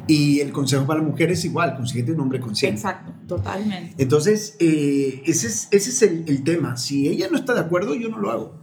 y 0.07 0.39
el 0.39 0.51
consejo 0.51 0.85
para 0.85 1.01
la 1.01 1.07
mujer 1.07 1.31
es 1.31 1.45
igual, 1.45 1.75
consíguete 1.75 2.11
un 2.11 2.19
hombre 2.19 2.39
consciente. 2.39 2.79
Exacto, 2.79 3.13
totalmente. 3.27 3.93
Entonces, 4.01 4.55
eh, 4.59 5.21
ese 5.25 5.47
es, 5.47 5.67
ese 5.71 5.89
es 5.89 6.01
el, 6.01 6.25
el, 6.27 6.43
tema. 6.43 6.77
Si 6.77 7.07
ella 7.07 7.27
no 7.31 7.37
está 7.37 7.53
de 7.53 7.61
acuerdo, 7.61 7.93
yo 7.95 8.09
no 8.09 8.17
lo 8.17 8.31
hago. 8.31 8.59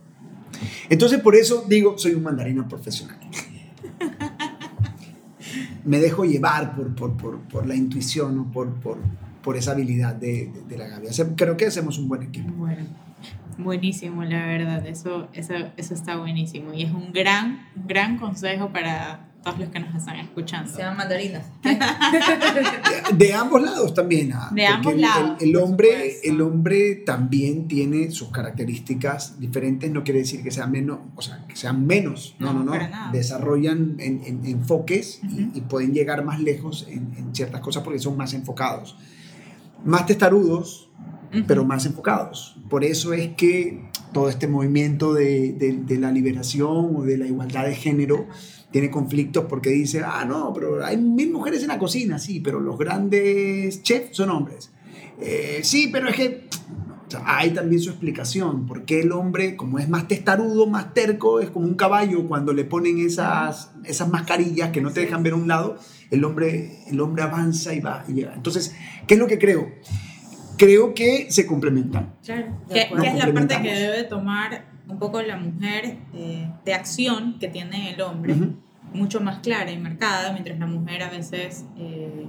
Entonces, 0.88 1.20
por 1.20 1.36
eso 1.36 1.64
digo, 1.68 1.96
soy 1.98 2.14
un 2.14 2.22
mandarina 2.22 2.66
profesional. 2.66 3.18
Me 5.84 6.00
dejo 6.00 6.24
llevar 6.24 6.74
por, 6.74 6.94
por, 6.94 7.16
por, 7.16 7.38
por 7.42 7.66
la 7.66 7.76
intuición 7.76 8.38
o 8.40 8.50
por, 8.50 8.74
por, 8.80 8.98
por 9.42 9.56
esa 9.56 9.72
habilidad 9.72 10.16
de, 10.16 10.50
de, 10.52 10.62
de 10.68 10.78
la 10.78 10.88
Gaby. 10.88 11.06
Creo 11.36 11.56
que 11.56 11.66
hacemos 11.66 11.98
un 11.98 12.08
buen 12.08 12.22
equipo. 12.22 12.52
Bueno. 12.52 12.84
Buenísimo, 13.58 14.22
la 14.22 14.44
verdad, 14.44 14.86
eso, 14.86 15.28
eso, 15.32 15.54
eso 15.78 15.94
está 15.94 16.16
buenísimo 16.16 16.74
y 16.74 16.82
es 16.82 16.92
un 16.92 17.10
gran, 17.10 17.66
gran 17.74 18.18
consejo 18.18 18.70
para 18.70 19.30
todos 19.46 19.60
los 19.60 19.68
que 19.68 19.78
nos 19.78 19.94
están 19.94 20.16
escuchando. 20.16 20.72
Sean 20.72 20.96
mandarinas. 20.96 21.46
de, 23.16 23.32
ambos 23.32 23.62
lados 23.62 23.94
también. 23.94 24.32
¿ah? 24.32 24.50
De 24.52 24.66
ambos 24.66 24.94
el, 24.94 25.00
lados. 25.00 25.40
El, 25.40 25.50
el 25.50 25.56
hombre, 25.56 26.16
el 26.24 26.40
hombre 26.40 26.96
también 26.96 27.68
tiene 27.68 28.10
sus 28.10 28.30
características 28.30 29.38
diferentes, 29.38 29.88
no 29.92 30.02
quiere 30.02 30.20
decir 30.20 30.42
que 30.42 30.50
sean 30.50 30.72
menos, 30.72 30.98
o 31.14 31.22
sea, 31.22 31.46
que 31.46 31.54
sean 31.54 31.86
menos, 31.86 32.34
no, 32.40 32.52
no, 32.52 32.64
no. 32.64 32.74
no. 32.76 33.12
Desarrollan 33.12 33.96
en, 34.00 34.20
en, 34.24 34.44
enfoques 34.46 35.20
uh 35.22 35.26
-huh. 35.26 35.52
y, 35.54 35.58
y, 35.58 35.60
pueden 35.60 35.94
llegar 35.94 36.24
más 36.24 36.40
lejos 36.40 36.84
en, 36.88 37.14
en 37.16 37.32
ciertas 37.32 37.60
cosas 37.60 37.84
porque 37.84 38.00
son 38.00 38.16
más 38.16 38.34
enfocados. 38.34 38.96
Más 39.84 40.06
testarudos, 40.06 40.85
pero 41.46 41.64
más 41.64 41.86
enfocados. 41.86 42.56
Por 42.68 42.84
eso 42.84 43.12
es 43.12 43.34
que 43.36 43.88
todo 44.12 44.28
este 44.28 44.48
movimiento 44.48 45.14
de, 45.14 45.52
de, 45.52 45.72
de, 45.72 45.98
la 45.98 46.10
liberación 46.10 46.96
o 46.96 47.02
de 47.02 47.18
la 47.18 47.26
igualdad 47.26 47.66
de 47.66 47.74
género 47.74 48.26
tiene 48.70 48.90
conflictos 48.90 49.46
porque 49.48 49.70
dice, 49.70 50.02
ah, 50.04 50.24
no, 50.26 50.52
pero 50.52 50.84
hay 50.84 50.96
mil 50.96 51.32
mujeres 51.32 51.62
en 51.62 51.68
la 51.68 51.78
cocina, 51.78 52.18
sí, 52.18 52.40
pero 52.40 52.60
los 52.60 52.78
grandes 52.78 53.82
chefs 53.82 54.16
son 54.16 54.30
hombres. 54.30 54.70
Eh, 55.20 55.60
sí, 55.62 55.88
pero 55.92 56.08
es 56.08 56.16
que 56.16 56.48
o 57.06 57.10
sea, 57.10 57.22
hay 57.24 57.50
también 57.50 57.80
su 57.80 57.90
explicación, 57.90 58.66
porque 58.66 59.00
el 59.00 59.12
hombre, 59.12 59.54
como 59.54 59.78
es 59.78 59.88
más 59.88 60.08
testarudo, 60.08 60.66
más 60.66 60.92
terco, 60.92 61.40
es 61.40 61.50
como 61.50 61.66
un 61.66 61.74
caballo 61.74 62.26
cuando 62.26 62.52
le 62.52 62.64
ponen 62.64 62.98
esas, 62.98 63.70
esas 63.84 64.08
mascarillas 64.08 64.70
que 64.70 64.80
no 64.80 64.90
te 64.90 65.00
dejan 65.00 65.22
ver 65.22 65.34
un 65.34 65.46
lado, 65.46 65.78
el 66.10 66.24
hombre, 66.24 66.80
el 66.88 67.00
hombre 67.00 67.22
avanza 67.22 67.74
y 67.74 67.80
va 67.80 68.04
y 68.08 68.14
llega. 68.14 68.34
Entonces, 68.34 68.74
¿qué 69.06 69.14
es 69.14 69.20
lo 69.20 69.28
que 69.28 69.38
creo? 69.38 69.70
Creo 70.56 70.94
que 70.94 71.30
se 71.30 71.46
complementan. 71.46 72.14
Claro. 72.24 72.46
Que, 72.68 72.88
que 72.88 73.06
es 73.08 73.14
la 73.14 73.32
parte 73.32 73.62
que 73.62 73.72
debe 73.74 74.04
tomar 74.04 74.64
un 74.88 74.98
poco 74.98 75.20
la 75.22 75.36
mujer 75.36 75.98
eh, 76.14 76.48
de 76.64 76.74
acción 76.74 77.38
que 77.38 77.48
tiene 77.48 77.92
el 77.94 78.00
hombre, 78.00 78.32
uh 78.32 78.36
-huh. 78.36 78.54
mucho 78.92 79.20
más 79.20 79.40
clara 79.40 79.70
y 79.70 79.78
marcada, 79.78 80.32
mientras 80.32 80.58
la 80.58 80.66
mujer 80.66 81.02
a 81.02 81.10
veces... 81.10 81.64
Eh, 81.78 82.26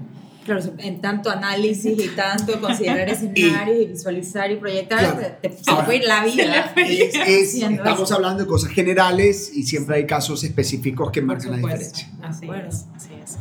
Claro, 0.47 0.61
en 0.77 1.01
tanto 1.01 1.29
análisis 1.29 1.99
y 2.05 2.07
tanto 2.15 2.61
considerar 2.61 3.09
escenarios 3.09 3.79
y, 3.79 3.81
y 3.81 3.87
visualizar 3.87 4.49
y 4.49 4.55
proyectar, 4.55 4.99
claro. 4.99 5.17
te, 5.41 5.49
te, 5.49 5.57
se 5.61 5.69
Ahora, 5.69 5.85
puede 5.85 5.97
ir 5.97 6.05
la 6.05 6.23
vida. 6.23 6.73
Es, 6.77 7.15
es, 7.27 7.53
estamos 7.55 8.03
eso. 8.03 8.15
hablando 8.15 8.43
de 8.43 8.47
cosas 8.47 8.71
generales 8.71 9.51
y 9.53 9.63
siempre 9.63 9.97
hay 9.97 10.05
casos 10.07 10.45
específicos 10.45 11.11
que 11.11 11.21
marcan 11.21 11.51
la 11.51 11.57
diferencia. 11.57 12.07
Así, 12.21 12.45
bueno. 12.45 12.69
es, 12.69 12.85
así 12.95 13.09
es. 13.21 13.37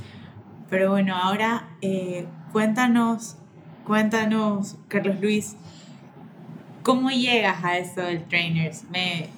Pero 0.69 0.91
bueno, 0.91 1.15
ahora 1.15 1.77
eh, 1.81 2.27
cuéntanos 2.53 3.37
Cuéntanos, 3.87 4.75
Carlos 4.89 5.21
Luis, 5.21 5.55
¿cómo 6.83 7.11
llegas 7.11 7.63
a 7.63 7.79
esto 7.79 8.01
del 8.01 8.25
trainers? 8.25 8.83
Me, 8.91 9.29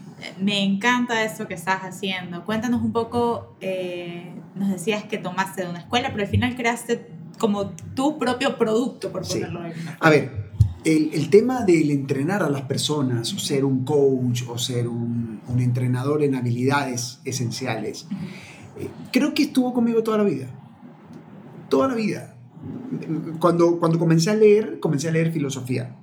me 0.40 0.64
encanta 0.64 1.22
esto 1.22 1.46
que 1.46 1.52
estás 1.52 1.82
haciendo. 1.82 2.46
Cuéntanos 2.46 2.80
un 2.82 2.92
poco, 2.92 3.56
eh, 3.60 4.32
nos 4.54 4.70
decías 4.70 5.04
que 5.04 5.18
tomaste 5.18 5.64
de 5.64 5.68
una 5.68 5.80
escuela, 5.80 6.08
pero 6.12 6.22
al 6.22 6.30
final 6.30 6.56
creaste 6.56 7.08
como 7.38 7.68
tu 7.94 8.18
propio 8.18 8.56
producto, 8.56 9.12
por 9.12 9.28
ponerlo 9.28 9.60
sí. 9.74 9.80
A 10.00 10.08
ver, 10.08 10.50
el, 10.82 11.10
el, 11.12 11.28
tema 11.28 11.64
del 11.64 11.90
entrenar 11.90 12.42
a 12.42 12.48
las 12.48 12.62
personas, 12.62 13.34
o 13.34 13.38
ser 13.38 13.66
un 13.66 13.84
coach, 13.84 14.44
o 14.48 14.56
ser 14.56 14.88
un, 14.88 15.42
un 15.46 15.60
entrenador 15.60 16.22
en 16.22 16.34
habilidades 16.34 17.20
esenciales, 17.26 18.06
eh, 18.78 18.88
creo 19.12 19.34
que 19.34 19.42
estuvo 19.42 19.74
conmigo 19.74 20.02
toda 20.02 20.16
la 20.16 20.24
vida. 20.24 20.46
Toda 21.68 21.88
la 21.88 21.94
vida 21.94 22.37
cuando, 23.38 23.78
cuando 23.78 23.98
comencé 23.98 24.30
a 24.30 24.34
leer, 24.34 24.80
comencé 24.80 25.08
a 25.08 25.12
leer 25.12 25.32
filosofía. 25.32 25.96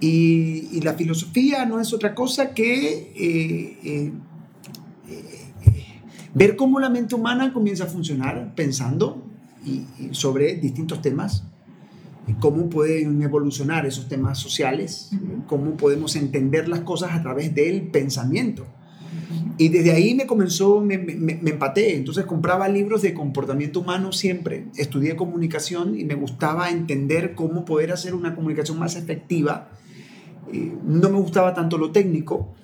Y, 0.00 0.68
y 0.72 0.80
la 0.80 0.94
filosofía 0.94 1.64
no 1.64 1.80
es 1.80 1.92
otra 1.92 2.14
cosa 2.14 2.54
que 2.54 3.12
eh, 3.14 3.78
eh, 3.84 4.12
eh, 5.08 5.84
ver 6.34 6.56
cómo 6.56 6.80
la 6.80 6.90
mente 6.90 7.14
humana 7.14 7.52
comienza 7.52 7.84
a 7.84 7.86
funcionar 7.86 8.54
pensando 8.56 9.22
y, 9.64 9.84
y 9.98 10.08
sobre 10.10 10.56
distintos 10.56 11.00
temas, 11.02 11.44
cómo 12.40 12.68
pueden 12.68 13.22
evolucionar 13.22 13.86
esos 13.86 14.08
temas 14.08 14.38
sociales, 14.38 15.10
cómo 15.46 15.76
podemos 15.76 16.16
entender 16.16 16.68
las 16.68 16.80
cosas 16.80 17.12
a 17.12 17.22
través 17.22 17.54
del 17.54 17.82
pensamiento. 17.82 18.66
Y 19.58 19.68
desde 19.68 19.92
ahí 19.92 20.14
me 20.14 20.26
comenzó, 20.26 20.80
me, 20.80 20.98
me, 20.98 21.14
me, 21.14 21.50
empaté. 21.50 21.96
Entonces 21.96 22.24
compraba 22.24 22.68
libros 22.68 23.02
de 23.02 23.14
comportamiento 23.14 23.80
humano 23.80 24.12
siempre. 24.12 24.66
Estudié 24.76 25.16
comunicación 25.16 25.98
y 25.98 26.04
me 26.04 26.14
gustaba 26.14 26.70
entender 26.70 27.34
cómo 27.34 27.64
poder 27.64 27.92
hacer 27.92 28.14
una 28.14 28.34
comunicación 28.34 28.78
más 28.78 28.96
efectiva. 28.96 29.68
Eh, 30.52 30.72
no 30.84 31.10
me 31.10 31.18
gustaba 31.18 31.54
tanto 31.54 31.78
lo 31.78 31.92
técnico. 31.92 32.54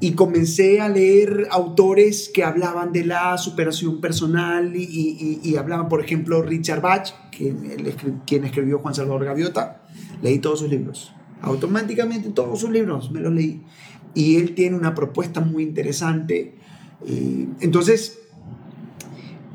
Y 0.00 0.12
comencé 0.12 0.80
a 0.80 0.88
leer 0.88 1.46
autores 1.52 2.28
que 2.34 2.42
hablaban 2.42 2.92
de 2.92 3.04
la 3.04 3.38
superación 3.38 4.00
personal 4.00 4.74
y, 4.74 4.82
y, 4.82 5.40
y 5.48 5.56
hablaban, 5.56 5.88
por 5.88 6.04
ejemplo, 6.04 6.42
Richard 6.42 6.80
Bach, 6.80 7.14
quien, 7.30 7.78
quien 8.26 8.44
escribió 8.44 8.80
Juan 8.80 8.96
Salvador 8.96 9.24
Gaviota. 9.26 9.82
Leí 10.20 10.40
todos 10.40 10.58
sus 10.58 10.70
libros. 10.70 11.12
Automáticamente 11.40 12.30
todos 12.30 12.60
sus 12.60 12.70
libros 12.70 13.12
me 13.12 13.20
los 13.20 13.32
leí 13.32 13.62
y 14.14 14.36
él 14.36 14.54
tiene 14.54 14.76
una 14.76 14.94
propuesta 14.94 15.40
muy 15.40 15.62
interesante. 15.62 16.54
Entonces, 17.60 18.18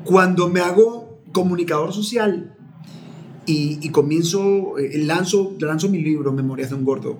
cuando 0.04 0.48
me 0.48 0.60
hago 0.60 1.20
comunicador 1.32 1.92
social 1.92 2.56
y, 3.46 3.78
y 3.80 3.90
comienzo, 3.90 4.78
eh, 4.78 4.98
lanzo, 4.98 5.54
lanzo 5.60 5.88
mi 5.88 6.00
libro, 6.00 6.32
Memorias 6.32 6.70
de 6.70 6.76
un 6.76 6.84
Gordo, 6.84 7.18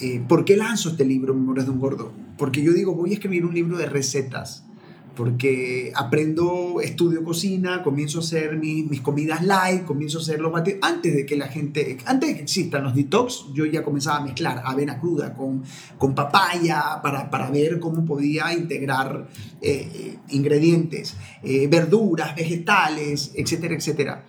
eh, 0.00 0.20
¿por 0.26 0.44
qué 0.44 0.56
lanzo 0.56 0.90
este 0.90 1.04
libro, 1.04 1.34
Memorias 1.34 1.66
de 1.66 1.72
un 1.72 1.78
Gordo? 1.78 2.12
Porque 2.38 2.62
yo 2.62 2.72
digo, 2.72 2.94
voy 2.94 3.10
a 3.10 3.14
escribir 3.14 3.44
un 3.44 3.54
libro 3.54 3.78
de 3.78 3.86
recetas 3.86 4.64
porque 5.14 5.92
aprendo, 5.94 6.80
estudio 6.80 7.22
cocina, 7.22 7.82
comienzo 7.82 8.18
a 8.18 8.22
hacer 8.22 8.56
mis, 8.56 8.88
mis 8.88 9.00
comidas 9.00 9.44
light, 9.44 9.84
comienzo 9.84 10.18
a 10.18 10.22
hacer 10.22 10.40
los 10.40 10.52
batidos. 10.52 10.80
Antes 10.82 11.14
de 11.14 11.26
que 11.26 11.36
la 11.36 11.48
gente, 11.48 11.98
antes 12.06 12.30
de 12.30 12.36
que 12.36 12.42
existan 12.42 12.84
los 12.84 12.94
detox, 12.94 13.46
yo 13.52 13.66
ya 13.66 13.82
comenzaba 13.82 14.18
a 14.18 14.24
mezclar 14.24 14.62
avena 14.64 14.98
cruda 14.98 15.34
con, 15.34 15.62
con 15.98 16.14
papaya 16.14 17.00
para, 17.02 17.30
para 17.30 17.50
ver 17.50 17.78
cómo 17.78 18.04
podía 18.04 18.52
integrar 18.54 19.28
eh, 19.60 20.16
ingredientes, 20.30 21.14
eh, 21.42 21.66
verduras, 21.66 22.34
vegetales, 22.34 23.32
etcétera, 23.34 23.74
etcétera. 23.74 24.24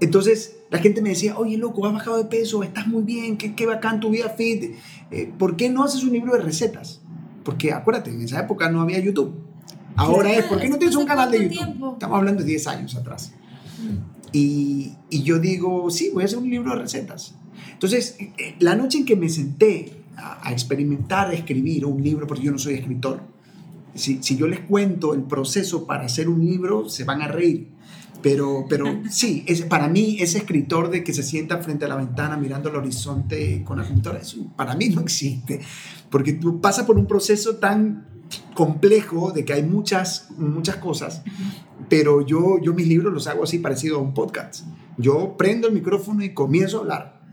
Entonces 0.00 0.56
la 0.70 0.78
gente 0.78 1.00
me 1.00 1.10
decía, 1.10 1.38
oye 1.38 1.56
loco, 1.56 1.86
has 1.86 1.92
bajado 1.92 2.16
de 2.16 2.24
peso, 2.24 2.64
estás 2.64 2.88
muy 2.88 3.04
bien, 3.04 3.36
qué, 3.36 3.54
qué 3.54 3.66
bacán 3.66 4.00
tu 4.00 4.10
vida 4.10 4.30
fit, 4.30 4.74
eh, 5.12 5.32
¿por 5.38 5.54
qué 5.54 5.70
no 5.70 5.84
haces 5.84 6.02
un 6.02 6.12
libro 6.12 6.34
de 6.34 6.40
recetas? 6.40 7.00
Porque 7.44 7.72
acuérdate, 7.72 8.10
en 8.10 8.22
esa 8.22 8.40
época 8.40 8.68
no 8.70 8.80
había 8.80 8.98
YouTube. 8.98 9.43
Ahora 9.96 10.32
es, 10.32 10.44
¿por 10.46 10.60
qué 10.60 10.68
no 10.68 10.78
tienes 10.78 10.96
un 10.96 11.06
canal 11.06 11.30
de 11.30 11.44
YouTube? 11.44 11.56
Tiempo? 11.56 11.92
Estamos 11.94 12.18
hablando 12.18 12.42
de 12.42 12.48
10 12.48 12.66
años 12.66 12.96
atrás. 12.96 13.32
Y, 14.32 14.92
y 15.10 15.22
yo 15.22 15.38
digo, 15.38 15.90
sí, 15.90 16.10
voy 16.12 16.22
a 16.22 16.26
hacer 16.26 16.38
un 16.38 16.50
libro 16.50 16.70
de 16.72 16.80
recetas. 16.82 17.34
Entonces, 17.72 18.16
eh, 18.18 18.56
la 18.58 18.74
noche 18.74 18.98
en 18.98 19.04
que 19.04 19.16
me 19.16 19.28
senté 19.28 19.92
a, 20.16 20.48
a 20.48 20.52
experimentar, 20.52 21.28
a 21.28 21.32
escribir 21.32 21.86
un 21.86 22.02
libro, 22.02 22.26
porque 22.26 22.42
yo 22.42 22.52
no 22.52 22.58
soy 22.58 22.74
escritor, 22.74 23.20
si, 23.94 24.22
si 24.22 24.36
yo 24.36 24.46
les 24.46 24.60
cuento 24.60 25.14
el 25.14 25.22
proceso 25.22 25.86
para 25.86 26.04
hacer 26.04 26.28
un 26.28 26.44
libro, 26.44 26.88
se 26.88 27.04
van 27.04 27.22
a 27.22 27.28
reír. 27.28 27.68
Pero, 28.22 28.64
pero 28.68 28.86
sí, 29.10 29.44
es, 29.46 29.62
para 29.62 29.88
mí 29.88 30.16
ese 30.20 30.38
escritor 30.38 30.90
de 30.90 31.04
que 31.04 31.12
se 31.12 31.22
sienta 31.22 31.58
frente 31.58 31.84
a 31.84 31.88
la 31.88 31.96
ventana 31.96 32.36
mirando 32.36 32.70
el 32.70 32.76
horizonte 32.76 33.62
con 33.64 33.78
la 33.78 33.84
computadora, 33.84 34.20
eso 34.20 34.50
para 34.56 34.74
mí 34.74 34.88
no 34.88 35.00
existe. 35.02 35.60
Porque 36.10 36.32
tú 36.32 36.60
pasas 36.60 36.86
por 36.86 36.96
un 36.96 37.06
proceso 37.06 37.56
tan 37.56 38.13
complejo 38.54 39.32
de 39.32 39.44
que 39.44 39.52
hay 39.52 39.62
muchas, 39.62 40.28
muchas 40.38 40.76
cosas, 40.76 41.22
pero 41.88 42.24
yo, 42.24 42.58
yo 42.62 42.72
mis 42.72 42.86
libros 42.86 43.12
los 43.12 43.26
hago 43.26 43.44
así 43.44 43.58
parecido 43.58 43.96
a 43.96 44.00
un 44.00 44.14
podcast. 44.14 44.64
Yo 44.96 45.36
prendo 45.36 45.68
el 45.68 45.74
micrófono 45.74 46.24
y 46.24 46.32
comienzo 46.32 46.78
a 46.78 46.80
hablar. 46.80 47.24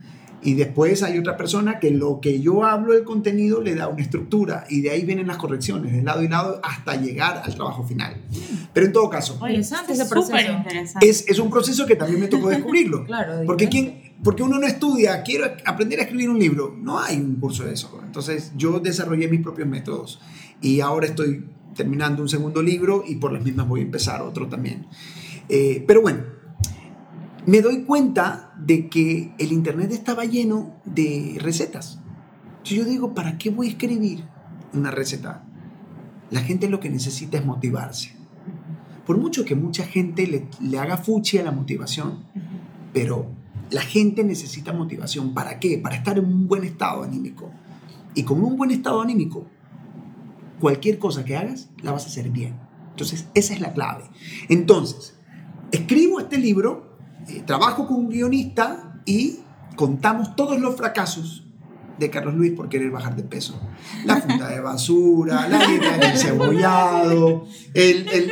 Y 0.44 0.56
después 0.56 1.04
hay 1.04 1.20
otra 1.20 1.38
persona 1.38 1.80
que 1.80 1.92
lo 1.92 2.20
que 2.20 2.42
yo 2.42 2.66
hablo, 2.66 2.96
el 2.96 3.04
contenido, 3.04 3.62
le 3.62 3.76
da 3.76 3.88
una 3.88 4.02
estructura 4.02 4.66
y 4.70 4.82
de 4.82 4.90
ahí 4.90 5.06
vienen 5.06 5.28
las 5.28 5.38
correcciones, 5.38 5.94
de 5.94 6.02
lado 6.02 6.24
y 6.24 6.28
lado, 6.28 6.60
hasta 6.64 6.96
llegar 6.96 7.44
al 7.46 7.54
trabajo 7.54 7.84
final. 7.84 8.16
Pero 8.74 8.88
en 8.88 8.92
todo 8.92 9.08
caso, 9.08 9.38
Oye, 9.40 9.60
es 9.60 9.72
es, 11.02 11.28
es 11.28 11.38
un 11.38 11.52
proceso 11.52 11.86
que 11.86 11.96
también 11.96 12.20
me 12.20 12.28
tocó 12.28 12.50
descubrirlo. 12.50 13.06
Claro, 13.12 13.44
Porque. 13.46 13.68
¿quién, 13.68 14.12
porque 14.24 14.44
uno 14.44 14.60
no 14.60 14.68
estudia, 14.68 15.24
quiero 15.24 15.46
aprender 15.66 16.00
a 16.00 16.04
escribir 16.04 16.30
un 16.30 16.38
libro. 16.38 16.76
No 16.78 17.00
hay 17.00 17.18
un 17.18 17.36
curso 17.36 17.64
de 17.64 17.74
eso. 17.74 18.00
Entonces 18.06 18.52
yo 18.56 18.80
desarrollé 18.80 19.28
mis 19.28 19.42
propios 19.42 19.68
métodos 19.68 20.20
y 20.62 20.82
ahora 20.82 21.08
estoy 21.08 21.46
terminando 21.76 22.22
un 22.22 22.30
segundo 22.30 22.62
libro 22.62 23.04
y 23.08 23.16
por 23.16 23.32
las 23.32 23.44
mismas 23.44 23.68
voy 23.68 23.82
a 23.82 23.84
empezar 23.84 24.22
otro 24.22 24.48
también. 24.48 24.86
Eh, 25.50 25.84
pero 25.88 26.02
bueno, 26.02 26.24
me 27.46 27.62
doy 27.62 27.84
cuenta 27.84 28.54
de 28.58 28.88
que 28.88 29.34
el 29.38 29.52
Internet 29.52 29.92
estaba 29.92 30.26
lleno 30.26 30.76
de 30.86 31.38
recetas. 31.40 32.00
Yo 32.64 32.86
digo, 32.86 33.14
¿para 33.16 33.38
qué 33.38 33.50
voy 33.50 33.68
a 33.68 33.72
escribir 33.72 34.26
una 34.74 34.92
receta? 34.92 35.44
La 36.30 36.42
gente 36.42 36.70
lo 36.70 36.80
que 36.80 36.90
necesita 36.90 37.38
es 37.38 37.46
motivarse. 37.46 38.16
Por 39.06 39.18
mucho 39.18 39.44
que 39.44 39.56
mucha 39.56 39.84
gente 39.84 40.28
le, 40.28 40.48
le 40.62 40.78
haga 40.78 40.98
fuchi 40.98 41.40
a 41.40 41.44
la 41.44 41.52
motivación, 41.52 42.24
pero 42.94 43.28
la 43.72 43.82
gente 43.82 44.24
necesita 44.24 44.72
motivación. 44.72 45.34
¿Para 45.34 45.60
qué? 45.60 45.80
Para 45.80 45.96
estar 45.96 46.20
en 46.20 46.26
un 46.26 46.48
buen 46.48 46.64
estado 46.64 47.04
anímico. 47.04 47.50
Y 48.14 48.24
con 48.24 48.44
un 48.44 48.56
buen 48.56 48.72
estado 48.72 49.02
anímico, 49.02 49.48
cualquier 50.62 50.98
cosa 51.00 51.26
que 51.26 51.36
hagas, 51.36 51.70
la 51.84 51.92
vas 51.92 52.06
a 52.06 52.08
hacer 52.08 52.30
bien. 52.30 52.58
Entonces, 52.92 53.26
esa 53.34 53.54
es 53.54 53.60
la 53.60 53.74
clave. 53.74 54.06
Entonces, 54.48 55.16
escribo 55.72 56.20
este 56.20 56.38
libro, 56.38 56.98
eh, 57.28 57.42
trabajo 57.46 57.88
con 57.88 57.98
un 57.98 58.10
guionista 58.10 59.02
y 59.06 59.40
contamos 59.76 60.36
todos 60.36 60.60
los 60.60 60.76
fracasos 60.76 61.46
de 61.98 62.10
Carlos 62.10 62.34
Luis 62.36 62.54
por 62.54 62.68
querer 62.70 62.90
bajar 62.92 63.16
de 63.16 63.24
peso. 63.24 63.60
La 64.06 64.18
funda 64.18 64.48
de 64.50 64.60
basura, 64.60 65.48
la 65.48 65.66
dieta 65.68 65.98
del 65.98 66.18
cebollado, 66.66 67.46
el, 67.74 68.08
el- 68.10 68.32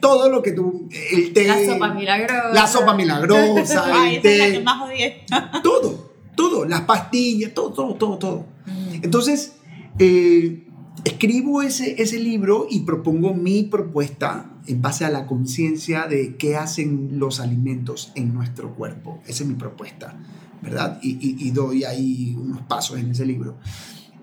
todo 0.00 0.28
lo 0.30 0.40
que 0.42 0.52
tú... 0.52 0.88
El 1.12 1.32
té, 1.32 1.44
La 1.48 1.56
sopa 1.66 1.92
milagrosa. 1.94 2.52
la 2.52 2.66
sopa 2.66 2.94
milagrosa, 2.94 3.84
Ay, 3.92 4.16
el 4.16 4.26
esa 4.26 4.30
es 4.30 4.38
la 4.38 4.44
té, 4.46 4.52
que 4.52 4.60
más 4.60 4.82
odié. 4.88 5.26
todo, 5.62 6.12
todo, 6.36 6.64
las 6.64 6.82
pastillas, 6.82 7.52
todo, 7.54 7.72
todo, 7.72 7.94
todo, 7.96 8.18
todo. 8.18 8.46
Mm. 8.66 8.94
Entonces, 9.02 9.56
eh, 9.98 10.67
escribo 11.04 11.62
ese, 11.62 12.00
ese 12.02 12.18
libro 12.18 12.66
y 12.70 12.80
propongo 12.80 13.34
mi 13.34 13.62
propuesta 13.64 14.50
en 14.66 14.82
base 14.82 15.04
a 15.04 15.10
la 15.10 15.26
conciencia 15.26 16.06
de 16.06 16.36
qué 16.36 16.56
hacen 16.56 17.18
los 17.18 17.40
alimentos 17.40 18.12
en 18.14 18.34
nuestro 18.34 18.74
cuerpo. 18.74 19.20
Esa 19.26 19.42
es 19.44 19.48
mi 19.48 19.54
propuesta, 19.54 20.18
¿verdad? 20.62 20.98
Y, 21.02 21.10
y- 21.12 21.36
y 21.46 21.50
doy 21.50 21.84
ahí 21.84 22.36
unos 22.38 22.62
pasos 22.62 22.98
en 22.98 23.10
ese 23.10 23.24
libro. 23.24 23.56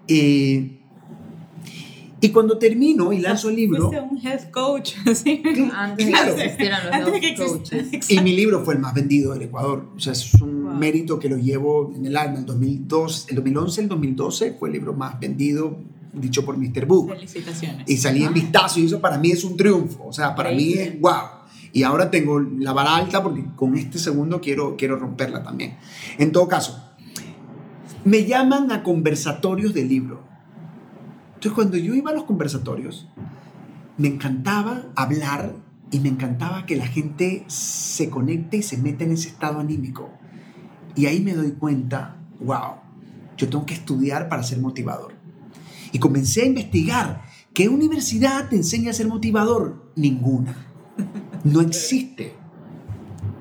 Eh, 0.08 0.80
y 2.22 2.30
cuando 2.30 2.58
termino 2.58 3.12
y 3.14 3.20
lanzo 3.20 3.50
el 3.50 3.56
libro, 3.56 3.90
Fuiste 3.90 4.02
un 4.04 4.18
health 4.26 4.50
coach, 4.52 4.94
así. 5.06 5.44
Antes 5.76 6.08
Claro. 6.08 6.32
de 6.32 6.38
que 6.38 6.44
existieran 6.46 6.86
los 6.86 6.96
Antes 6.96 7.22
que 7.22 7.36
coaches. 7.36 8.10
y 8.12 8.20
mi 8.22 8.36
libro 8.36 8.64
fue 8.64 8.74
el 8.76 8.80
más 8.80 8.94
vendido 8.94 9.34
del 9.34 9.44
Ecuador. 9.44 9.90
O 9.96 10.00
sea, 10.00 10.14
es 10.14 10.34
un 10.36 10.64
Wow. 10.66 10.74
mérito 10.76 11.20
que 11.20 11.30
lo 11.30 11.38
llevo 11.38 11.94
en 11.96 12.06
el 12.08 12.18
alma. 12.18 12.40
El 12.40 12.46
2002, 12.46 13.28
el 13.30 13.36
2011, 13.36 13.82
el 13.82 13.88
2012 13.90 14.56
fue 14.60 14.70
el 14.70 14.74
libro 14.74 14.94
más 14.94 15.20
vendido, 15.20 15.78
dicho 16.16 16.46
por 16.46 16.58
Mr. 16.58 16.86
Book. 16.86 17.10
Felicitaciones. 17.10 17.90
y 17.90 17.98
salí 17.98 18.24
en 18.24 18.34
vistazo 18.34 18.80
y 18.80 18.86
eso 18.86 19.00
para 19.00 19.18
mí 19.18 19.32
es 19.32 19.44
un 19.44 19.58
triunfo. 19.58 20.06
O 20.08 20.14
sea, 20.14 20.36
para 20.36 20.52
mí 20.52 20.74
es 20.74 21.00
wow. 21.00 21.46
Y 21.74 21.84
ahora 21.84 22.10
tengo 22.10 22.40
la 22.40 22.72
vara 22.72 22.96
alta 22.96 23.22
porque 23.22 23.44
con 23.56 23.76
este 23.76 24.00
segundo 24.00 24.40
quiero, 24.40 24.78
quiero 24.78 24.96
romperla 24.96 25.44
también. 25.44 25.78
En 26.18 26.32
todo 26.32 26.48
caso, 26.48 26.82
me 28.06 28.26
llaman 28.26 28.72
a 28.72 28.84
conversatorios 28.84 29.74
de 29.74 29.84
libro. 29.84 30.24
Entonces, 31.34 31.52
cuando 31.52 31.78
yo 31.78 31.94
iba 31.94 32.12
a 32.12 32.14
los 32.14 32.24
conversatorios, 32.24 33.08
me 33.98 34.08
encantaba 34.08 34.84
hablar 34.96 35.56
y 35.92 36.00
me 36.00 36.10
encantaba 36.10 36.66
que 36.66 36.76
la 36.76 36.88
gente 36.88 37.44
se 37.48 38.10
conecte 38.10 38.58
y 38.58 38.64
se 38.64 38.78
meta 38.78 39.04
en 39.04 39.12
ese 39.12 39.30
estado 39.30 39.60
anímico. 39.60 40.10
Y 40.96 41.08
ahí 41.08 41.20
me 41.20 41.34
doy 41.34 41.54
cuenta, 41.54 42.18
wow, 42.40 42.76
yo 43.38 43.50
tengo 43.50 43.66
que 43.66 43.74
estudiar 43.74 44.30
para 44.30 44.44
ser 44.44 44.60
motivador. 44.60 45.15
Y 45.96 46.00
comencé 46.00 46.42
a 46.42 46.46
investigar. 46.46 47.22
¿Qué 47.54 47.70
universidad 47.70 48.50
te 48.50 48.58
enseña 48.58 48.90
a 48.92 48.94
ser 48.94 49.08
motivador? 49.08 49.94
Ninguna. 49.96 50.54
No 51.46 51.62
existe. 51.62 52.34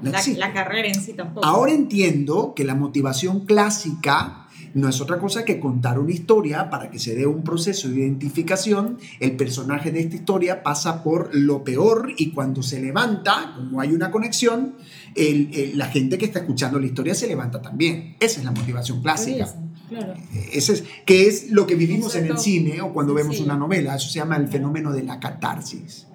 No 0.00 0.12
La, 0.36 0.52
carrera 0.52 0.86
en 0.86 0.94
sí 0.94 1.14
tampoco. 1.14 1.44
Ahora 1.44 1.72
entiendo 1.72 2.52
que 2.54 2.62
la 2.62 2.76
motivación 2.76 3.44
clásica 3.44 4.46
no 4.72 4.88
es 4.88 5.00
otra 5.00 5.18
cosa 5.18 5.44
que 5.44 5.58
contar 5.58 5.98
una 5.98 6.12
historia 6.12 6.70
para 6.70 6.90
que 6.92 7.00
se 7.00 7.16
dé 7.16 7.26
un 7.26 7.42
proceso 7.42 7.88
de 7.88 7.96
identificación. 8.02 8.98
El 9.18 9.32
personaje 9.34 9.90
de 9.90 9.98
esta 9.98 10.14
historia 10.14 10.62
pasa 10.62 11.02
por 11.02 11.34
lo 11.34 11.64
peor 11.64 12.12
y 12.16 12.30
cuando 12.30 12.62
se 12.62 12.80
levanta, 12.80 13.54
como 13.56 13.80
hay 13.80 13.92
una 13.92 14.12
conexión, 14.12 14.76
el- 15.16 15.50
el- 15.52 15.76
la 15.76 15.86
gente 15.86 16.18
que 16.18 16.26
está 16.26 16.38
escuchando 16.38 16.78
la 16.78 16.86
historia 16.86 17.16
se 17.16 17.26
levanta 17.26 17.60
también. 17.60 18.14
Esa 18.20 18.38
es 18.38 18.44
la 18.44 18.52
motivación 18.52 19.02
clásica. 19.02 19.52
Claro. 19.88 20.14
Ese 20.52 20.72
es, 20.72 20.84
que 21.04 21.26
es 21.26 21.50
lo 21.50 21.66
que 21.66 21.74
vivimos 21.74 22.14
en 22.14 22.26
el 22.26 22.38
cine 22.38 22.80
o 22.80 22.92
cuando 22.92 23.14
vemos 23.14 23.36
Sí. 23.36 23.42
una 23.42 23.56
novela. 23.56 23.94
Eso 23.96 24.08
se 24.08 24.18
llama 24.18 24.36
el 24.36 24.48
fenómeno 24.48 24.92
de 24.92 25.02
la 25.02 25.20
catarsis. 25.20 26.06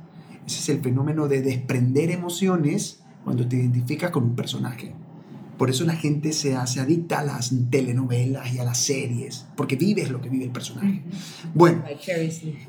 Ese 0.45 0.59
es 0.59 0.69
el 0.69 0.81
fenómeno 0.81 1.27
de 1.27 1.41
desprender 1.41 2.09
emociones 2.09 2.99
cuando 3.23 3.47
te 3.47 3.57
identificas 3.57 4.09
con 4.11 4.23
un 4.23 4.35
personaje. 4.35 4.93
Por 5.57 5.69
eso 5.69 5.83
la 5.83 5.95
gente 5.95 6.31
se 6.31 6.55
hace 6.55 6.79
adicta 6.79 7.19
a 7.19 7.23
las 7.23 7.51
telenovelas 7.69 8.53
y 8.53 8.59
a 8.59 8.63
las 8.63 8.77
series, 8.77 9.45
porque 9.57 9.75
vives 9.75 10.09
lo 10.09 10.21
que 10.21 10.29
vive 10.29 10.45
el 10.45 10.51
personaje. 10.51 11.03
Bueno, 11.53 11.83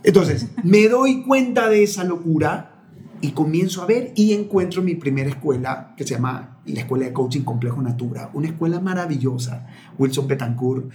entonces 0.03 0.49
me 0.65 0.89
doy 0.89 1.23
cuenta 1.23 1.69
de 1.69 1.85
esa 1.85 2.03
locura 2.03 2.80
y 3.23 3.33
comienzo 3.33 3.83
a 3.83 3.87
ver 3.87 4.13
y 4.17 4.33
encuentro 4.33 4.83
mi 4.83 4.95
primera 4.95 5.29
escuela 5.29 5.95
que 5.97 6.05
se 6.05 6.15
llama 6.15 6.59
la 6.67 6.81
Escuela 6.81 7.05
de 7.07 7.13
Coaching 7.13 7.43
Complejo 7.43 7.83
Natura, 7.83 8.31
una 8.35 8.49
escuela 8.49 8.81
maravillosa, 8.81 9.67
Wilson 9.99 10.27
Betancourt. 10.29 10.91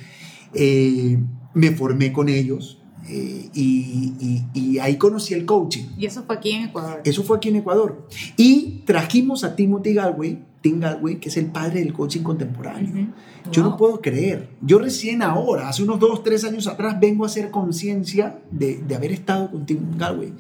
Eh, 0.54 1.18
me 1.54 1.72
formé 1.72 2.12
con 2.14 2.30
ellos 2.30 2.82
eh, 3.08 3.50
y, 3.54 4.14
y- 4.20 4.46
y 4.54 4.80
ahí 4.80 4.98
conocí 4.98 5.34
el 5.34 5.46
coaching. 5.46 5.84
Y 5.98 6.06
eso 6.06 6.24
fue 6.24 6.36
aquí 6.36 6.52
en 6.52 6.64
Ecuador. 6.64 7.02
Eso 7.04 7.24
fue 7.24 7.38
aquí 7.38 7.50
en 7.50 7.58
Ecuador. 7.58 8.08
Y 8.38 8.82
trajimos 8.86 9.44
a 9.44 9.56
Timothy 9.56 9.94
Galway, 9.94 10.44
Tim 10.62 10.80
Galway, 10.80 11.20
que 11.20 11.30
es 11.30 11.38
el 11.38 11.46
padre 11.48 11.82
del 11.82 11.94
coaching 11.94 12.22
contemporáneo. 12.24 13.10
Yo 13.52 13.62
no 13.62 13.78
puedo 13.78 14.02
creer. 14.02 14.50
Yo 14.62 14.80
recién 14.80 15.22
ahora, 15.22 15.70
hace 15.70 15.84
unos 15.84 16.00
dos, 16.00 16.24
tres 16.24 16.44
años 16.46 16.66
atrás, 16.68 17.00
vengo 17.00 17.24
a 17.24 17.28
hacer 17.28 17.52
conciencia 17.52 18.40
de, 18.50 18.78
de 18.82 18.96
haber 18.96 19.12
estado 19.12 19.52
con 19.52 19.66
Tim 19.68 19.98
Galway. 19.98 20.34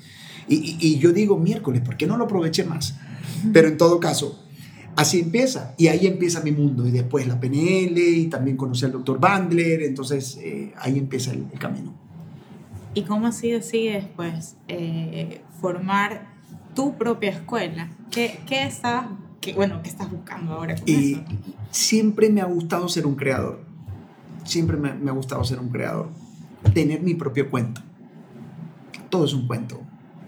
Y, 0.47 0.55
y- 0.55 0.77
y 0.79 0.99
yo 0.99 1.12
digo, 1.12 1.38
miércoles, 1.38 1.81
¿por 1.81 1.97
qué 1.97 2.05
no 2.08 2.17
lo 2.17 2.25
aproveché 2.25 2.63
más? 2.63 2.95
Pero 3.53 3.67
en 3.67 3.77
todo 3.77 3.99
caso, 3.99 4.43
así 4.95 5.19
empieza. 5.19 5.73
Y 5.77 5.88
ahí 5.88 6.05
empieza 6.08 6.41
mi 6.41 6.51
mundo. 6.51 6.88
Y 6.88 6.91
después 6.91 7.27
la 7.27 7.39
PNL, 7.39 7.97
y 7.97 8.27
también 8.27 8.55
conocí 8.58 8.86
al 8.86 8.91
doctor 8.91 9.19
Bandler. 9.19 9.81
Entonces, 9.84 10.38
eh, 10.41 10.73
ahí 10.79 10.97
empieza 10.99 11.31
el, 11.31 11.45
el 11.51 11.60
camino. 11.60 11.93
¿Y 12.93 13.03
cómo 13.03 13.27
ha 13.27 13.31
sido 13.31 13.60
así 13.60 13.88
después 13.88 14.55
eh, 14.67 15.41
formar 15.60 16.34
tu 16.75 16.95
propia 16.97 17.31
escuela? 17.31 17.89
¿Qué, 18.12 18.39
qué 18.47 18.63
estabas, 18.63 19.08
qué- 19.41 19.53
bueno, 19.53 19.81
qué 19.84 19.89
estás 19.89 20.10
buscando 20.10 20.53
ahora 20.53 20.75
con 20.75 20.88
Y 20.88 21.13
eso? 21.13 21.23
siempre 21.71 22.29
me 22.29 22.39
ha 22.41 22.45
gustado 22.45 22.88
ser 22.88 23.05
un 23.05 23.15
creador. 23.15 23.65
Siempre 24.45 24.77
me, 24.77 24.93
me 24.93 25.10
ha 25.10 25.13
gustado 25.13 25.43
ser 25.43 25.60
un 25.60 25.69
creador. 25.69 26.10
Tener 26.73 27.01
mi 27.01 27.15
propio 27.15 27.49
cuento. 27.49 27.81
Todo 29.10 29.25
es 29.25 29.34
un 29.34 29.47
cuento. 29.47 29.81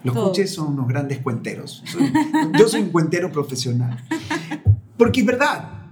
Los 0.03 0.13
Todo. 0.13 0.25
coaches 0.25 0.53
son 0.53 0.73
unos 0.73 0.87
grandes 0.87 1.19
cuenteros. 1.19 1.83
Yo 2.57 2.67
soy 2.67 2.81
un 2.81 2.89
cuentero 2.89 3.31
profesional. 3.31 4.03
Porque 4.97 5.21
es 5.21 5.25
verdad, 5.25 5.87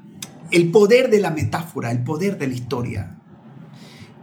el 0.52 0.72
poder 0.72 1.10
de 1.10 1.20
la 1.20 1.32
metáfora, 1.32 1.92
el 1.92 2.04
poder 2.04 2.38
de 2.38 2.48
la 2.48 2.54
historia. 2.54 3.18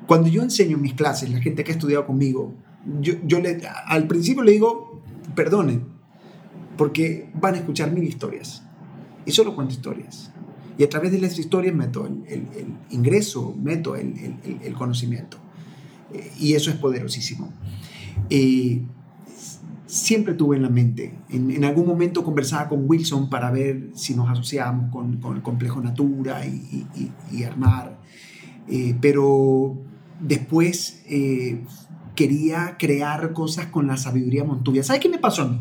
Cuando 0.06 0.28
yo 0.28 0.42
enseño 0.42 0.76
en 0.76 0.82
mis 0.82 0.94
clases, 0.94 1.30
la 1.30 1.40
gente 1.40 1.64
que 1.64 1.72
ha 1.72 1.74
estudiado 1.74 2.06
conmigo, 2.06 2.54
yo, 3.00 3.14
yo 3.24 3.40
le, 3.40 3.60
al 3.86 4.06
principio 4.08 4.42
le 4.42 4.52
digo, 4.52 5.02
perdonen, 5.34 5.84
porque 6.76 7.30
van 7.34 7.54
a 7.54 7.58
escuchar 7.58 7.90
mil 7.92 8.04
historias. 8.04 8.62
y 9.24 9.30
solo 9.32 9.54
cuento 9.54 9.72
historias. 9.74 10.30
Y 10.78 10.82
a 10.84 10.88
través 10.88 11.12
de 11.12 11.20
las 11.20 11.38
historias 11.38 11.74
meto 11.74 12.06
el, 12.06 12.24
el- 12.26 12.48
el 12.58 12.66
ingreso, 12.90 13.54
meto 13.62 13.94
el, 13.94 14.36
el- 14.62 14.72
conocimiento. 14.74 15.36
Eh, 16.12 16.32
y 16.40 16.54
eso 16.54 16.70
es 16.70 16.76
poderosísimo. 16.76 17.52
Eh, 18.30 18.82
siempre 19.94 20.32
tuve 20.32 20.56
en 20.56 20.62
la 20.62 20.70
mente, 20.70 21.12
en, 21.28 21.50
en 21.50 21.64
algún 21.64 21.86
momento 21.86 22.24
conversaba 22.24 22.66
con 22.66 22.84
Wilson 22.88 23.28
para 23.28 23.50
ver 23.50 23.90
si 23.94 24.14
nos 24.14 24.30
asociábamos 24.30 24.90
con, 24.90 25.18
con 25.18 25.36
el 25.36 25.42
complejo 25.42 25.82
Natura 25.82 26.46
y, 26.46 26.86
y- 26.96 27.10
y- 27.36 27.44
armar, 27.44 27.98
Eh, 28.68 28.94
pero 29.02 29.76
después 30.20 31.02
eh, 31.10 31.64
quería 32.14 32.76
crear 32.78 33.32
cosas 33.34 33.66
con 33.66 33.86
la 33.86 33.96
sabiduría 33.98 34.44
montuvia. 34.44 34.82
¿Sabes 34.82 35.02
qué 35.02 35.08
me 35.10 35.18
pasó 35.18 35.42
a 35.42 35.48
mí? 35.48 35.60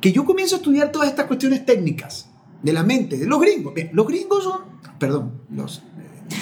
Que 0.00 0.10
yo 0.10 0.24
comienzo 0.24 0.56
a 0.56 0.58
estudiar 0.58 0.90
todas 0.90 1.08
estas 1.10 1.26
cuestiones 1.26 1.64
técnicas 1.64 2.28
de 2.62 2.72
la 2.72 2.82
mente, 2.82 3.18
de 3.18 3.26
los 3.26 3.40
gringos. 3.40 3.72
Bien, 3.74 3.90
Los 3.92 4.06
gringos 4.08 4.42
son, 4.42 4.60
perdón, 4.98 5.32
los, 5.50 5.82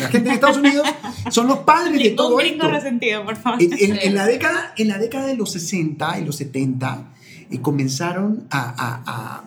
la 0.00 0.08
gente 0.08 0.28
de 0.28 0.34
Estados 0.34 0.56
Unidos 0.58 0.86
son 1.30 1.46
los 1.48 1.58
padres 1.60 2.02
de 2.02 2.10
todo 2.10 2.36
Un 2.36 2.42
esto. 2.42 2.68
resentido, 2.70 3.24
por 3.24 3.36
favor. 3.36 3.62
En, 3.62 3.72
en- 3.72 3.98
en 4.02 4.14
la 4.14 4.26
década, 4.26 4.72
en 4.76 4.88
la 4.88 4.98
década 4.98 5.26
de 5.26 5.36
los 5.36 5.52
60 5.52 6.18
y 6.20 6.24
los 6.24 6.36
70 6.36 7.12
eh, 7.50 7.60
comenzaron 7.60 8.46
a, 8.50 8.60
a- 8.60 9.02
a- 9.06 9.44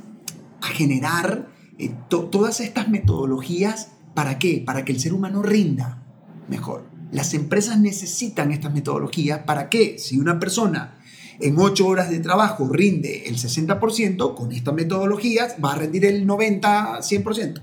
a 0.62 0.68
generar 0.70 1.48
eh, 1.80 1.92
to- 2.10 2.26
todas 2.26 2.60
estas 2.60 2.88
metodologías. 2.90 3.90
¿Para 4.14 4.40
qué? 4.40 4.64
Para 4.66 4.86
que 4.86 4.92
el 4.94 5.00
ser 5.00 5.14
humano 5.14 5.42
rinda 5.42 6.02
mejor. 6.48 6.86
Las 7.12 7.34
empresas 7.34 7.80
necesitan 7.80 8.52
estas 8.52 8.74
metodologías. 8.74 9.40
¿Para 9.40 9.70
qué? 9.70 9.98
Si 10.00 10.18
una 10.18 10.40
persona 10.40 10.96
en 11.40 11.60
8 11.60 11.86
horas 11.86 12.10
de 12.10 12.20
trabajo 12.20 12.68
rinde 12.72 13.28
el 13.28 13.36
60%, 13.38 14.36
con 14.36 14.52
estas 14.54 14.74
metodologías 14.74 15.56
va 15.64 15.74
a 15.74 15.76
rendir 15.76 16.06
el 16.06 16.26
90, 16.26 17.00
100%. 17.02 17.62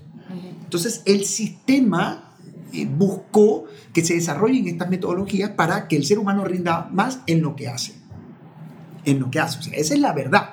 Entonces, 0.64 1.02
el 1.06 1.24
sistema 1.24 2.31
eh, 2.72 2.86
buscó 2.86 3.64
que 3.92 4.04
se 4.04 4.14
desarrollen 4.14 4.66
estas 4.68 4.88
metodologías 4.90 5.50
para 5.50 5.88
que 5.88 5.96
el 5.96 6.04
ser 6.04 6.18
humano 6.18 6.44
rinda 6.44 6.88
más 6.92 7.20
en 7.26 7.42
lo 7.42 7.56
que 7.56 7.68
hace. 7.68 7.94
En 9.04 9.20
lo 9.20 9.30
que 9.30 9.40
hace. 9.40 9.58
O 9.58 9.62
sea, 9.62 9.74
esa 9.74 9.94
es 9.94 10.00
la 10.00 10.12
verdad. 10.12 10.50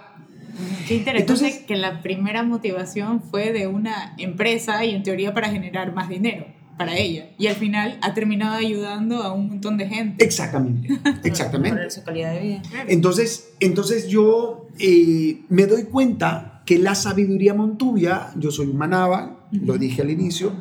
Qué 0.87 0.95
interesante 0.95 1.19
Entonces- 1.33 1.65
que 1.65 1.75
la 1.75 2.01
primera 2.01 2.43
motivación 2.43 3.21
fue 3.21 3.53
de 3.53 3.67
una 3.67 4.13
empresa 4.17 4.83
y 4.83 4.93
en 4.95 5.03
teoría 5.03 5.33
para 5.33 5.49
generar 5.49 5.93
más 5.93 6.09
dinero 6.09 6.45
para 6.77 6.97
ella. 6.97 7.29
Y 7.37 7.47
al 7.47 7.55
final 7.55 7.97
ha 8.01 8.13
terminado 8.13 8.55
ayudando 8.55 9.21
a 9.21 9.33
un 9.33 9.49
montón 9.49 9.77
de 9.77 9.87
gente. 9.89 10.23
Exactamente. 10.23 10.87
Exactamente. 11.25 11.71
Mejorar 11.71 11.91
su 11.91 12.03
calidad 12.03 12.33
de 12.33 12.39
vida. 12.39 12.61
Entonces, 12.87 13.49
entonces 13.59 14.07
yo 14.07 14.67
eh, 14.79 15.41
me 15.49 15.65
doy 15.65 15.83
cuenta 15.83 16.63
que 16.65 16.79
la 16.79 16.95
sabiduría 16.95 17.53
montuvia, 17.53 18.29
yo 18.37 18.49
soy 18.51 18.67
un 18.67 18.77
manaba, 18.77 19.47
lo 19.51 19.77
dije 19.77 20.03
al 20.03 20.09
inicio, 20.09 20.53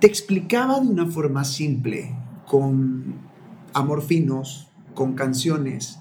te 0.00 0.06
explicaba 0.06 0.80
de 0.80 0.88
una 0.88 1.06
forma 1.06 1.44
simple, 1.44 2.14
con 2.46 3.14
amor 3.72 4.02
finos, 4.02 4.68
con 4.94 5.14
canciones, 5.14 5.98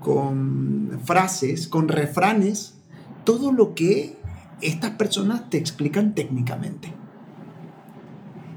con 0.00 0.98
frases, 1.04 1.68
con 1.68 1.88
refranes, 1.88 2.74
todo 3.24 3.52
lo 3.52 3.74
que 3.74 4.16
estas 4.60 4.92
personas 4.92 5.48
te 5.50 5.56
explican 5.58 6.14
técnicamente. 6.14 6.92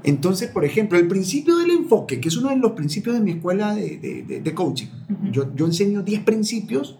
Entonces, 0.04 0.50
por 0.50 0.64
ejemplo, 0.64 0.98
el 0.98 1.08
principio 1.08 1.56
del 1.56 1.70
enfoque, 1.70 2.20
que 2.20 2.28
es 2.28 2.36
uno 2.36 2.50
de 2.50 2.56
los 2.56 2.72
principios 2.72 3.14
de 3.16 3.20
mi 3.20 3.32
escuela 3.32 3.74
de, 3.74 3.98
de- 3.98 4.22
de- 4.22 4.40
de 4.40 4.54
coaching. 4.54 4.86
Yo 5.54 5.66
enseño 5.66 6.02
10 6.02 6.22
principios. 6.22 6.98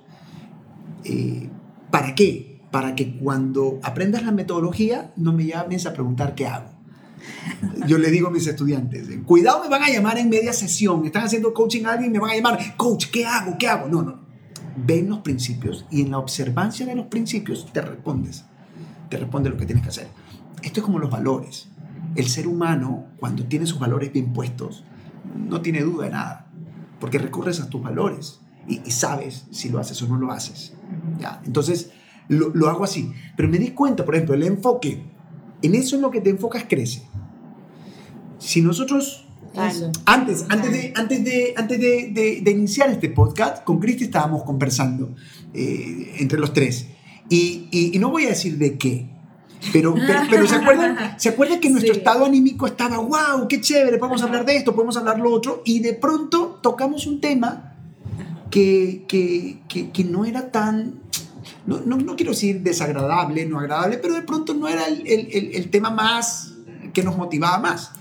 eh, 1.04 1.48
¿Para 1.90 2.14
qué? 2.14 2.60
Para 2.70 2.94
que 2.94 3.16
cuando 3.16 3.78
aprendas 3.82 4.24
la 4.24 4.32
metodología 4.32 5.12
no 5.16 5.32
me 5.32 5.46
llames 5.46 5.86
a 5.86 5.92
preguntar 5.94 6.34
qué 6.34 6.46
hago. 6.46 6.70
Yo 7.86 7.98
le 7.98 8.10
digo 8.10 8.28
a 8.28 8.30
mis 8.30 8.46
estudiantes, 8.46 9.08
cuidado 9.24 9.62
me 9.62 9.68
van 9.68 9.82
a 9.82 9.88
llamar 9.88 10.18
en 10.18 10.28
media 10.28 10.52
sesión, 10.52 11.04
están 11.04 11.24
haciendo 11.24 11.52
coaching 11.54 11.84
a 11.84 11.92
alguien 11.92 12.12
me 12.12 12.18
van 12.18 12.30
a 12.30 12.36
llamar, 12.36 12.76
coach, 12.76 13.06
¿qué 13.06 13.26
hago? 13.26 13.56
¿Qué 13.58 13.66
hago? 13.66 13.88
No, 13.88 14.02
no. 14.02 14.20
Ven 14.76 15.08
los 15.08 15.20
principios 15.20 15.86
y 15.90 16.02
en 16.02 16.10
la 16.10 16.18
observancia 16.18 16.86
de 16.86 16.94
los 16.94 17.06
principios 17.06 17.72
te 17.72 17.80
respondes. 17.80 18.44
Te 19.08 19.16
responde 19.16 19.50
lo 19.50 19.56
que 19.56 19.66
tienes 19.66 19.82
que 19.82 19.90
hacer. 19.90 20.08
Esto 20.62 20.80
es 20.80 20.86
como 20.86 20.98
los 20.98 21.10
valores. 21.10 21.68
El 22.14 22.28
ser 22.28 22.46
humano, 22.46 23.06
cuando 23.18 23.44
tiene 23.44 23.66
sus 23.66 23.78
valores 23.78 24.12
bien 24.12 24.32
puestos, 24.32 24.84
no 25.34 25.60
tiene 25.60 25.80
duda 25.80 26.06
de 26.06 26.12
nada, 26.12 26.46
porque 27.00 27.18
recurres 27.18 27.60
a 27.60 27.68
tus 27.68 27.82
valores 27.82 28.40
y, 28.66 28.80
y 28.84 28.90
sabes 28.90 29.46
si 29.50 29.68
lo 29.68 29.78
haces 29.78 30.00
o 30.02 30.08
no 30.08 30.16
lo 30.16 30.30
haces. 30.30 30.74
¿ya? 31.18 31.42
Entonces, 31.44 31.90
lo, 32.28 32.50
lo 32.50 32.68
hago 32.68 32.84
así. 32.84 33.12
Pero 33.36 33.48
me 33.48 33.58
di 33.58 33.70
cuenta, 33.70 34.04
por 34.04 34.14
ejemplo, 34.14 34.34
el 34.34 34.42
enfoque, 34.44 35.02
en 35.62 35.74
eso 35.74 35.96
en 35.96 36.02
lo 36.02 36.10
que 36.10 36.20
te 36.20 36.30
enfocas 36.30 36.64
crece. 36.68 37.07
Si 38.38 38.60
nosotros, 38.62 39.24
Claro. 39.52 39.90
antes, 40.04 40.44
antes, 40.48 40.70
de, 40.72 40.92
antes, 40.94 41.24
de, 41.24 41.54
antes 41.56 41.80
de, 41.80 42.10
de- 42.12 42.40
de 42.42 42.50
iniciar 42.50 42.90
este 42.90 43.08
podcast, 43.08 43.64
con 43.64 43.78
Cristi 43.80 44.04
estábamos 44.04 44.44
conversando 44.44 45.14
eh, 45.54 46.14
entre 46.18 46.38
los 46.38 46.52
tres. 46.52 46.86
Y, 47.28 47.68
y- 47.70 47.90
y 47.94 47.98
no 47.98 48.10
voy 48.10 48.24
a 48.26 48.28
decir 48.28 48.58
de 48.58 48.78
qué, 48.78 49.08
pero, 49.72 49.94
pero, 50.06 50.20
pero 50.30 50.46
¿se, 50.46 50.54
acuerdan, 50.54 50.96
¿se 51.18 51.28
acuerdan 51.30 51.60
que 51.60 51.70
nuestro 51.70 51.92
Sí. 51.94 51.98
estado 52.00 52.24
anímico 52.24 52.66
estaba, 52.66 52.98
wow, 52.98 53.48
qué 53.48 53.60
chévere, 53.60 53.98
podemos 53.98 54.22
hablar 54.22 54.44
de 54.44 54.56
esto, 54.56 54.74
podemos 54.74 54.96
hablar 54.96 55.18
lo 55.18 55.30
otro? 55.32 55.62
Y 55.64 55.80
de 55.80 55.94
pronto 55.94 56.60
tocamos 56.62 57.06
un 57.06 57.20
tema 57.20 57.74
que, 58.50 59.04
que, 59.08 59.60
que, 59.68 59.90
que 59.90 60.04
no 60.04 60.24
era 60.24 60.50
tan, 60.50 61.00
no, 61.66 61.80
no, 61.80 61.96
no 61.96 62.16
quiero 62.16 62.32
decir 62.32 62.60
desagradable, 62.62 63.44
no 63.46 63.58
agradable, 63.58 63.98
pero 63.98 64.14
de 64.14 64.22
pronto 64.22 64.54
no 64.54 64.68
era 64.68 64.86
el, 64.86 65.06
el, 65.06 65.28
el- 65.32 65.54
el 65.54 65.70
tema 65.70 65.90
más 65.90 66.54
que 66.92 67.02
nos 67.02 67.16
motivaba 67.16 67.58
más. 67.58 67.92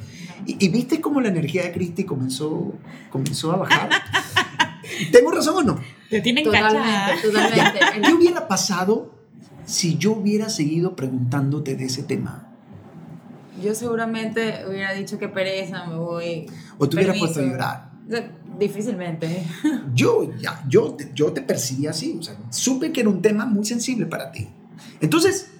Y, 0.45 0.63
y 0.63 0.69
viste 0.69 1.01
cómo 1.01 1.19
la 1.21 1.29
energía 1.29 1.63
de 1.63 1.71
Cristi 1.71 2.03
comenzó, 2.03 2.73
comenzó 3.09 3.51
a 3.51 3.57
bajar. 3.57 3.89
¿Tengo 5.11 5.31
razón 5.31 5.55
o 5.57 5.63
no? 5.63 5.79
Te 6.09 6.21
tienen. 6.21 6.43
Totalmente, 6.45 7.21
totalmente. 7.27 7.79
¿Qué 8.03 8.13
hubiera 8.13 8.47
pasado 8.47 9.13
si 9.65 9.97
yo 9.97 10.13
hubiera 10.13 10.49
seguido 10.49 10.95
preguntándote 10.95 11.75
de 11.75 11.85
ese 11.85 12.03
tema? 12.03 12.43
Yo 13.61 13.73
seguramente 13.73 14.63
hubiera 14.69 14.93
dicho 14.93 15.17
que 15.17 15.27
pereza, 15.27 15.85
me 15.87 15.95
voy. 15.95 16.45
¿O 16.77 16.87
te 16.87 16.95
hubieras 16.95 17.17
puesto 17.17 17.39
a 17.39 17.43
llorar? 17.43 17.89
Difícilmente. 18.57 19.43
Yo, 19.93 20.31
ya, 20.39 20.63
yo, 20.67 20.93
te- 20.95 21.11
yo 21.13 21.31
te 21.31 21.41
percibí 21.43 21.85
así. 21.85 22.17
O 22.19 22.23
sea, 22.23 22.35
supe 22.49 22.91
que 22.91 23.01
era 23.01 23.09
un 23.09 23.21
tema 23.21 23.45
muy 23.45 23.65
sensible 23.65 24.07
para 24.07 24.31
ti. 24.31 24.47
Entonces, 24.99 25.51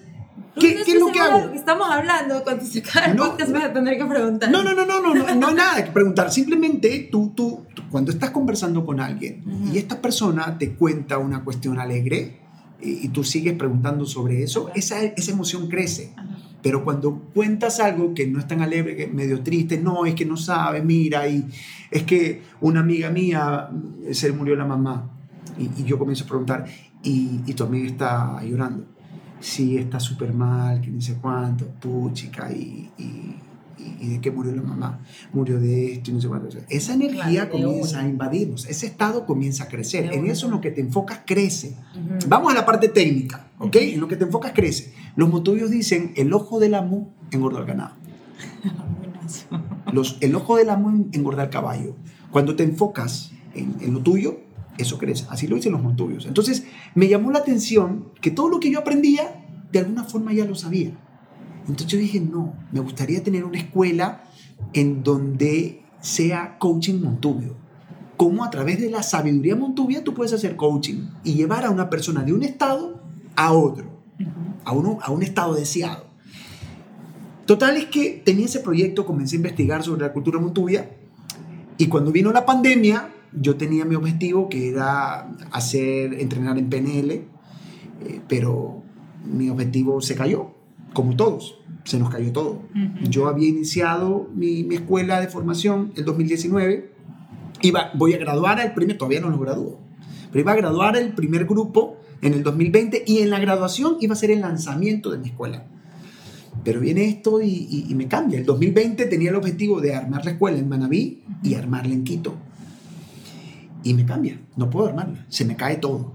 ¿qué, 0.58 0.82
qué 0.84 0.92
es 0.92 1.00
lo 1.00 1.12
que 1.12 1.20
hago? 1.20 1.50
que 1.50 1.56
estamos 1.58 1.88
hablando? 1.90 2.42
Cuando 2.44 2.64
se 2.64 2.80
acabe 2.80 3.10
el 3.12 3.16
No. 3.16 3.24
podcast 3.30 3.52
vas 3.52 3.64
a 3.64 3.72
tener 3.72 3.98
que 3.98 4.04
preguntar. 4.06 4.50
No, 4.50 4.62
no, 4.62 4.74
no, 4.74 4.84
no, 4.86 5.00
no, 5.00 5.14
no, 5.14 5.34
no 5.34 5.46
hay 5.48 5.54
nada 5.54 5.84
que 5.84 5.90
preguntar. 5.90 6.30
Simplemente 6.30 7.08
tú, 7.10 7.32
tú, 7.34 7.64
tú, 7.74 7.82
cuando 7.90 8.10
estás 8.10 8.30
conversando 8.30 8.84
con 8.84 9.00
alguien 9.00 9.42
Ujú. 9.46 9.74
y 9.74 9.78
esta 9.78 10.00
persona 10.00 10.58
te 10.58 10.74
cuenta 10.74 11.18
una 11.18 11.44
cuestión 11.44 11.78
alegre 11.78 12.40
y, 12.80 13.06
y 13.06 13.08
tú 13.08 13.24
sigues 13.24 13.54
preguntando 13.54 14.04
sobre 14.06 14.42
eso, 14.42 14.66
Ajá. 14.68 14.72
esa, 14.76 15.02
esa 15.02 15.30
emoción 15.32 15.68
crece. 15.68 16.12
Ajá. 16.16 16.36
Pero 16.60 16.82
cuando 16.82 17.20
cuentas 17.34 17.78
algo 17.78 18.14
que 18.14 18.26
no 18.26 18.40
es 18.40 18.48
tan 18.48 18.62
alegre, 18.62 18.96
que 18.96 19.04
es 19.04 19.12
medio 19.14 19.42
triste, 19.44 19.78
no, 19.78 20.06
es 20.06 20.16
que 20.16 20.24
no 20.24 20.36
sabe, 20.36 20.82
mira, 20.82 21.28
y 21.28 21.46
es 21.90 22.02
que 22.02 22.42
una 22.60 22.80
amiga 22.80 23.10
mía 23.10 23.68
mm, 23.70 24.12
se 24.12 24.28
le 24.28 24.34
murió 24.36 24.56
la 24.56 24.64
mamá. 24.64 25.08
Y, 25.56 25.82
y 25.82 25.84
yo 25.84 25.98
comienzo 26.00 26.24
a 26.24 26.26
preguntar, 26.26 26.64
¿y, 27.02 27.40
y 27.46 27.54
tu 27.54 27.62
amiga 27.62 27.86
está 27.86 28.42
llorando? 28.42 28.86
Sí, 29.40 29.78
está 29.78 30.00
súper 30.00 30.32
mal, 30.32 30.80
que 30.80 30.90
ni 30.90 31.00
sé 31.02 31.14
cuánto, 31.20 31.66
puchica, 31.66 32.50
y, 32.52 32.90
y, 32.98 33.36
y- 33.78 34.08
de 34.08 34.20
qué 34.20 34.30
murió 34.30 34.54
la 34.54 34.62
mamá. 34.62 35.00
Murió 35.32 35.58
de 35.60 35.92
esto 35.94 36.10
y 36.10 36.14
no 36.14 36.20
sé 36.20 36.28
cuánto. 36.28 36.48
Esa 36.68 36.94
energía 36.94 37.48
Claro, 37.48 37.50
comienza 37.50 38.00
a 38.00 38.08
invadirnos, 38.08 38.66
ese 38.66 38.86
estado 38.86 39.24
comienza 39.26 39.64
a 39.64 39.68
crecer. 39.68 40.12
En 40.12 40.26
eso 40.26 40.46
en 40.46 40.52
lo 40.52 40.60
que 40.60 40.70
te 40.72 40.80
enfocas 40.80 41.20
crece. 41.24 41.76
Vamos 42.26 42.52
a 42.52 42.54
la 42.56 42.66
parte 42.66 42.88
técnica, 42.88 43.46
¿ok? 43.58 43.76
En 43.76 44.00
lo 44.00 44.08
que 44.08 44.16
te 44.16 44.24
enfocas 44.24 44.52
crece. 44.54 44.92
Los 45.16 45.28
motubios 45.30 45.70
dicen, 45.70 46.12
el 46.16 46.32
ojo 46.32 46.58
del 46.60 46.74
amo 46.74 47.12
engorda 47.30 47.58
al 47.60 47.66
ganado. 47.66 47.94
Los, 49.92 50.18
el 50.20 50.34
ojo 50.34 50.56
del 50.56 50.70
amo 50.70 50.90
en- 50.90 51.08
engorda 51.12 51.42
al 51.44 51.50
caballo. 51.50 51.94
Cuando 52.30 52.56
te 52.56 52.62
enfocas 52.62 53.32
en, 53.54 53.76
en 53.80 53.94
lo 53.94 54.00
tuyo, 54.00 54.40
eso 54.78 54.96
crece. 54.98 55.26
Así 55.28 55.46
lo 55.46 55.56
dicen 55.56 55.72
los 55.72 55.82
motubios. 55.82 56.26
Entonces, 56.26 56.64
me 56.94 57.08
llamó 57.08 57.30
la 57.30 57.40
atención 57.40 58.12
que 58.20 58.30
todo 58.30 58.48
lo 58.48 58.60
que 58.60 58.70
yo 58.70 58.78
aprendía, 58.78 59.44
de 59.70 59.80
alguna 59.80 60.04
forma 60.04 60.32
ya 60.32 60.44
lo 60.44 60.54
sabía. 60.54 60.92
Entonces 61.68 61.86
yo 61.88 61.98
dije, 61.98 62.20
no, 62.20 62.54
me 62.72 62.80
gustaría 62.80 63.22
tener 63.22 63.44
una 63.44 63.58
escuela 63.58 64.24
en 64.72 65.02
donde 65.02 65.82
sea 66.00 66.56
coaching 66.58 67.00
montubio. 67.00 67.56
Cómo 68.16 68.42
a 68.42 68.50
través 68.50 68.80
de 68.80 68.90
la 68.90 69.02
sabiduría 69.02 69.54
montubia 69.54 70.02
tú 70.02 70.14
puedes 70.14 70.32
hacer 70.32 70.56
coaching 70.56 71.08
y 71.24 71.34
llevar 71.34 71.64
a 71.64 71.70
una 71.70 71.90
persona 71.90 72.24
de 72.24 72.32
un 72.32 72.42
estado 72.42 73.02
a 73.36 73.52
otro, 73.52 74.00
a, 74.64 74.72
uno, 74.72 74.98
a 75.02 75.10
un 75.12 75.22
estado 75.22 75.54
deseado. 75.54 76.06
Total 77.46 77.76
es 77.76 77.86
que 77.86 78.22
tenía 78.24 78.46
ese 78.46 78.60
proyecto, 78.60 79.06
comencé 79.06 79.36
a 79.36 79.38
investigar 79.38 79.82
sobre 79.82 80.02
la 80.02 80.12
cultura 80.12 80.40
montubia 80.40 80.90
y 81.76 81.86
cuando 81.86 82.10
vino 82.10 82.32
la 82.32 82.44
pandemia 82.44 83.10
yo 83.32 83.56
tenía 83.56 83.84
mi 83.84 83.94
objetivo 83.94 84.48
que 84.48 84.68
era 84.70 85.30
hacer, 85.52 86.14
entrenar 86.14 86.58
en 86.58 86.68
PNL, 86.70 87.10
eh, 87.12 87.24
pero 88.28 88.82
mi 89.24 89.48
objetivo 89.50 90.00
se 90.00 90.14
cayó 90.14 90.52
como 90.94 91.16
todos, 91.16 91.58
se 91.84 91.98
nos 91.98 92.10
cayó 92.10 92.32
todo. 92.32 92.62
Yo 93.08 93.28
había 93.28 93.48
iniciado 93.48 94.28
mi, 94.34 94.64
mi 94.64 94.76
escuela 94.76 95.20
de 95.20 95.28
formación 95.28 95.92
el 95.96 96.04
2019, 96.04 96.92
iba, 97.62 97.90
voy 97.94 98.14
a 98.14 98.18
graduar 98.18 98.60
el 98.60 98.72
primer, 98.72 98.96
todavía 98.98 99.20
no 99.20 99.28
lo 99.30 99.38
gradúo, 99.38 99.78
pero 100.30 100.40
iba 100.40 100.52
a 100.52 100.56
graduar 100.56 100.96
el 100.96 101.12
primer 101.12 101.44
grupo 101.44 101.96
en 102.22 102.34
el 102.34 102.42
2020 102.42 103.04
y 103.06 103.18
en 103.18 103.30
la 103.30 103.38
graduación 103.38 103.96
iba 104.00 104.14
a 104.14 104.16
ser 104.16 104.30
el 104.30 104.40
lanzamiento 104.40 105.10
de 105.10 105.18
mi 105.18 105.28
escuela. 105.28 105.66
Pero 106.64 106.80
viene 106.80 107.04
esto 107.04 107.40
y, 107.40 107.46
y- 107.48 107.86
y 107.88 107.94
me 107.94 108.08
cambia. 108.08 108.38
El 108.38 108.44
2020 108.44 109.06
tenía 109.06 109.30
el 109.30 109.36
objetivo 109.36 109.80
de 109.80 109.94
armar 109.94 110.24
la 110.24 110.32
escuela 110.32 110.58
en 110.58 110.68
Manabí 110.68 111.22
y 111.42 111.54
armarla 111.54 111.94
en 111.94 112.02
Quito. 112.04 112.34
Y 113.84 113.94
me 113.94 114.04
cambia, 114.04 114.40
no 114.56 114.70
puedo 114.70 114.88
armarla, 114.88 115.24
se 115.28 115.44
me 115.44 115.56
cae 115.56 115.76
todo. 115.76 116.12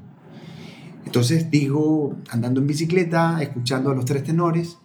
Entonces 1.05 1.49
digo, 1.51 2.15
andando 2.29 2.61
en 2.61 2.67
bicicleta, 2.67 3.41
escuchando 3.41 3.91
a 3.91 3.95
los 3.95 4.05
tres 4.05 4.23
tenores, 4.23 4.77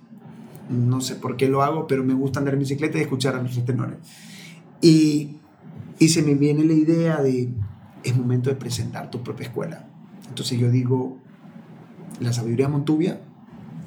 no 0.68 1.00
sé 1.00 1.14
por 1.16 1.36
qué 1.36 1.48
lo 1.48 1.62
hago, 1.62 1.86
pero 1.86 2.04
me 2.04 2.14
gusta 2.14 2.40
andar 2.40 2.54
en 2.54 2.60
bicicleta 2.60 2.98
y 2.98 3.02
escuchar 3.02 3.34
a 3.34 3.42
los 3.42 3.52
tres 3.52 3.64
tenores. 3.64 3.98
Y, 4.80 5.38
y 5.98 6.08
se 6.08 6.22
me 6.22 6.34
viene 6.34 6.64
la 6.64 6.74
idea 6.74 7.22
de, 7.22 7.48
es 8.04 8.16
momento 8.16 8.50
de 8.50 8.56
presentar 8.56 9.10
tu 9.10 9.22
propia 9.22 9.46
escuela. 9.46 9.88
Entonces 10.28 10.58
yo 10.58 10.70
digo, 10.70 11.18
la 12.20 12.32
sabiduría 12.32 12.68
Montubia 12.68 13.20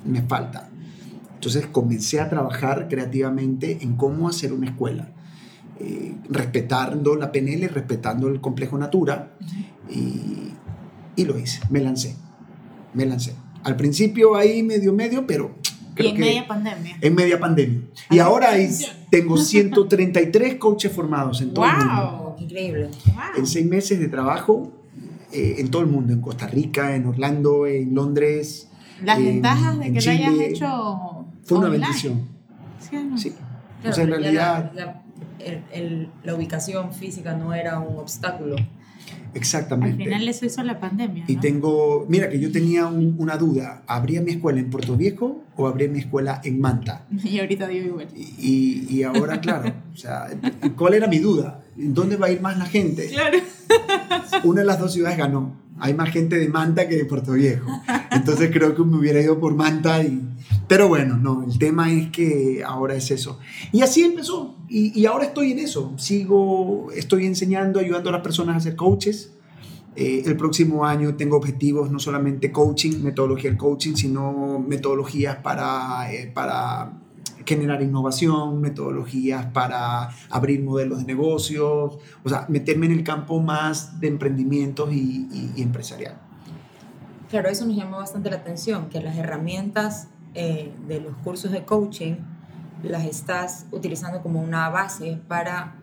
me 0.05 0.21
falta. 0.23 0.69
Entonces 1.35 1.67
comencé 1.67 2.19
a 2.19 2.29
trabajar 2.29 2.87
creativamente 2.87 3.79
en 3.81 3.95
cómo 3.95 4.27
hacer 4.27 4.53
una 4.53 4.67
escuela, 4.67 5.09
eh, 5.83 6.15
respetando 6.29 7.15
la 7.15 7.31
PNL, 7.31 7.67
respetando 7.69 8.27
el 8.27 8.39
complejo 8.41 8.77
Natura, 8.77 9.33
y, 9.89 10.53
y 11.15 11.25
lo 11.25 11.37
hice, 11.37 11.61
me 11.69 11.79
lancé, 11.81 12.15
me 12.93 13.05
lancé. 13.05 13.33
Al 13.63 13.75
principio 13.75 14.35
ahí 14.35 14.63
medio 14.63 14.93
medio, 14.93 15.25
pero 15.27 15.55
Y 15.91 15.93
creo 15.95 16.09
en 16.09 16.15
que 16.15 16.21
media 16.21 16.47
pandemia. 16.47 16.97
en 17.01 17.15
media 17.15 17.39
pandemia. 17.39 17.81
Y 18.09 18.19
Ah, 18.19 18.25
ahora 18.25 18.51
hay- 18.51 18.69
tengo 19.09 19.37
133 19.85 20.55
coaches 20.55 20.91
formados 20.91 21.41
en 21.41 21.53
todo 21.53 21.65
el 21.65 21.77
mundo. 21.77 22.17
¡Wow! 22.19 22.35
Increíble. 22.43 22.89
wow. 23.07 23.15
En 23.37 23.45
seis 23.45 23.65
meses 23.67 23.99
de 23.99 24.07
trabajo 24.07 24.71
eh, 25.31 25.55
en 25.59 25.69
todo 25.69 25.81
el 25.83 25.87
mundo, 25.87 26.11
en 26.13 26.21
Costa 26.21 26.47
Rica, 26.47 26.95
en 26.95 27.05
Orlando, 27.05 27.65
en 27.67 27.93
Londres. 27.93 28.67
Las 29.03 29.17
en- 29.19 29.25
ventajas 29.25 29.77
de 29.79 29.85
en 29.87 29.93
que 29.93 30.01
lo 30.01 30.11
hayas 30.11 30.33
hecho. 30.39 31.25
Fue 31.43 31.57
una 31.57 31.67
online. 31.67 31.85
bendición. 31.85 32.27
¿Sí 32.79 32.95
no? 32.97 33.17
Sí. 33.17 33.29
Claro, 33.81 33.91
o 33.91 33.93
sea, 33.93 34.03
en 34.03 34.09
realidad, 34.09 34.71
la, 34.75 34.85
la- 34.85 35.00
el- 35.39 35.63
el- 35.73 36.09
la 36.23 36.35
ubicación 36.35 36.93
física 36.93 37.35
no 37.35 37.53
era 37.53 37.79
un 37.79 37.97
obstáculo. 37.97 38.55
Al 38.57 39.37
exactamente. 39.37 40.03
final 40.03 40.27
eso 40.27 40.45
hizo 40.45 40.61
la 40.63 40.79
pandemia. 40.79 41.23
Y 41.27 41.35
¿no? 41.35 41.41
tengo, 41.41 42.05
mira 42.07 42.29
que 42.29 42.39
yo 42.39 42.51
tenía 42.51 42.85
un- 42.87 43.15
una 43.17 43.37
duda, 43.37 43.81
¿abría 43.87 44.21
mi 44.21 44.31
escuela 44.31 44.59
en 44.59 44.69
Puerto 44.69 44.95
Viejo 44.95 45.43
o 45.55 45.67
abría 45.67 45.87
mi 45.89 45.99
escuela 45.99 46.41
en 46.43 46.59
Manta? 46.59 47.05
Y 47.23 47.39
ahorita 47.39 47.67
digo 47.67 47.85
igual. 47.87 48.07
Y, 48.15 48.85
y 48.89 49.03
ahora, 49.03 49.41
claro, 49.41 49.73
o 49.93 49.97
sea, 49.97 50.27
¿cuál 50.77 50.93
era 50.95 51.07
mi 51.07 51.17
duda? 51.19 51.61
¿Dónde 51.75 52.17
va 52.17 52.27
a 52.27 52.31
ir 52.31 52.41
más 52.41 52.57
la 52.57 52.65
gente? 52.65 53.07
Claro. 53.07 53.37
Una 54.43 54.61
de 54.61 54.67
las 54.67 54.79
dos 54.79 54.93
ciudades 54.93 55.17
ganó. 55.17 55.55
Hay 55.79 55.93
más 55.93 56.11
gente 56.11 56.37
de 56.37 56.47
Manta 56.47 56.87
que 56.87 56.95
de 56.95 57.05
Puerto 57.05 57.33
Viejo. 57.33 57.67
Entonces 58.11 58.51
creo 58.51 58.75
que 58.75 58.83
me 58.83 58.97
hubiera 58.97 59.19
ido 59.19 59.39
por 59.39 59.55
Manta. 59.55 60.03
Y... 60.03 60.21
Pero 60.67 60.87
bueno, 60.87 61.17
no, 61.17 61.43
el 61.43 61.57
tema 61.57 61.91
es 61.91 62.11
que 62.11 62.61
ahora 62.63 62.95
es 62.95 63.09
eso. 63.09 63.39
Y 63.71 63.81
así 63.81 64.03
empezó. 64.03 64.57
Y, 64.69 64.99
y 64.99 65.05
ahora 65.05 65.25
estoy 65.25 65.53
en 65.53 65.59
eso. 65.59 65.93
Sigo, 65.97 66.91
estoy 66.95 67.25
enseñando, 67.25 67.79
ayudando 67.79 68.09
a 68.09 68.13
las 68.13 68.21
personas 68.21 68.57
a 68.57 68.59
ser 68.59 68.75
coaches. 68.75 69.31
Eh, 69.95 70.23
el 70.25 70.37
próximo 70.37 70.85
año 70.85 71.15
tengo 71.15 71.35
objetivos, 71.35 71.91
no 71.91 71.99
solamente 71.99 72.51
coaching, 72.51 73.01
metodología 73.03 73.49
del 73.49 73.57
coaching, 73.57 73.95
sino 73.95 74.63
metodologías 74.65 75.37
para, 75.37 76.13
eh, 76.13 76.31
para 76.33 77.00
generar 77.45 77.81
innovación, 77.81 78.61
metodologías 78.61 79.45
para 79.47 80.09
abrir 80.29 80.63
modelos 80.63 80.99
de 80.99 81.05
negocios, 81.05 81.97
o 82.23 82.29
sea, 82.29 82.45
meterme 82.49 82.85
en 82.87 82.93
el 82.93 83.03
campo 83.03 83.39
más 83.39 83.99
de 83.99 84.07
emprendimientos 84.07 84.91
y, 84.93 85.51
empresarial. 85.57 86.17
Claro, 87.29 87.49
eso 87.49 87.65
nos 87.65 87.75
llamó 87.75 87.97
bastante 87.97 88.29
la 88.29 88.37
atención, 88.37 88.89
que 88.89 89.01
las 89.01 89.17
herramientas 89.17 90.09
eh, 90.33 90.71
de 90.87 90.99
los 90.99 91.15
cursos 91.17 91.51
de 91.51 91.63
coaching 91.63 92.15
las 92.83 93.05
estás 93.05 93.67
utilizando 93.71 94.21
como 94.21 94.41
una 94.41 94.69
base 94.69 95.19
para 95.27 95.75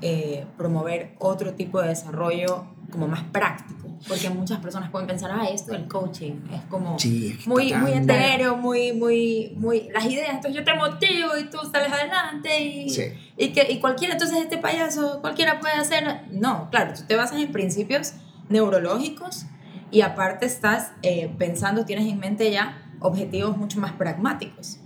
eh, 0.00 0.46
promover 0.56 1.14
otro 1.18 1.54
tipo 1.54 1.80
de 1.80 1.88
desarrollo 1.88 2.66
como 2.90 3.08
más 3.08 3.22
práctico. 3.24 3.83
Porque 4.06 4.28
muchas 4.28 4.60
personas 4.60 4.90
pueden 4.90 5.06
pensar, 5.06 5.30
ah, 5.32 5.46
esto 5.46 5.72
del 5.72 5.88
coaching 5.88 6.32
es 6.52 6.60
como 6.68 6.98
Sí, 6.98 7.38
muy, 7.46 7.72
muy 7.72 7.92
etéreo, 7.92 8.56
muy, 8.56 8.92
muy, 8.92 9.54
muy, 9.56 9.88
las 9.94 10.04
ideas, 10.04 10.28
entonces 10.28 10.54
yo 10.54 10.62
te 10.64 10.74
motivo 10.74 11.36
y 11.40 11.44
tú 11.44 11.56
sales 11.72 11.90
adelante 11.90 12.62
y, 12.62 12.90
Sí. 12.90 13.02
y, 13.38 13.48
que, 13.52 13.66
y 13.72 13.80
cualquiera, 13.80 14.12
entonces 14.12 14.38
este 14.38 14.58
payaso, 14.58 15.20
cualquiera 15.22 15.58
puede 15.58 15.74
hacer. 15.74 16.22
No, 16.30 16.68
claro, 16.70 16.92
tú 16.94 17.02
te 17.06 17.16
basas 17.16 17.40
en 17.40 17.50
principios 17.50 18.12
neurológicos 18.50 19.46
y 19.90 20.02
aparte 20.02 20.44
estás 20.46 20.92
eh, 21.02 21.32
pensando, 21.38 21.84
tienes 21.86 22.06
en 22.06 22.18
mente 22.18 22.50
ya 22.50 22.82
objetivos 23.00 23.56
mucho 23.56 23.80
más 23.80 23.92
pragmáticos. 23.92 24.78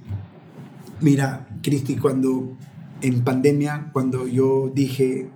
Mira, 1.00 1.46
Cristi, 1.62 1.96
cuando 1.96 2.56
en 3.02 3.24
pandemia, 3.24 3.90
cuando 3.92 4.26
yo 4.26 4.70
dije 4.72 5.28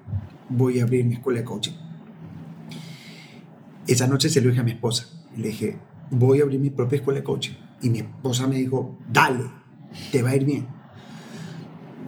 voy 0.48 0.80
a 0.80 0.82
abrir 0.84 1.04
mi 1.04 1.14
escuela 1.14 1.40
de 1.40 1.44
coaching, 1.44 1.72
esa 3.92 4.06
noche 4.06 4.28
se 4.28 4.40
lo 4.40 4.48
dije 4.48 4.60
a 4.60 4.64
mi 4.64 4.72
esposa. 4.72 5.06
Le 5.36 5.48
dije, 5.48 5.78
voy 6.10 6.40
a 6.40 6.42
abrir 6.44 6.60
mi 6.60 6.70
propia 6.70 6.96
escuela 6.96 7.20
de 7.20 7.24
coaching. 7.24 7.54
Y 7.80 7.90
mi 7.90 7.98
esposa 7.98 8.46
me 8.46 8.56
dijo, 8.56 8.98
dale, 9.10 9.44
te 10.10 10.22
va 10.22 10.30
a 10.30 10.36
ir 10.36 10.44
bien. 10.44 10.66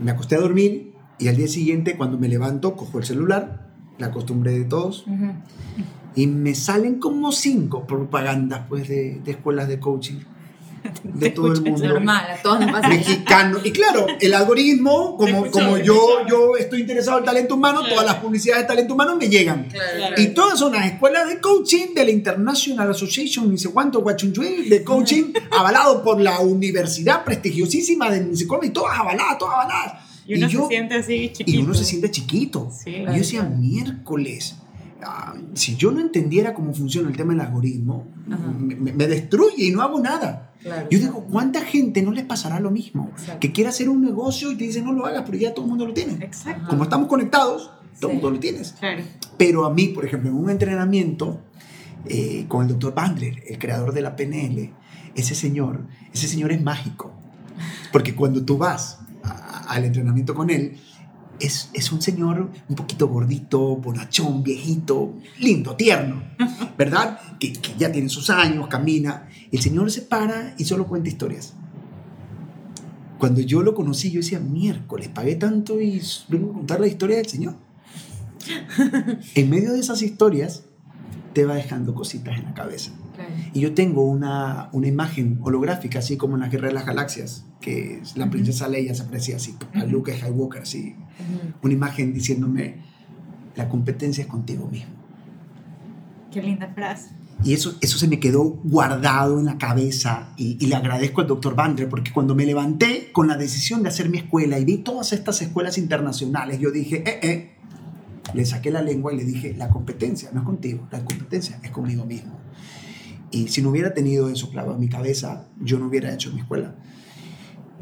Me 0.03 0.11
acosté 0.11 0.37
a 0.37 0.41
dormir 0.41 0.93
y 1.19 1.29
al 1.29 1.37
día 1.37 1.49
siguiente, 1.49 1.97
cuando 1.97 2.19
me 2.19 2.29
levanto, 2.29 2.77
cojo 2.77 2.99
el 2.99 3.05
celular, 3.05 3.71
la 3.99 4.11
costumbre 4.11 4.53
de 4.53 4.65
todos, 4.65 5.05
y 6.17 6.27
me 6.27 6.55
salen 6.55 6.99
como 6.99 7.31
cinco 7.33 7.87
propagandas 7.87 8.67
pues, 8.69 8.89
de, 8.89 9.21
de 9.25 9.31
escuelas 9.31 9.69
de 9.69 9.79
coaching 9.79 10.21
de 11.15 11.31
todo 11.31 11.53
el 11.53 11.61
mundo 11.63 11.87
Normal, 11.87 12.27
a 12.31 12.43
todos 12.43 12.61
nos 12.61 12.73
pasa. 12.73 12.89
mexicano. 12.89 13.59
Y 13.63 13.71
claro, 13.73 14.07
el 14.21 14.35
algoritmo, 14.35 15.17
como, 15.17 15.51
como 15.51 15.79
yo, 15.79 16.27
yo 16.29 16.57
estoy 16.57 16.81
interesado 16.81 17.19
en 17.19 17.25
talento 17.25 17.55
humano, 17.55 17.81
Claro. 17.81 17.95
todas 17.95 18.07
las 18.07 18.17
publicidades 18.17 18.63
de 18.65 18.69
talento 18.69 18.95
humano 18.95 19.17
me 19.17 19.29
llegan. 19.29 19.69
Claro. 19.71 20.15
Y 20.21 20.29
todas 20.29 20.59
son 20.59 20.73
las 20.73 20.87
escuelas 20.87 21.29
de 21.29 21.41
coaching 21.41 21.95
de 21.95 22.05
la 22.05 22.11
International 22.11 22.91
Association, 22.91 23.51
ni 23.51 23.59
sé 23.59 23.71
cuánto, 23.71 24.01
guachunchue, 24.01 24.65
de 24.69 24.83
coaching, 24.83 25.33
avalado 25.51 26.03
por 26.03 26.21
la 26.21 26.41
universidad 26.41 27.23
prestigiosísima 27.25 28.11
de 28.11 28.21
ni 28.25 28.37
sé 28.37 28.47
cómo, 28.47 28.65
y 28.65 28.71
todas 28.71 28.99
avaladas, 28.99 29.39
todas 29.39 29.55
avaladas. 29.55 29.93
Y 30.27 30.37
uno 30.39 30.49
yo- 30.49 30.63
se 30.63 30.69
siente 30.69 30.95
así 30.95 31.31
chiquito. 31.35 31.59
y 31.59 31.63
uno 31.63 31.75
se 31.75 31.85
siente 31.85 32.11
chiquito. 32.11 32.71
Sí. 32.83 32.91
Y 32.91 33.05
yo 33.05 33.13
decía, 33.13 33.43
miércoles, 33.43 34.57
ah, 35.05 35.35
si 35.55 35.77
yo 35.77 35.91
no 35.93 36.01
entendiera 36.01 36.55
cómo 36.55 36.73
funciona 36.75 37.09
el 37.09 37.17
tema 37.17 37.33
del 37.33 37.41
algoritmo, 37.43 38.07
me, 38.27 38.93
me- 38.93 39.07
destruye 39.07 39.65
y 39.67 39.71
no 39.71 39.83
hago 39.83 40.01
nada. 40.01 40.53
Claro. 40.63 40.87
Yo 40.91 40.99
digo, 40.99 41.25
¿cuánta 41.31 41.61
gente 41.63 42.03
no 42.03 42.11
les 42.13 42.25
pasará 42.25 42.59
lo 42.61 42.71
mismo? 42.71 43.11
Exacto. 43.13 43.41
Que 43.41 43.53
quiere 43.53 43.69
hacer 43.71 43.89
un 43.89 44.03
negocio 44.03 44.51
y 44.51 44.57
te 44.57 44.65
dice, 44.65 44.81
no 44.83 44.93
lo 44.93 45.05
hagas, 45.07 45.23
pero 45.27 45.37
ya 45.37 45.53
todo 45.53 45.65
el 45.67 45.69
mundo 45.71 45.87
lo 45.87 45.93
tiene. 45.93 46.15
Exacto. 46.25 46.69
Como 46.71 46.85
estamos 46.85 47.07
conectados, 47.09 47.71
todo 48.01 48.11
el 48.11 48.17
Sí. 48.17 48.23
mundo 48.23 48.31
lo 48.31 48.41
tienes. 48.41 48.73
Claro. 48.81 49.03
Pero 49.37 49.67
a 49.67 49.75
mí, 49.75 49.89
por 49.89 50.05
ejemplo, 50.07 50.31
en 50.31 50.37
un 50.37 50.49
entrenamiento 50.51 51.41
eh, 52.07 52.45
con 52.49 52.63
el 52.63 52.69
doctor 52.69 52.95
Bandler, 52.95 53.43
el 53.47 53.59
creador 53.59 53.93
de 53.95 54.03
la 54.03 54.15
PNL, 54.15 54.71
ese 55.15 55.35
señor, 55.35 55.81
ese 56.13 56.29
señor 56.29 56.53
es 56.53 56.63
mágico. 56.63 57.13
Porque 57.93 58.15
cuando 58.15 58.45
tú 58.45 58.59
vas 58.59 58.99
a- 59.23 59.65
al 59.69 59.85
entrenamiento 59.85 60.35
con 60.35 60.51
él, 60.51 60.77
es, 61.41 61.71
es 61.73 61.93
un 61.93 62.01
señor 62.01 62.51
un 62.69 62.77
poquito 62.77 63.09
gordito, 63.09 63.77
bonachón, 63.77 64.43
viejito, 64.43 65.15
lindo, 65.41 65.77
tierno, 65.77 66.23
¿verdad? 66.79 67.19
Que, 67.39 67.53
que 67.53 67.75
ya 67.77 67.91
tiene 67.91 68.09
sus 68.09 68.31
años, 68.31 68.69
camina. 68.69 69.29
El 69.51 69.61
señor 69.61 69.91
se 69.91 70.03
para 70.03 70.55
y 70.59 70.65
solo 70.65 70.87
cuenta 70.87 71.09
historias. 71.09 71.55
Cuando 73.19 73.41
yo 73.41 73.63
lo 73.63 73.75
conocí, 73.75 74.11
yo 74.11 74.21
decía, 74.21 74.41
miércoles, 74.41 75.09
pagué 75.09 75.37
tanto 75.37 75.81
y 75.81 76.03
vengo 76.29 76.51
a 76.51 76.55
contar 76.55 76.81
la 76.81 76.87
historia 76.87 77.17
del 77.17 77.27
señor. 77.27 77.57
En 79.35 79.49
medio 79.49 79.73
de 79.73 79.81
esas 79.81 80.03
historias, 80.03 80.65
te 81.33 81.45
va 81.45 81.55
dejando 81.55 81.95
cositas 81.95 82.39
en 82.39 82.45
la 82.45 82.55
cabeza. 82.55 82.93
Claro. 83.15 83.31
Y 83.53 83.61
yo 83.61 83.75
tengo 83.75 84.05
una, 84.05 84.69
una 84.73 84.89
imagen 84.89 85.39
holográfica, 85.43 86.01
así 86.01 86.17
como 86.17 86.35
en 86.35 86.43
la 86.43 86.49
Guerra 86.49 86.69
de 86.69 86.75
las 86.75 86.87
Galaxias, 86.87 87.47
que 87.61 88.01
es 88.01 88.17
la 88.17 88.31
princesa 88.31 88.69
Leia 88.69 88.95
se 88.95 89.03
aprecia 89.03 89.37
así, 89.37 89.57
a 89.75 89.85
Luke 89.85 90.17
Skywalker, 90.17 90.63
así. 90.63 90.95
Una 91.63 91.73
imagen 91.73 92.13
diciéndome, 92.13 92.77
la 93.57 93.69
competencia 93.69 94.23
es 94.23 94.29
contigo 94.29 94.67
mismo. 94.69 94.93
Qué 96.33 96.43
linda 96.43 96.73
frase. 96.75 97.11
Y 97.45 97.53
eso, 97.53 97.77
eso 97.81 97.99
se 97.99 98.09
me 98.09 98.21
quedó 98.21 98.43
guardado 98.65 99.39
en 99.39 99.45
la 99.45 99.59
cabeza 99.59 100.33
y, 100.37 100.57
y 100.61 100.67
le 100.67 100.77
agradezco 100.77 101.21
al 101.21 101.27
doctor 101.27 101.55
Bandler 101.55 101.89
porque 101.89 102.13
cuando 102.13 102.35
me 102.35 102.47
levanté 102.47 103.11
con 103.13 103.29
la 103.29 103.37
decisión 103.37 103.83
de 103.83 103.89
hacer 103.89 104.09
mi 104.09 104.19
escuela 104.19 104.59
y 104.59 104.65
vi 104.65 104.79
todas 104.79 105.13
estas 105.13 105.43
escuelas 105.43 105.77
internacionales, 105.77 106.59
yo 106.61 106.71
dije, 106.71 107.03
eh, 107.07 107.21
eh, 107.23 107.55
le 108.33 108.47
saqué 108.47 108.71
la 108.71 108.83
lengua 108.83 109.13
y 109.13 109.17
le 109.17 109.25
dije, 109.25 109.55
la 109.55 109.69
competencia 109.69 110.31
no 110.33 110.41
es 110.41 110.47
contigo, 110.47 110.89
la 110.91 111.05
competencia 111.05 111.61
es 111.63 111.71
conmigo 111.71 112.05
mismo. 112.05 112.39
Y 113.31 113.49
si 113.49 113.63
no 113.63 113.71
hubiera 113.71 113.93
tenido 113.93 114.31
eso 114.31 114.49
clavado 114.49 114.75
en 114.75 114.81
mi 114.81 114.89
cabeza, 114.89 115.49
yo 115.61 115.79
no 115.79 115.87
hubiera 115.87 116.13
hecho 116.15 116.33
mi 116.33 116.41
escuela. 116.41 116.77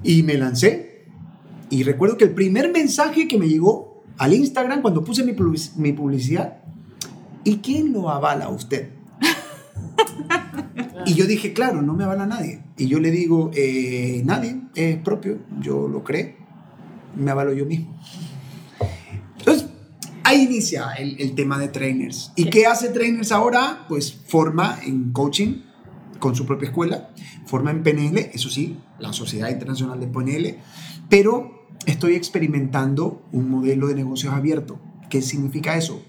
Y 0.02 0.22
me 0.22 0.34
lancé. 0.34 0.91
Y 1.72 1.84
recuerdo 1.84 2.18
que 2.18 2.24
el 2.24 2.34
primer 2.34 2.70
mensaje 2.70 3.26
que 3.26 3.38
me 3.38 3.48
llegó 3.48 4.02
al 4.18 4.34
Instagram 4.34 4.82
cuando 4.82 5.02
puse 5.02 5.24
mi, 5.24 5.34
mi 5.76 5.92
publicidad, 5.94 6.58
¿y 7.44 7.56
quién 7.56 7.94
lo 7.94 8.10
avala 8.10 8.44
a 8.44 8.48
usted? 8.50 8.90
Y 11.06 11.14
yo 11.14 11.26
dije, 11.26 11.52
claro, 11.52 11.82
no 11.82 11.94
me 11.94 12.04
avala 12.04 12.26
nadie. 12.26 12.62
Y 12.76 12.86
yo 12.86 13.00
le 13.00 13.10
digo, 13.10 13.50
"Eh, 13.54 14.22
nadie, 14.24 14.60
es 14.74 14.98
propio, 14.98 15.38
yo 15.60 15.88
lo 15.88 16.04
creo, 16.04 16.34
me 17.16 17.30
avalo 17.30 17.52
yo 17.54 17.64
mismo. 17.66 17.98
Entonces, 19.38 19.66
ahí 20.22 20.42
inicia 20.42 20.92
el, 20.92 21.20
el 21.20 21.34
tema 21.34 21.58
de 21.58 21.68
trainers. 21.68 22.32
¿Y 22.36 22.50
qué 22.50 22.66
hace 22.66 22.90
trainers 22.90 23.32
ahora? 23.32 23.86
Pues 23.88 24.12
forma 24.12 24.78
en 24.84 25.10
coaching 25.12 25.62
con 26.20 26.36
su 26.36 26.46
propia 26.46 26.68
escuela, 26.68 27.10
forma 27.46 27.72
en 27.72 27.82
PNL, 27.82 28.30
eso 28.32 28.48
sí, 28.48 28.78
la 29.00 29.12
Sociedad 29.12 29.50
Internacional 29.50 29.98
de 29.98 30.06
PNL, 30.06 30.58
pero 31.12 31.66
estoy 31.84 32.14
experimentando 32.14 33.20
un 33.32 33.50
modelo 33.50 33.88
de 33.88 33.94
negocios 33.94 34.32
abierto. 34.32 34.80
¿Qué 35.10 35.20
significa 35.20 35.76
eso? 35.76 36.02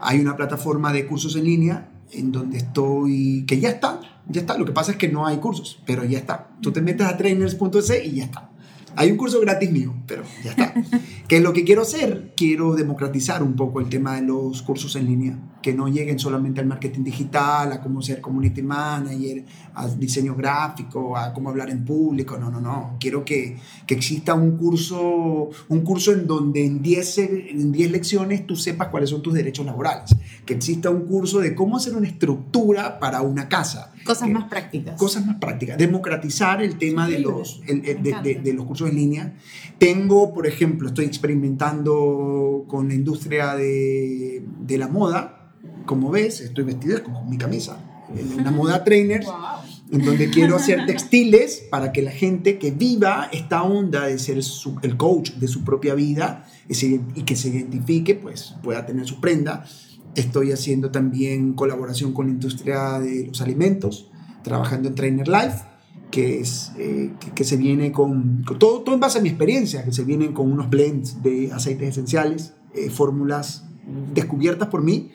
Hay 0.00 0.20
una 0.20 0.36
plataforma 0.36 0.92
de 0.92 1.06
cursos 1.06 1.34
en 1.36 1.44
línea 1.44 1.88
en 2.12 2.30
donde 2.30 2.58
estoy, 2.58 3.46
que 3.48 3.58
ya 3.58 3.70
está, 3.70 4.00
ya 4.28 4.42
está. 4.42 4.58
Lo 4.58 4.66
que 4.66 4.72
pasa 4.72 4.90
es 4.92 4.98
que 4.98 5.08
no 5.08 5.24
hay 5.26 5.38
cursos, 5.38 5.80
pero 5.86 6.04
ya 6.04 6.18
está. 6.18 6.50
Tú 6.60 6.72
te 6.72 6.82
metes 6.82 7.06
a 7.06 7.16
trainers.es 7.16 8.04
y 8.04 8.16
ya 8.16 8.24
está. 8.24 8.50
Hay 8.96 9.10
un 9.10 9.16
curso 9.16 9.40
gratis 9.40 9.70
mío, 9.70 9.94
pero 10.06 10.22
ya 10.42 10.50
está. 10.50 10.74
¿Qué 11.28 11.38
es 11.38 11.42
lo 11.42 11.52
que 11.52 11.64
quiero 11.64 11.82
hacer? 11.82 12.32
Quiero 12.36 12.74
democratizar 12.74 13.42
un 13.42 13.54
poco 13.56 13.80
el 13.80 13.88
tema 13.88 14.16
de 14.16 14.22
los 14.22 14.60
cursos 14.62 14.94
en 14.96 15.06
línea, 15.06 15.38
que 15.62 15.72
no 15.72 15.88
lleguen 15.88 16.18
solamente 16.18 16.60
al 16.60 16.66
marketing 16.66 17.02
digital, 17.02 17.72
a 17.72 17.80
cómo 17.80 18.02
ser 18.02 18.20
community 18.20 18.60
manager, 18.62 19.44
al 19.74 19.98
diseño 19.98 20.34
gráfico, 20.34 21.16
a 21.16 21.32
cómo 21.32 21.48
hablar 21.48 21.70
en 21.70 21.84
público. 21.84 22.36
No, 22.38 22.50
no, 22.50 22.60
no. 22.60 22.96
Quiero 23.00 23.24
que, 23.24 23.56
que 23.86 23.94
exista 23.94 24.34
un 24.34 24.56
curso, 24.58 25.48
un 25.68 25.80
curso 25.80 26.12
en 26.12 26.26
donde 26.26 26.64
en 26.64 26.82
10 26.82 27.14
se- 27.14 27.50
en 27.50 27.72
10 27.72 27.90
lecciones 27.90 28.46
tú 28.46 28.54
sepas 28.56 28.88
cuáles 28.88 29.08
son 29.10 29.22
tus 29.22 29.32
derechos 29.32 29.64
laborales. 29.64 30.14
Que 30.44 30.54
exista 30.54 30.90
un 30.90 31.06
curso 31.06 31.40
de 31.40 31.54
cómo 31.54 31.78
hacer 31.78 31.94
una 31.96 32.06
estructura 32.08 32.98
para 33.00 33.22
una 33.22 33.48
casa. 33.48 33.92
Cosas 34.04 34.28
más 34.28 34.44
prácticas. 34.48 34.98
cosas 34.98 35.26
más 35.26 35.36
prácticas, 35.36 35.78
democratizar 35.78 36.62
el 36.62 36.76
tema 36.78 37.08
de 37.08 37.18
los, 37.20 37.60
el- 37.66 37.82
de, 37.82 37.94
de- 38.22 38.40
de 38.42 38.52
los 38.52 38.66
cursos 38.66 38.88
en 38.90 38.96
línea. 38.96 39.34
Tengo, 39.78 40.32
por 40.34 40.46
ejemplo, 40.46 40.88
estoy 40.88 41.06
experimentando 41.06 42.64
con 42.68 42.88
la 42.88 42.94
industria 42.94 43.54
de, 43.56 44.42
de 44.60 44.78
la 44.78 44.88
moda. 44.88 45.52
Como 45.86 46.10
ves, 46.10 46.40
estoy 46.40 46.64
vestido 46.64 47.02
con 47.02 47.28
mi 47.28 47.38
camisa. 47.38 47.78
Una 48.38 48.50
moda 48.52 48.84
trainer, 48.84 49.24
en 49.90 50.04
donde 50.04 50.30
quiero 50.30 50.56
hacer 50.56 50.86
textiles 50.86 51.62
para 51.70 51.92
que 51.92 52.02
la 52.02 52.10
gente 52.10 52.58
que 52.58 52.70
viva 52.70 53.28
esta 53.32 53.62
onda 53.62 54.06
de 54.06 54.18
ser 54.18 54.42
su- 54.42 54.78
el 54.82 54.96
coach 54.96 55.32
de 55.32 55.48
su 55.48 55.64
propia 55.64 55.94
vida 55.94 56.46
y 56.68 57.22
que 57.22 57.36
se 57.36 57.48
identifique, 57.48 58.14
pues 58.14 58.54
pueda 58.62 58.84
tener 58.86 59.06
su 59.06 59.20
prenda. 59.20 59.64
Estoy 60.14 60.52
haciendo 60.52 60.90
también 60.90 61.54
colaboración 61.54 62.12
con 62.12 62.26
la 62.26 62.32
industria 62.32 62.98
de 63.00 63.26
los 63.26 63.40
alimentos, 63.40 64.10
trabajando 64.42 64.88
en 64.88 64.94
Trainer 64.94 65.28
Life, 65.28 65.64
que, 66.10 66.40
es, 66.40 66.72
eh, 66.78 67.10
que, 67.34 67.44
se 67.44 67.56
viene 67.56 67.90
con, 67.90 68.44
con 68.46 68.58
todo, 68.58 68.82
todo 68.82 68.94
en 68.94 69.00
base 69.00 69.18
a 69.18 69.22
mi 69.22 69.28
experiencia, 69.28 69.84
que 69.84 69.92
se 69.92 70.04
vienen 70.04 70.32
con 70.32 70.52
unos 70.52 70.70
blends 70.70 71.22
de 71.22 71.50
aceites 71.52 71.88
esenciales, 71.88 72.54
eh, 72.74 72.90
fórmulas 72.90 73.64
descubiertas 74.14 74.68
por 74.68 74.82
mí, 74.82 75.10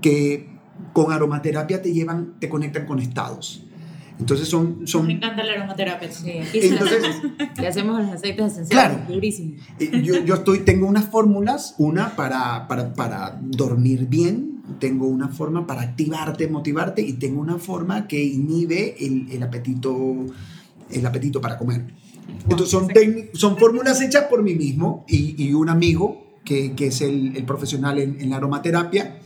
que 0.00 0.48
con 0.92 1.12
aromaterapia 1.12 1.82
te 1.82 1.92
llevan, 1.92 2.38
te 2.38 2.48
conectan 2.48 2.86
con 2.86 3.00
estados. 3.00 3.65
Entonces 4.18 4.48
son, 4.48 4.86
son 4.86 5.06
Me 5.06 5.12
encanta 5.14 5.44
la 5.44 5.52
aromaterapia. 5.52 6.10
Sí, 6.10 6.32
Entonces- 6.54 7.02
le 7.60 7.66
hacemos 7.68 8.00
los 8.00 8.10
aceites 8.10 8.52
esenciales. 8.52 8.96
Claro. 8.98 9.12
Durísimo. 9.12 9.54
Yo, 10.02 10.24
yo 10.24 10.34
estoy, 10.34 10.60
tengo 10.60 10.86
unas 10.86 11.04
fórmulas, 11.06 11.74
una 11.78 12.16
para, 12.16 12.66
para, 12.66 12.94
para 12.94 13.38
dormir 13.42 14.06
bien, 14.08 14.62
tengo 14.80 15.06
una 15.06 15.28
forma 15.28 15.66
para 15.66 15.82
activarte, 15.82 16.48
motivarte 16.48 17.02
y 17.02 17.14
tengo 17.14 17.40
una 17.40 17.58
forma 17.58 18.08
que 18.08 18.22
inhibe 18.24 18.96
el, 19.04 19.28
el 19.30 19.42
apetito, 19.42 20.14
el 20.90 21.06
apetito 21.06 21.40
para 21.40 21.58
comer. 21.58 21.84
Entonces 22.42 22.68
son, 22.70 22.88
son 23.34 23.56
fórmulas 23.58 24.00
hechas 24.00 24.24
por 24.24 24.42
mí 24.42 24.54
mismo 24.54 25.04
y, 25.06 25.40
y 25.42 25.52
un 25.52 25.68
amigo 25.68 26.24
que, 26.44 26.72
que 26.72 26.86
es 26.88 27.00
el, 27.02 27.36
el 27.36 27.44
profesional 27.44 27.98
en, 27.98 28.20
en 28.20 28.30
la 28.30 28.36
aromaterapia. 28.36 29.18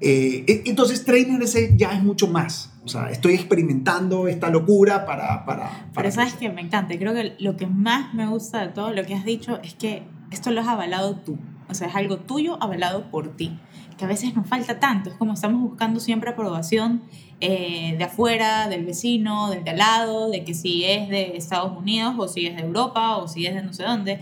Eh, 0.00 0.44
e- 0.46 0.62
entonces 0.66 1.04
trainer 1.04 1.42
ese 1.42 1.74
ya 1.76 1.92
es 1.92 2.02
mucho 2.02 2.26
más. 2.28 2.72
O 2.84 2.88
sea, 2.88 3.10
estoy 3.10 3.34
experimentando 3.34 4.28
esta 4.28 4.50
locura 4.50 5.06
para... 5.06 5.44
para, 5.46 5.70
para 5.70 5.90
Pero 5.94 6.10
sabes 6.10 6.34
que 6.34 6.50
me 6.50 6.60
encanta. 6.60 6.98
Creo 6.98 7.14
que 7.14 7.34
lo 7.38 7.56
que 7.56 7.66
más 7.66 8.12
me 8.12 8.26
gusta 8.26 8.60
de 8.60 8.68
todo 8.68 8.92
lo 8.92 9.04
que 9.04 9.14
has 9.14 9.24
dicho 9.24 9.58
es 9.62 9.74
que 9.74 10.02
esto 10.30 10.50
lo 10.50 10.60
has 10.60 10.68
avalado 10.68 11.16
tú. 11.16 11.38
O 11.68 11.74
sea, 11.74 11.88
es 11.88 11.94
algo 11.96 12.18
tuyo 12.18 12.62
avalado 12.62 13.10
por 13.10 13.36
ti. 13.36 13.58
Que 13.96 14.04
a 14.04 14.08
veces 14.08 14.34
nos 14.34 14.46
falta 14.46 14.80
tanto. 14.80 15.08
Es 15.08 15.16
como 15.16 15.32
estamos 15.32 15.62
buscando 15.62 15.98
siempre 15.98 16.30
aprobación 16.30 17.04
eh, 17.40 17.94
de 17.96 18.04
afuera, 18.04 18.68
del 18.68 18.84
vecino, 18.84 19.48
del 19.48 19.64
de 19.64 19.70
al 19.70 19.78
lado, 19.78 20.30
de 20.30 20.44
que 20.44 20.52
si 20.52 20.84
es 20.84 21.08
de 21.08 21.36
Estados 21.36 21.76
Unidos 21.78 22.14
o 22.18 22.28
si 22.28 22.46
es 22.46 22.56
de 22.56 22.62
Europa 22.62 23.16
o 23.16 23.28
si 23.28 23.46
es 23.46 23.54
de 23.54 23.62
no 23.62 23.72
sé 23.72 23.84
dónde. 23.84 24.20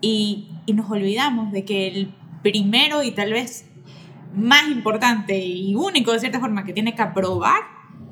Y, 0.00 0.48
y 0.66 0.72
nos 0.72 0.90
olvidamos 0.90 1.52
de 1.52 1.64
que 1.64 1.86
el 1.86 2.14
primero 2.42 3.02
y 3.02 3.12
tal 3.12 3.32
vez 3.32 3.69
más 4.34 4.68
importante 4.68 5.38
y 5.38 5.74
único 5.74 6.12
de 6.12 6.20
cierta 6.20 6.40
forma 6.40 6.64
que 6.64 6.72
tiene 6.72 6.94
que 6.94 7.02
aprobar 7.02 7.62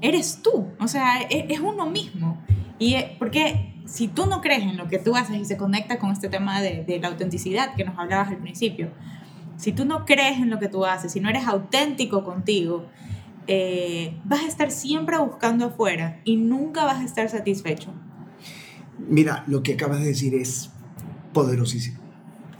eres 0.00 0.40
tú. 0.42 0.66
O 0.78 0.88
sea, 0.88 1.22
e- 1.22 1.46
es, 1.48 1.60
uno 1.60 1.86
mismo. 1.86 2.42
Y 2.78 2.94
eh, 2.94 3.16
porque 3.18 3.74
si 3.86 4.08
tú 4.08 4.26
no 4.26 4.40
crees 4.40 4.62
en 4.62 4.76
lo 4.76 4.88
que 4.88 4.98
tú 4.98 5.16
haces 5.16 5.36
y 5.36 5.44
se 5.44 5.56
conecta 5.56 5.98
con 5.98 6.10
este 6.10 6.28
tema 6.28 6.60
de, 6.60 6.98
la 7.00 7.08
autenticidad 7.08 7.74
que 7.74 7.84
nos 7.84 7.98
hablabas 7.98 8.28
al 8.28 8.38
principio, 8.38 8.90
si 9.56 9.72
tú 9.72 9.84
no 9.84 10.04
crees 10.04 10.38
en 10.38 10.50
lo 10.50 10.58
que 10.58 10.68
tú 10.68 10.84
haces, 10.84 11.12
si 11.12 11.20
no 11.20 11.28
eres 11.28 11.46
auténtico 11.46 12.22
contigo, 12.22 12.86
eh, 13.46 14.14
vas 14.24 14.42
a 14.42 14.46
estar 14.46 14.70
siempre 14.70 15.18
buscando 15.18 15.66
afuera 15.66 16.20
y 16.24 16.36
nunca 16.36 16.84
vas 16.84 16.98
a 16.98 17.04
estar 17.04 17.28
satisfecho. 17.28 17.92
Mira, 19.08 19.44
lo 19.46 19.62
que 19.62 19.74
acabas 19.74 20.00
de 20.00 20.06
decir 20.06 20.34
es 20.34 20.70
poderosísimo. 21.32 21.98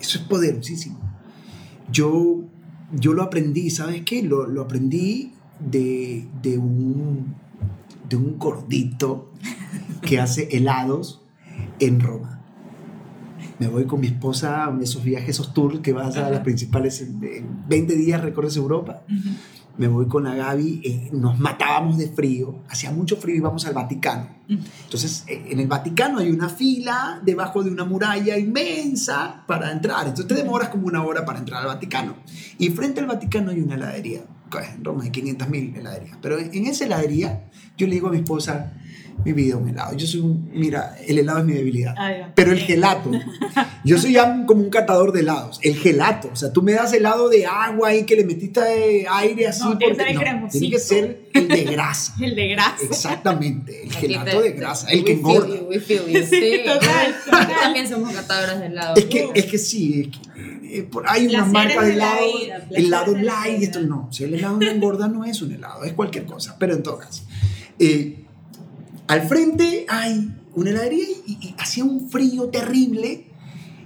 Eso 0.01 0.19
es 0.19 0.25
poderosísimo. 0.25 0.99
Yo, 1.91 2.48
yo 2.93 3.13
lo 3.13 3.23
aprendí, 3.23 3.71
¿sabes 3.71 4.03
qué? 4.03 4.23
Lo, 4.23 4.47
lo 4.47 4.63
aprendí 4.63 5.33
de, 5.61 6.27
de, 6.43 6.59
un, 6.59 7.35
de 8.09 8.17
un 8.17 8.39
gordito 8.39 9.31
que 10.03 10.21
hace 10.21 10.49
helados 10.53 11.23
en 11.81 12.01
Roma. 12.01 12.41
Me 13.59 13.67
voy 13.67 13.85
con 13.85 14.01
mi 14.01 14.07
esposa 14.07 14.67
a 14.67 14.79
esos 14.81 15.03
viajes, 15.03 15.31
esos 15.31 15.53
tours 15.53 15.81
que 15.81 15.93
vas 15.93 16.17
a 16.17 16.31
las 16.31 16.41
principales, 16.41 17.01
en 17.01 17.23
en 17.25 17.69
20 17.69 17.97
días 17.97 18.23
recorres 18.23 18.57
Europa. 18.57 19.03
Me 19.79 19.89
voy 19.89 20.07
con 20.07 20.25
la 20.25 20.35
Gaby, 20.35 20.81
eh, 20.85 21.11
nos 21.13 21.39
matábamos 21.39 21.99
de 21.99 22.09
frío, 22.09 22.63
hacía 22.69 22.91
mucho 22.91 23.17
frío 23.17 23.37
y 23.37 23.39
íbamos 23.39 23.65
al 23.65 23.75
Vaticano. 23.75 24.29
Entonces, 24.49 25.25
eh, 25.29 25.47
en 25.51 25.61
el 25.61 25.69
Vaticano 25.69 26.19
hay 26.19 26.31
una 26.31 26.49
fila 26.49 27.21
debajo 27.23 27.63
de 27.63 27.71
una 27.71 27.85
muralla 27.85 28.37
inmensa 28.37 29.45
para 29.47 29.71
entrar. 29.71 30.09
Entonces, 30.09 30.27
te 30.27 30.35
demoras 30.35 30.69
como 30.71 30.87
una 30.87 31.05
hora 31.05 31.25
para 31.25 31.39
entrar 31.39 31.61
al 31.63 31.69
Vaticano. 31.69 32.17
Y 32.59 32.71
frente 32.71 33.01
al 33.01 33.07
Vaticano 33.07 33.51
hay 33.51 33.61
una 33.61 33.77
heladería. 33.77 34.23
En 34.77 34.85
Roma 34.85 35.05
hay 35.05 35.11
500 35.11 35.49
mil 35.49 35.75
heladerías. 35.77 36.17
Pero 36.23 36.39
en 36.39 36.67
esa 36.67 36.85
heladería, 36.85 37.45
yo 37.77 37.87
le 37.87 37.95
digo 37.95 38.09
a 38.09 38.11
mi 38.13 38.19
esposa, 38.19 38.73
mi 39.25 39.33
vida 39.33 39.57
un 39.57 39.69
helado. 39.69 39.97
Yo 39.97 40.07
soy 40.07 40.21
un, 40.21 40.49
mira, 40.55 40.97
el 41.07 41.19
helado 41.19 41.41
es 41.41 41.45
mi 41.45 41.53
debilidad. 41.53 41.95
Va. 41.97 42.33
Pero 42.37 42.53
el 42.53 42.61
gelato, 42.61 43.11
yo 43.85 43.99
soy 43.99 44.13
ya 44.13 44.45
como 44.47 44.63
un 44.63 44.71
catador 44.71 45.11
de 45.13 45.21
helados. 45.21 45.59
El 45.65 45.77
gelato, 45.77 46.31
o 46.33 46.37
sea, 46.37 46.53
tú 46.53 46.63
me 46.63 46.73
das 46.73 46.93
helado 46.93 47.29
de 47.29 47.45
agua 47.45 47.93
y 47.95 48.05
que 48.05 48.15
le 48.15 48.25
metiste 48.25 48.61
eh, 49.01 49.07
aire 49.11 49.49
así. 49.49 49.65
No, 49.65 49.77
tiene 49.77 49.97
que 49.97 50.03
porque- 50.05 50.15
ser 50.15 50.29
el 50.29 50.41
no, 50.41 50.49
tiene 50.49 50.71
que 50.71 50.79
ser 50.79 51.23
el 51.35 51.49
de 51.49 51.65
grasa. 51.65 52.15
El 52.21 52.37
de 52.37 52.49
grasa. 52.49 52.77
Exactamente, 52.83 53.83
el 53.83 53.89
Aquí 53.91 54.01
gelato 54.07 54.39
te- 54.39 54.43
de 54.43 54.53
grasa, 54.53 54.89
el 54.91 55.05
que 55.05 55.15
we 55.15 55.81
feel 55.81 56.03
engorda. 56.09 56.27
Sí, 56.29 56.61
total, 56.65 57.17
total. 57.25 57.49
También 57.61 57.89
somos 57.89 58.13
catadoras 58.13 58.61
de 58.61 58.67
helado. 58.67 58.95
Es 58.97 59.05
que, 59.07 59.29
es 59.35 59.45
que 59.47 59.59
sí, 59.59 60.01
es 60.01 60.17
que, 60.17 60.58
eh, 60.69 60.83
por- 60.83 61.05
hay 61.09 61.27
unas 61.27 61.51
marcas 61.53 61.85
de 61.87 61.91
de 61.93 61.97
la 61.97 62.19
helado, 62.19 62.65
helado 62.71 63.13
de 63.15 63.23
la 63.23 63.33
light, 63.35 63.57
vida. 63.59 63.67
esto 63.67 63.81
no, 63.83 64.09
si 64.13 64.25
el 64.25 64.35
helado 64.35 64.59
no 64.59 64.71
engorda 64.71 65.09
no 65.09 65.25
es 65.25 65.41
un 65.43 65.53
helado, 65.53 65.85
es 65.85 65.93
cualquier 65.95 66.25
cosa, 66.27 66.57
pero 66.59 66.75
en 66.75 66.83
todo 66.83 66.99
caso. 66.99 67.23
eh, 67.79 68.25
al 69.07 69.23
frente 69.23 69.87
hay 69.89 70.31
una 70.55 70.71
heladería 70.71 71.05
y, 71.27 71.39
y 71.41 71.55
hacía 71.59 71.85
un 71.85 72.11
frío 72.11 72.49
terrible 72.51 73.25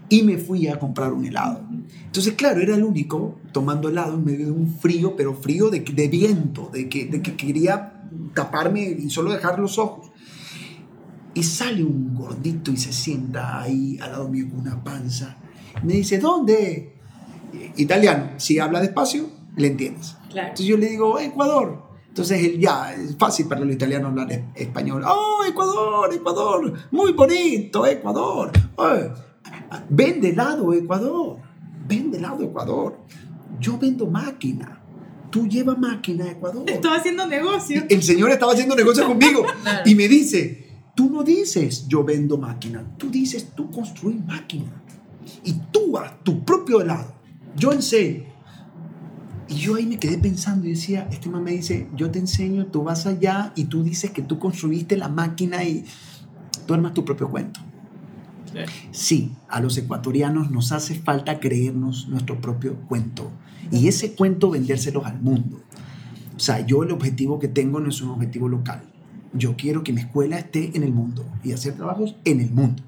y 0.09 0.23
me 0.23 0.37
fui 0.39 0.67
a 0.69 0.79
comprar 0.79 1.13
un 1.13 1.25
helado. 1.25 1.63
Entonces, 2.07 2.35
claro, 2.35 2.61
era 2.61 2.75
el 2.75 2.83
único 2.85 3.39
tomando 3.53 3.89
helado 3.89 4.15
en 4.15 4.25
medio 4.25 4.47
de 4.47 4.53
un 4.53 4.75
frío, 4.79 5.15
pero 5.17 5.35
frío 5.35 5.71
de, 5.71 5.81
de 5.81 6.09
viento, 6.09 6.69
de 6.73 6.89
que, 6.89 7.07
de 7.07 7.23
que 7.23 7.35
quería 7.37 8.03
taparme 8.35 8.83
y 8.83 9.09
solo 9.11 9.33
dejar 9.33 9.59
los 9.59 9.79
ojos. 9.79 10.11
Y 11.35 11.43
sale 11.45 11.83
un 11.83 12.15
gordito 12.15 12.71
y 12.71 12.77
se 12.77 12.93
sienta 12.93 13.61
ahí 13.63 13.99
al 14.03 14.13
lado 14.13 14.29
mío 14.29 14.47
con 14.51 14.61
una 14.61 14.83
panza. 14.85 15.37
Me 15.83 15.95
dice, 15.95 16.19
¿dónde? 16.19 16.97
Italiano. 17.77 18.31
Si 18.37 18.59
habla 18.59 18.81
despacio, 18.81 19.29
le 19.57 19.67
entiendes. 19.69 20.17
Claro. 20.31 20.49
Entonces 20.49 20.67
yo 20.67 20.77
le 20.77 20.89
digo, 20.89 21.19
Ecuador. 21.19 21.83
Entonces 22.09 22.45
él 22.45 22.59
ya, 22.61 22.93
es 22.93 23.17
fácil 23.19 23.47
para 23.49 23.63
los 23.63 23.75
italianos 23.75 24.11
hablar 24.11 24.31
es- 24.33 24.43
español. 24.55 25.03
¡Oh, 25.07 25.43
Ecuador, 25.49 26.13
Ecuador! 26.13 26.73
Muy 26.91 27.13
bonito, 27.13 27.87
Ecuador. 27.87 28.51
Oh, 28.77 28.95
vende 29.89 30.31
helado, 30.31 30.73
Ecuador. 30.75 31.39
Vende 31.89 32.19
helado, 32.19 32.45
Ecuador. 32.45 32.99
Yo 33.61 33.79
vendo 33.79 34.07
máquina. 34.07 34.79
Tú 35.31 35.47
llevas 35.49 35.79
máquina 35.79 36.27
a 36.27 36.31
Ecuador. 36.33 36.65
Estaba 36.69 36.97
haciendo 36.97 37.27
negocio. 37.27 37.83
El 37.89 38.03
señor 38.03 38.31
estaba 38.31 38.53
haciendo 38.53 38.77
negocio 38.77 39.07
conmigo 39.07 39.45
Claro. 39.63 39.83
y 39.89 39.95
me 39.95 40.07
dice, 40.07 40.69
tú 40.95 41.09
no 41.09 41.23
dices 41.23 41.89
yo 41.89 42.05
vendo 42.05 42.37
máquina, 42.37 42.85
tú 42.99 43.11
dices 43.11 43.49
tú 43.57 43.71
construís 43.71 44.23
máquina 44.27 44.82
y 45.45 45.55
tú 45.73 45.99
haz 45.99 46.23
tu 46.23 46.45
propio 46.45 46.81
helado. 46.81 47.15
Yo 47.57 47.73
enseño. 47.73 48.25
Y 49.49 49.57
yo 49.57 49.75
ahí 49.75 49.87
me 49.87 49.99
quedé 49.99 50.17
pensando 50.19 50.67
y 50.67 50.71
decía, 50.71 51.09
este 51.11 51.29
man 51.29 51.45
me 51.45 51.51
dice, 51.51 51.89
yo 51.95 52.11
te 52.11 52.19
enseño, 52.19 52.67
tú 52.67 52.85
vas 52.85 53.07
allá 53.07 53.53
y 53.55 53.65
tú 53.65 53.83
dices 53.83 54.11
que 54.11 54.23
tú 54.23 54.39
construiste 54.39 54.97
la 54.97 55.09
máquina 55.09 55.63
y 55.65 55.85
tú 56.67 56.75
armas 56.75 56.95
tu 56.95 57.05
propio 57.05 57.29
cuento. 57.29 57.61
Sí, 58.91 59.33
a 59.49 59.61
los 59.61 59.77
ecuatorianos 59.79 60.51
nos 60.51 60.73
hace 60.73 60.95
falta 60.95 61.41
creernos 61.41 62.09
nuestro 62.09 62.41
propio 62.41 62.77
cuento 62.89 63.31
y 63.71 63.89
ese 63.89 64.15
cuento 64.15 64.51
vendérselos 64.51 65.07
al 65.07 65.21
mundo. 65.21 65.61
O 66.37 66.41
sea, 66.41 66.65
yo 66.67 66.83
el 66.83 66.91
objetivo 66.91 67.39
que 67.39 67.49
tengo 67.49 67.81
no 67.81 67.89
es 67.89 68.01
un 68.03 68.11
objetivo 68.11 68.49
local. 68.49 68.83
Yo 69.33 69.57
quiero 69.57 69.83
que 69.83 69.93
mi 69.93 70.03
escuela 70.03 70.39
esté 70.39 70.77
en 70.77 70.83
el 70.83 70.93
mundo 70.93 71.25
y 71.43 71.53
hacer 71.53 71.75
trabajos 71.75 72.17
en 72.25 72.41
el 72.41 72.51
mundo. 72.51 72.83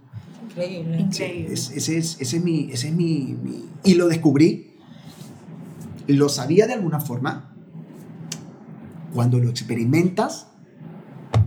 Increíble. 0.56 1.00
Increíble. 1.00 1.52
Es- 1.52 1.70
ese, 1.70 1.98
es, 1.98 2.20
ese 2.20 2.36
es 2.38 2.44
mi... 2.44 2.70
Ese 2.72 2.88
es 2.88 2.94
mi, 2.94 3.36
mi- 3.42 3.64
Y 3.84 3.94
lo 3.94 4.06
descubrí, 4.08 4.72
lo 6.06 6.28
sabía 6.28 6.66
de 6.66 6.74
alguna 6.74 7.00
forma. 7.00 7.50
Cuando 9.12 9.38
lo 9.38 9.48
experimentas, 9.50 10.48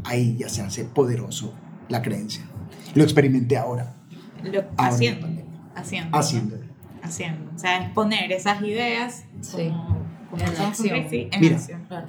ahí 0.03 0.37
ya 0.37 0.49
se 0.49 0.61
hace 0.61 0.83
poderoso 0.85 1.53
la 1.89 2.01
creencia. 2.01 2.43
Lo 2.95 3.03
experimenté 3.03 3.57
ahora, 3.57 3.95
Lo- 4.43 4.61
Ahora 4.61 4.71
en 4.77 4.79
haciendo, 4.93 5.27
haciendo. 5.75 6.17
haciéndolo. 6.17 6.63
Haciendo. 7.01 7.51
O 7.55 7.59
sea, 7.59 7.85
es 7.85 7.91
poner 7.93 8.31
esas 8.31 8.61
ideas 8.61 9.23
Sí. 9.41 9.69
como, 9.69 9.97
como 10.31 10.41
En 10.43 10.61
acción. 10.61 10.95
En 11.11 11.41
Mira. 11.41 11.55
acción. 11.57 11.81
Claro. 11.87 12.05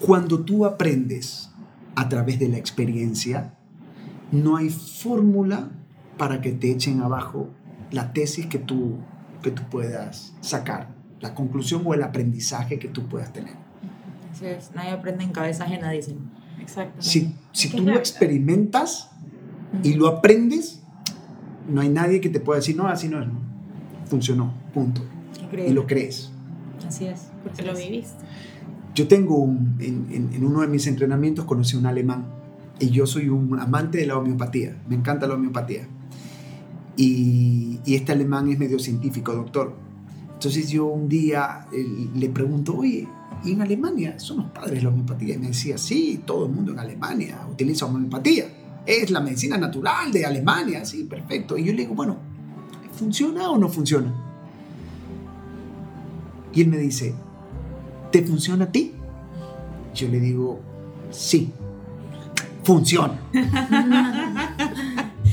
Cuando 0.00 0.40
tú 0.44 0.64
aprendes 0.64 1.50
a 1.96 2.08
través 2.08 2.38
de 2.38 2.48
la 2.48 2.56
experiencia, 2.58 3.54
no 4.32 4.56
hay 4.56 4.70
fórmula 4.70 5.70
para 6.16 6.40
que 6.40 6.52
te 6.52 6.70
echen 6.70 7.00
abajo 7.00 7.48
la 7.90 8.12
tesis 8.12 8.46
que 8.46 8.58
tú, 8.58 8.96
que 9.42 9.50
tú 9.50 9.62
puedas 9.70 10.34
sacar, 10.40 10.88
la 11.20 11.34
conclusión 11.34 11.82
o 11.84 11.94
el 11.94 12.02
aprendizaje 12.02 12.78
que 12.78 12.88
tú 12.88 13.06
puedas 13.08 13.32
tener. 13.32 13.54
Así 14.32 14.46
es. 14.46 14.70
Nadie 14.74 14.90
aprende 14.90 15.24
en 15.24 15.30
cabeza 15.32 15.64
ajena, 15.64 15.90
dicen. 15.90 16.18
Exacto. 16.60 17.00
Si, 17.00 17.34
si 17.52 17.70
tú 17.70 17.82
lo 17.84 17.94
experimentas 17.96 19.10
y 19.82 19.94
lo 19.94 20.06
aprendes, 20.08 20.82
no 21.68 21.80
hay 21.80 21.88
nadie 21.88 22.20
que 22.20 22.28
te 22.28 22.40
pueda 22.40 22.58
decir, 22.60 22.76
no, 22.76 22.86
así 22.88 23.08
no 23.08 23.20
es. 23.22 23.26
no. 23.26 23.38
Funcionó, 24.06 24.52
punto. 24.74 25.02
Increíble. 25.42 25.70
Y 25.70 25.74
lo 25.74 25.86
crees. 25.86 26.30
Así 26.86 27.06
es. 27.06 27.28
Porque 27.42 27.62
lo 27.62 27.74
viviste. 27.74 28.22
Yo 28.94 29.06
tengo 29.08 29.36
un, 29.36 29.76
en, 29.80 30.06
en- 30.10 30.32
en 30.34 30.44
uno 30.44 30.60
de 30.62 30.66
mis 30.66 30.86
entrenamientos 30.86 31.44
conocí 31.44 31.76
a 31.76 31.78
un 31.78 31.86
alemán 31.86 32.26
y 32.80 32.90
yo 32.90 33.06
soy 33.06 33.28
un 33.28 33.58
amante 33.58 33.98
de 33.98 34.06
la 34.06 34.16
homeopatía, 34.18 34.76
me 34.88 34.94
encanta 34.94 35.26
la 35.26 35.34
homeopatía. 35.34 35.88
Y, 36.96 37.80
y 37.84 37.94
este 37.94 38.12
alemán 38.12 38.48
es 38.50 38.58
medio 38.58 38.78
científico, 38.78 39.32
doctor. 39.32 39.74
Entonces 40.34 40.68
yo 40.68 40.86
un 40.86 41.08
día 41.08 41.66
eh, 41.72 41.84
le 42.14 42.28
pregunto, 42.28 42.76
oye, 42.76 43.08
¿y 43.44 43.52
en 43.52 43.62
Alemania 43.62 44.18
son 44.18 44.38
los 44.38 44.46
padres 44.50 44.74
de 44.74 44.82
la 44.82 44.88
homeopatía? 44.90 45.34
Y 45.34 45.38
me 45.38 45.48
decía, 45.48 45.78
sí, 45.78 46.22
todo 46.24 46.46
el 46.46 46.52
mundo 46.52 46.72
en 46.72 46.78
Alemania 46.78 47.46
utiliza 47.50 47.86
homeopatía. 47.86 48.44
Es 48.86 49.10
la 49.10 49.20
medicina 49.20 49.58
natural 49.58 50.12
de 50.12 50.24
Alemania, 50.24 50.84
sí, 50.84 51.04
perfecto. 51.04 51.58
Y 51.58 51.64
yo 51.64 51.72
le 51.72 51.82
digo, 51.82 51.94
bueno, 51.94 52.16
¿funciona 52.92 53.50
o 53.50 53.58
no 53.58 53.68
funciona? 53.68 54.14
Y 56.54 56.62
él 56.62 56.68
me 56.68 56.78
dice, 56.78 57.14
¿te 58.10 58.22
funciona 58.22 58.66
a 58.66 58.72
ti? 58.72 58.92
Yo 59.94 60.08
le 60.08 60.20
digo, 60.20 60.60
sí, 61.10 61.52
funciona. 62.68 63.14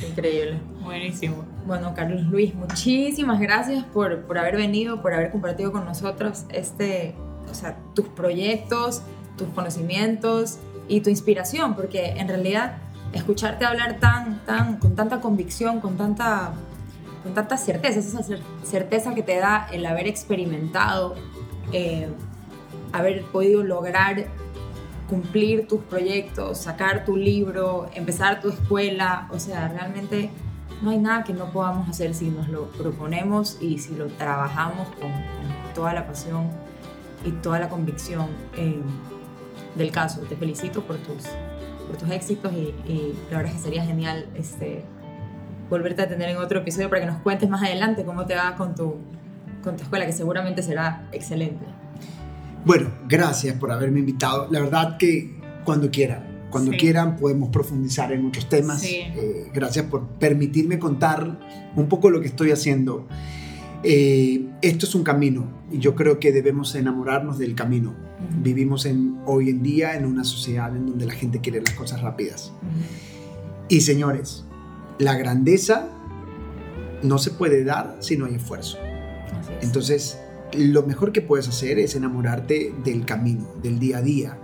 Increíble. 0.09 0.59
Buenísimo. 0.83 1.43
Bueno, 1.67 1.93
Carlos 1.93 2.21
Luis, 2.23 2.53
muchísimas 2.55 3.41
gracias 3.41 3.83
por, 3.83 4.21
por 4.21 4.37
haber 4.37 4.55
venido, 4.55 5.01
por 5.01 5.13
haber 5.13 5.31
compartido 5.31 5.71
con 5.73 5.83
nosotros 5.83 6.45
este, 6.49 7.13
o 7.51 7.53
sea, 7.53 7.77
tus 7.93 8.07
proyectos, 8.07 9.01
tus 9.37 9.49
conocimientos 9.49 10.59
y 10.87 11.01
tu 11.01 11.09
inspiración, 11.09 11.75
porque 11.75 12.11
en 12.11 12.27
realidad 12.29 12.77
escucharte 13.11 13.65
hablar 13.65 13.99
tan, 13.99 14.39
tan, 14.45 14.77
con 14.77 14.95
tanta 14.95 15.19
convicción, 15.19 15.81
con 15.81 15.97
tanta, 15.97 16.53
con 17.23 17.33
tanta 17.33 17.57
certeza, 17.57 17.99
esa 17.99 18.19
cer- 18.19 18.39
certeza 18.63 19.13
que 19.13 19.23
te 19.23 19.37
da 19.37 19.67
el 19.73 19.85
haber 19.85 20.07
experimentado, 20.07 21.15
eh, 21.73 22.07
haber 22.93 23.23
podido 23.25 23.61
lograr 23.63 24.27
cumplir 25.09 25.67
tus 25.67 25.81
proyectos, 25.81 26.57
sacar 26.57 27.05
tu 27.05 27.15
libro, 27.15 27.89
empezar 27.93 28.41
tu 28.41 28.49
escuela, 28.49 29.27
o 29.31 29.39
sea, 29.39 29.67
realmente 29.67 30.29
no 30.81 30.89
hay 30.89 30.97
nada 30.97 31.23
que 31.23 31.33
no 31.33 31.51
podamos 31.51 31.87
hacer 31.89 32.13
si 32.13 32.29
nos 32.29 32.49
lo 32.49 32.69
proponemos 32.71 33.57
y 33.61 33.77
si 33.77 33.95
lo 33.95 34.07
trabajamos 34.07 34.87
con, 34.99 35.11
toda 35.73 35.93
la 35.93 36.07
pasión 36.07 36.47
y 37.25 37.31
toda 37.31 37.59
la 37.59 37.67
convicción 37.67 38.27
eh, 38.55 38.81
del 39.75 39.91
caso. 39.91 40.21
Te 40.21 40.37
felicito 40.37 40.81
por 40.83 40.95
tus, 40.97 41.25
por 41.87 41.97
tus 41.97 42.09
éxitos 42.11 42.53
y, 42.53 42.73
y 42.89 43.13
la 43.29 43.37
verdad 43.37 43.53
es 43.53 43.57
que 43.57 43.63
sería 43.63 43.83
genial 43.83 44.25
este, 44.35 44.85
volverte 45.69 46.03
a 46.03 46.07
tener 46.07 46.29
en 46.29 46.37
otro 46.37 46.59
episodio 46.59 46.89
para 46.89 47.01
que 47.01 47.07
nos 47.07 47.21
cuentes 47.21 47.49
más 47.49 47.63
adelante 47.63 48.05
cómo 48.05 48.25
te 48.25 48.35
va 48.35 48.55
con 48.55 48.75
tu, 48.75 48.95
con 49.63 49.75
tu 49.75 49.83
escuela, 49.83 50.05
que 50.05 50.13
seguramente 50.13 50.61
será 50.61 51.07
excelente. 51.11 51.65
Bueno, 52.65 52.89
gracias 53.07 53.57
por 53.57 53.71
haberme 53.71 53.99
invitado. 53.99 54.47
La 54.51 54.59
verdad 54.61 54.97
que 54.97 55.35
cuando 55.63 55.91
quieran, 55.91 56.47
cuando 56.49 56.71
Sí. 56.71 56.77
quieran 56.77 57.15
podemos 57.17 57.49
profundizar 57.49 58.11
en 58.11 58.25
otros 58.25 58.49
temas. 58.49 58.81
Sí. 58.81 58.95
Eh, 58.97 59.51
gracias 59.53 59.85
por 59.85 60.07
permitirme 60.07 60.79
contar 60.79 61.39
un 61.75 61.87
poco 61.87 62.09
lo 62.09 62.21
que 62.21 62.27
estoy 62.27 62.51
haciendo. 62.51 63.07
Eh, 63.83 64.47
esto 64.63 64.87
es 64.87 64.95
un 64.95 65.03
camino 65.03 65.47
y 65.71 65.77
yo 65.77 65.93
creo 65.93 66.19
que 66.19 66.31
debemos 66.31 66.73
enamorarnos 66.73 67.37
del 67.37 67.53
camino. 67.53 67.93
Vivimos 68.41 68.85
en, 68.87 69.17
hoy 69.27 69.49
en 69.49 69.61
día 69.61 69.95
en 69.95 70.05
una 70.05 70.23
sociedad 70.23 70.75
en 70.75 70.87
donde 70.87 71.05
la 71.05 71.13
gente 71.13 71.41
quiere 71.41 71.61
las 71.61 71.73
cosas 71.75 72.01
rápidas. 72.01 72.51
Y 73.69 73.81
señores, 73.81 74.43
la 74.97 75.15
grandeza 75.15 75.89
no 77.03 77.19
se 77.19 77.29
puede 77.29 77.63
dar 77.63 77.97
si 77.99 78.17
no 78.17 78.25
hay 78.25 78.35
esfuerzo. 78.35 78.77
Entonces, 79.61 80.17
lo 80.53 80.83
mejor 80.83 81.11
que 81.11 81.21
puedes 81.21 81.47
hacer 81.47 81.79
es 81.79 81.95
enamorarte 81.95 82.73
del 82.83 83.05
camino, 83.05 83.47
del 83.61 83.79
día 83.79 83.97
a 83.97 84.01
día, 84.01 84.37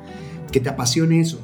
que 0.52 0.60
te 0.60 0.70
apasione 0.70 1.20
eso, 1.20 1.40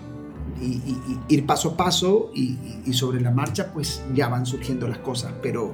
y, 0.62 0.66
y- 0.66 1.20
y 1.30 1.34
ir 1.36 1.46
paso 1.46 1.70
a 1.72 1.78
paso 1.78 2.32
y, 2.34 2.58
sobre 2.94 3.22
la 3.22 3.32
marcha 3.32 3.72
pues 3.74 4.02
ya 4.16 4.28
van 4.28 4.46
surgiendo 4.46 4.88
las 4.88 4.98
cosas, 5.00 5.34
pero, 5.44 5.74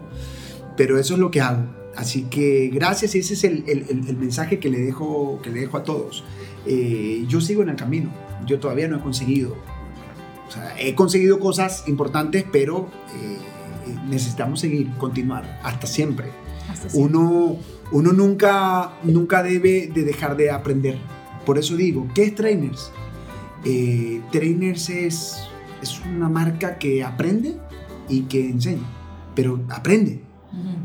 pero 0.76 0.98
eso 1.00 1.14
es 1.14 1.20
lo 1.20 1.32
que 1.32 1.42
hago. 1.42 1.64
Así 1.96 2.24
que 2.24 2.70
gracias 2.74 3.14
ese 3.16 3.36
es 3.36 3.44
el, 3.44 3.64
el- 3.68 4.18
mensaje 4.18 4.60
que 4.60 4.70
le, 4.70 4.80
dejo, 4.80 5.40
que 5.44 5.52
le 5.52 5.62
dejo 5.62 5.78
a 5.78 5.84
todos. 5.84 6.24
Eh, 6.66 7.24
yo 7.28 7.40
sigo 7.40 7.62
en 7.62 7.70
el 7.70 7.76
camino, 7.76 8.10
yo 8.46 8.60
todavía 8.60 8.88
no 8.88 8.98
he 8.98 9.00
conseguido. 9.02 9.56
O 10.48 10.52
sea, 10.52 10.76
he 10.80 10.94
conseguido 10.96 11.40
cosas 11.40 11.84
importantes, 11.88 12.46
pero 12.52 12.90
eh, 13.16 13.38
necesitamos 14.10 14.60
seguir, 14.60 14.92
continuar, 14.98 15.60
hasta 15.64 15.88
siempre 15.88 16.28
Hasta 16.70 16.90
siempre. 16.90 17.18
uno, 17.20 17.58
uno 17.94 18.12
nunca, 18.12 18.94
nunca 19.04 19.44
debe 19.44 19.88
de 19.94 20.04
dejar 20.04 20.36
de 20.36 20.52
aprender. 20.52 20.98
Por 21.46 21.58
eso 21.58 21.78
digo, 21.78 22.08
¿qué 22.14 22.24
es 22.24 22.36
Trainers? 22.36 22.92
Eh, 23.64 24.22
trainers 24.32 24.90
es, 24.90 25.38
es 25.82 26.02
una 26.06 26.28
marca 26.28 26.78
que 26.78 27.04
aprende 27.04 27.58
y 28.10 28.22
que 28.24 28.50
enseña, 28.50 28.84
pero 29.36 29.62
aprende. 29.70 30.22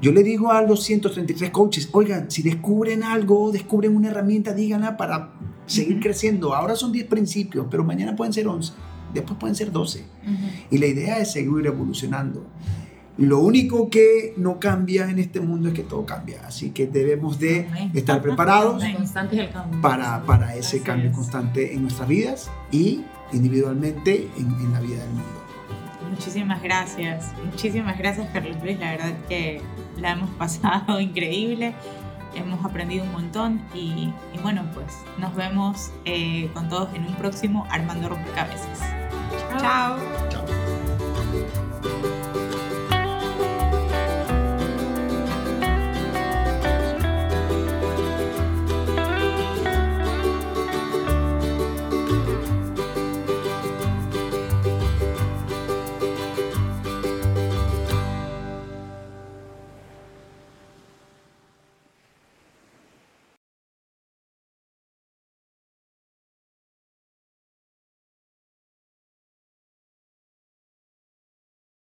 Yo 0.01 0.13
le 0.13 0.23
digo 0.23 0.51
a 0.51 0.63
los 0.63 0.83
133 0.85 1.51
coaches, 1.51 1.91
oigan, 1.93 2.31
si 2.31 2.43
descubren 2.43 3.03
algo, 3.03 3.53
descubren 3.53 3.95
una 3.95 4.09
herramienta, 4.09 4.55
díganla 4.55 4.97
para 4.97 5.33
seguir 5.67 6.01
creciendo. 6.01 6.55
Ahora 6.55 6.75
son 6.75 6.91
10 6.91 7.07
principios, 7.07 7.67
pero 7.71 7.85
mañana 7.85 8.17
pueden 8.17 8.33
ser 8.33 8.49
11, 8.49 8.73
después 9.13 9.39
pueden 9.39 9.55
ser 9.55 9.71
12. 9.71 9.99
Ujú. 10.01 10.33
Y 10.71 10.79
la 10.79 10.87
idea 10.87 11.19
es 11.19 11.33
seguir 11.33 11.67
evolucionando. 11.67 12.47
Lo 13.19 13.41
único 13.41 13.91
que 13.91 14.33
no 14.37 14.61
cambia 14.61 15.11
en 15.11 15.19
este 15.19 15.41
mundo 15.41 15.69
es 15.69 15.75
que 15.75 15.83
todo 15.83 16.07
cambia. 16.07 16.47
Así 16.47 16.71
que 16.71 16.87
debemos 16.87 17.41
de 17.41 17.69
estar 17.93 18.23
preparados 18.23 18.83
para, 19.83 20.23
para 20.23 20.55
ese 20.55 20.83
cambio 20.83 21.11
constante 21.11 21.75
en 21.75 21.83
nuestras 21.83 22.09
vidas 22.09 22.51
y 22.71 23.05
individualmente 23.33 24.29
en, 24.37 24.47
en 24.61 24.73
la 24.73 24.81
vida 24.81 25.01
del 25.01 25.11
mundo. 25.11 25.39
Muchísimas 26.11 26.63
gracias. 26.63 27.33
Muchísimas 27.45 27.99
gracias, 27.99 28.29
Carlos 28.33 28.57
Luis. 28.63 28.79
La 28.79 28.93
verdad 28.93 29.13
que 29.29 29.61
la 29.97 30.13
hemos 30.13 30.31
pasado 30.31 31.01
increíble. 31.01 31.75
hemos 32.37 32.65
aprendido 32.65 33.05
un 33.05 33.13
montón 33.13 33.61
y, 33.75 34.13
y 34.33 34.39
bueno, 34.43 34.65
pues 34.75 34.95
nos 35.19 35.35
vemos 35.35 35.91
eh, 36.05 36.49
con 36.55 36.69
todos 36.69 36.95
en 36.95 37.05
un 37.05 37.15
próximo 37.17 37.67
Armando 37.69 38.11
Rompecabezas. 38.11 38.79
Chao. 39.59 39.99
Chao. 40.31 40.45